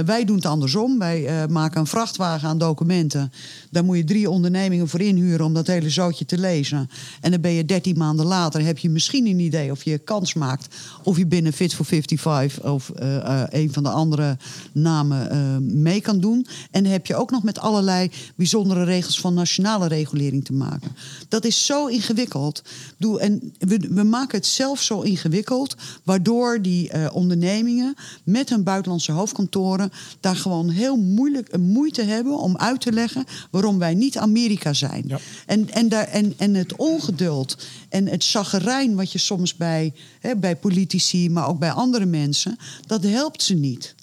[0.05, 0.99] Wij doen het andersom.
[0.99, 3.31] Wij maken een vrachtwagen aan documenten.
[3.69, 6.89] Daar moet je drie ondernemingen voor inhuren om dat hele zootje te lezen.
[7.21, 10.33] En dan ben je dertien maanden later, heb je misschien een idee of je kans
[10.33, 10.75] maakt.
[11.03, 14.37] Of je binnen Fit for 55 of eh, eh, een van de andere
[14.71, 16.47] namen eh, mee kan doen.
[16.71, 20.95] En dan heb je ook nog met allerlei bijzondere regels van nationale regulering te maken.
[21.27, 22.61] Dat is zo ingewikkeld.
[22.97, 29.11] Doe, en we, we maken het zelf zo ingewikkeld, waardoor die ondernemingen met hun buitenlandse
[29.11, 34.17] hoofdkantoren daar gewoon heel moeilijk een moeite hebben om uit te leggen waarom wij niet
[34.17, 35.03] Amerika zijn.
[35.07, 35.19] Ja.
[35.45, 37.57] En, en, daar, en, en het ongeduld
[37.91, 42.57] en het chaggerijn wat je soms bij, hè, bij politici, maar ook bij andere mensen,
[42.87, 43.95] dat helpt ze niet.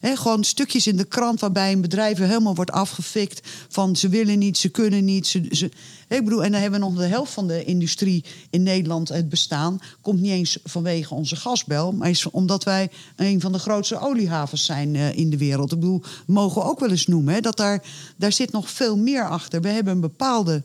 [0.00, 4.58] Gewoon stukjes in de krant waarbij een bedrijf helemaal wordt afgefikt van ze willen niet,
[4.58, 5.26] ze kunnen niet.
[5.26, 5.70] Ze,
[6.08, 9.28] ik bedoel, en dan hebben we nog de helft van de industrie in Nederland het
[9.28, 9.78] bestaan.
[10.00, 14.64] Komt niet eens vanwege onze gasbel, maar is omdat wij een van de grootste oliehavens
[14.64, 15.72] zijn eh, in de wereld.
[15.72, 17.42] Ik bedoel, mogen we ook wel eens noemen.
[17.42, 17.84] Dat daar,
[18.16, 19.60] daar zit nog veel meer achter.
[19.60, 20.62] We hebben een bepaalde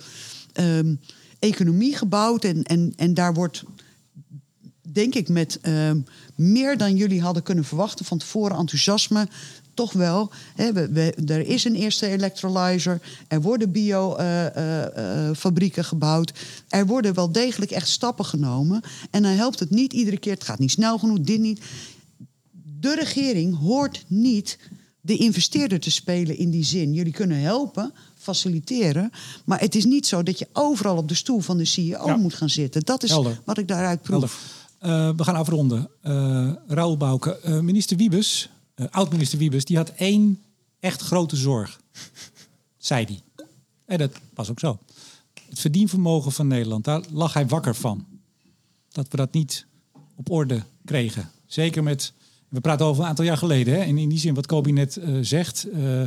[0.54, 0.94] ehm,
[1.42, 3.64] economie gebouwd en, en, en daar wordt
[4.92, 6.00] denk ik met ehm,
[6.36, 9.28] meer dan jullie hadden kunnen verwachten van tevoren enthousiasme.
[9.74, 10.32] Toch wel.
[10.56, 13.02] Hè, we, we- er is een eerste electrolyzer.
[13.28, 16.34] Er worden biofabrieken gebouwd.
[16.70, 18.82] Er worden wel degelijk echt stappen genomen.
[19.12, 20.34] En dan helpt het niet iedere keer.
[20.34, 21.62] Het gaat niet snel genoeg, dit niet.
[22.80, 24.58] De regering hoort niet
[25.02, 26.94] de investeerder te spelen in die zin.
[26.94, 29.12] Jullie kunnen helpen, faciliteren.
[29.46, 32.16] Maar het is niet zo dat je overal op de stoel van de CEO Ja.
[32.16, 32.82] moet gaan zitten.
[32.82, 33.42] Dat is Helder.
[33.46, 34.60] wat ik daaruit proef.
[34.80, 35.90] Eh, we gaan afronden.
[36.02, 38.50] Eh Raoul Bouke, eh, minister Wiebes,
[38.90, 40.42] oud-minister Wiebes, die had één
[40.80, 41.80] echt grote zorg.
[42.78, 43.46] Zei hij.
[43.86, 44.80] En dat was ook zo.
[45.50, 48.06] Het verdienvermogen van Nederland, daar lag hij wakker van.
[48.92, 49.66] Dat we dat niet
[50.16, 51.30] op orde kregen.
[51.46, 52.14] Zeker met,
[52.52, 53.74] we praten over een aantal jaar geleden.
[53.74, 53.80] Hè?
[53.80, 55.64] En in die zin wat Kobi net eh, zegt.
[55.64, 56.04] eh,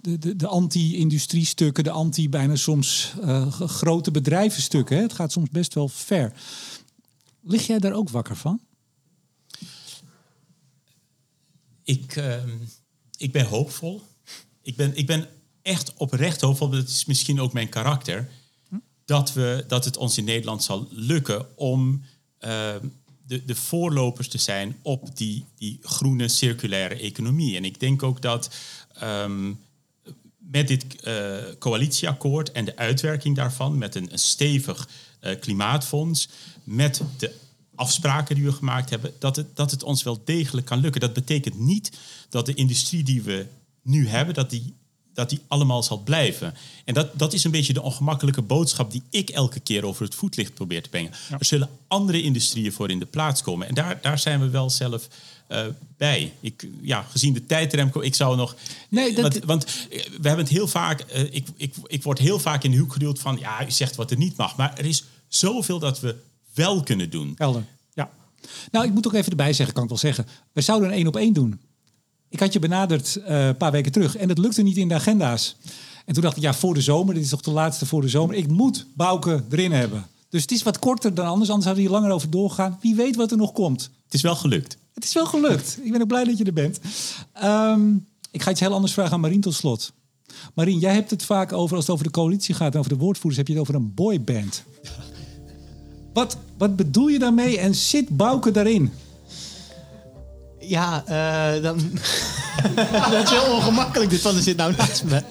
[0.00, 4.96] de, de, de anti-industriestukken, de anti bijna soms eh, grote bedrijvenstukken.
[4.96, 5.02] Hè?
[5.02, 6.32] Het gaat soms best wel ver.
[7.42, 8.60] Lig jij daar ook wakker van?
[11.82, 12.50] Ik, ehm,
[13.16, 14.02] ik ben hoopvol.
[14.62, 15.28] Ik ben, ik ben
[15.62, 16.70] echt oprecht hoopvol.
[16.70, 18.28] Dat is misschien ook mijn karakter.
[19.04, 22.02] Dat, we, dat het ons in Nederland zal lukken om
[22.38, 22.86] ehm,
[23.26, 27.56] de, de voorlopers te zijn op die, die groene circulaire economie.
[27.56, 28.54] En ik denk ook dat
[28.92, 29.52] ehm,
[30.38, 34.88] met dit eh, coalitieakkoord en de uitwerking daarvan, met een, een stevig
[35.20, 36.28] eh, klimaatfonds,
[36.64, 37.34] met de
[37.74, 41.00] afspraken die we gemaakt hebben, dat het, dat het ons wel degelijk kan lukken.
[41.00, 41.90] Dat betekent niet
[42.28, 43.46] dat de industrie die we
[43.82, 44.74] nu hebben, dat die,
[45.16, 46.54] dat die allemaal zal blijven.
[46.84, 50.14] En dat, dat is een beetje de ongemakkelijke boodschap die ik elke keer over het
[50.14, 51.12] voetlicht probeer te brengen.
[51.38, 53.68] Er zullen andere industrieën voor in de plaats komen.
[53.68, 55.08] En daar, daar zijn we wel zelf
[55.46, 55.64] eh,
[55.96, 56.32] bij.
[56.40, 58.56] Ik, ja, gezien de tijd, Remco, ik zou nog...
[58.88, 61.00] Nee, dat- want, want eh, we hebben het heel vaak...
[61.00, 63.36] eh, ik, ik, ik word heel vaak in de hoek geduwd van...
[63.40, 64.56] ja, u zegt wat er niet mag.
[64.56, 66.16] Maar er is zoveel dat we
[66.54, 67.34] wel kunnen doen.
[67.36, 67.64] Helder.
[67.94, 68.10] Ja.
[68.70, 70.26] Nou, ik moet ook even erbij zeggen, kan ik wel zeggen.
[70.52, 71.60] We zouden een één op één doen.
[72.28, 74.94] Ik had je benaderd eh, een paar weken terug en het lukte niet in de
[74.94, 75.56] agenda's.
[76.04, 78.08] En toen dacht ik, ja, voor de zomer, dit is toch de laatste voor de
[78.08, 78.36] zomer.
[78.36, 80.06] Ik moet Bouke erin hebben.
[80.28, 82.78] Dus het is wat korter dan anders, anders hadden we hier langer over doorgegaan.
[82.80, 83.90] Wie weet wat er nog komt.
[84.04, 84.76] Het is wel gelukt.
[84.94, 85.78] Het is wel gelukt.
[85.82, 86.80] Ik ben ook blij dat je er bent.
[87.32, 87.94] Ehm,
[88.30, 89.92] ik ga iets heel anders vragen aan Marien tot slot.
[90.54, 92.98] Marien, jij hebt het vaak over, als het over de coalitie gaat en over de
[92.98, 94.62] woordvoerders, heb je het over een boyband.
[96.12, 98.92] Wat, wat bedoel je daarmee en zit Bouke daarin?
[100.68, 101.80] Ja, eh, dan...
[103.10, 105.22] dat is heel ongemakkelijk dit van er zit nou naast me.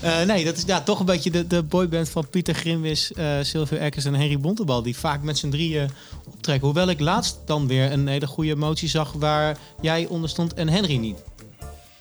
[0.00, 3.26] Eh, nee, dat is ja, toch een beetje de, de boyband van Pieter Grimwis, eh
[3.42, 4.82] Sylvia Eckers en Henry Bontebal...
[4.82, 5.90] die vaak met z'n drieën
[6.26, 6.66] optrekken.
[6.66, 9.12] Hoewel ik laatst dan weer een hele goede motie zag...
[9.12, 11.18] waar jij onder stond en Henry niet.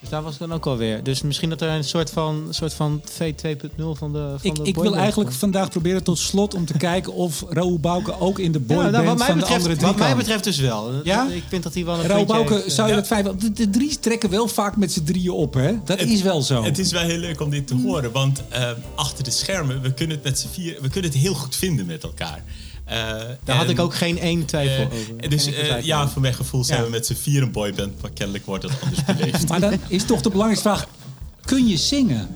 [0.01, 1.03] Dus daar was het dan ook alweer.
[1.03, 3.17] Dus misschien dat er een soort van, soort van V2.0
[3.75, 5.39] van de van Ik, de ik wil eigenlijk komt.
[5.39, 8.91] vandaag proberen tot slot om te kijken of Raoul Bouke ook in de Ja, boyband
[8.91, 10.91] nou, wat mij van de betreft, andere drie wat mij betreft dus wel.
[11.03, 11.27] Ja?
[11.27, 13.07] Ik vind dat hij wel een Raoul Bouke, heeft, zou je eh.
[13.09, 15.73] dat want De, de drie trekken wel vaak met z'n drieën op, hè?
[15.85, 16.63] Dat is wel zo.
[16.63, 19.93] Het is wel heel leuk om dit te horen, want eh, achter de schermen, we
[19.93, 22.43] kunnen het met z'n vier, we kunnen het heel goed vinden met elkaar.
[22.91, 22.97] Eh,
[23.43, 25.29] Daar had ik ook geen één twijfel eh, over.
[25.29, 26.11] dus eh, twijfel ja, over.
[26.11, 26.85] voor mijn gevoel zijn Ja.
[26.85, 29.47] we met z'n vier een boyband, maar kennelijk wordt dat anders beleefd.
[29.49, 30.87] Maar dan is toch de belangrijkste vraag...
[31.45, 32.29] Kun je zingen?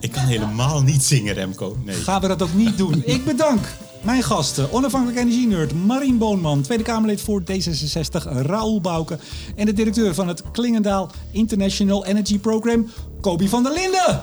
[0.00, 1.76] ik kan helemaal niet zingen, Remco.
[1.84, 1.96] Nee.
[1.96, 3.02] Gaan we dat ook niet doen?
[3.06, 3.66] Ik bedank.
[4.02, 9.18] Mijn gasten, onafhankelijk energie-nerd Marien Boonman, Tweede Kamerlid voor D66 Raoul Bouke
[9.56, 12.90] en de directeur van het Klingendaal International Energy Program,
[13.20, 14.22] Kobi van der Linden.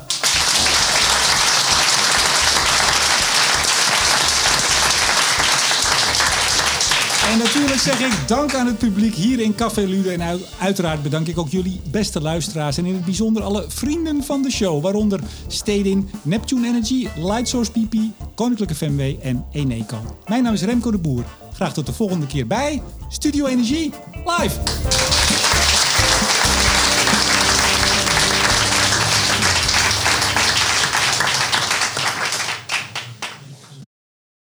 [7.36, 10.12] En natuurlijk zeg ik dank aan het publiek hier in Café Lude.
[10.12, 12.78] En uiteraard bedank ik ook jullie beste luisteraars.
[12.78, 14.84] En in het bijzonder alle vrienden van de show.
[14.84, 17.96] Waaronder Stedin, Neptune Energy, Lightsource PP,
[18.36, 20.18] Koninklijke FMW en Eneco.
[20.28, 21.24] Mijn naam is Remco de Boer.
[21.54, 23.92] Graag tot de volgende keer bij Studio Energie
[24.26, 24.60] live.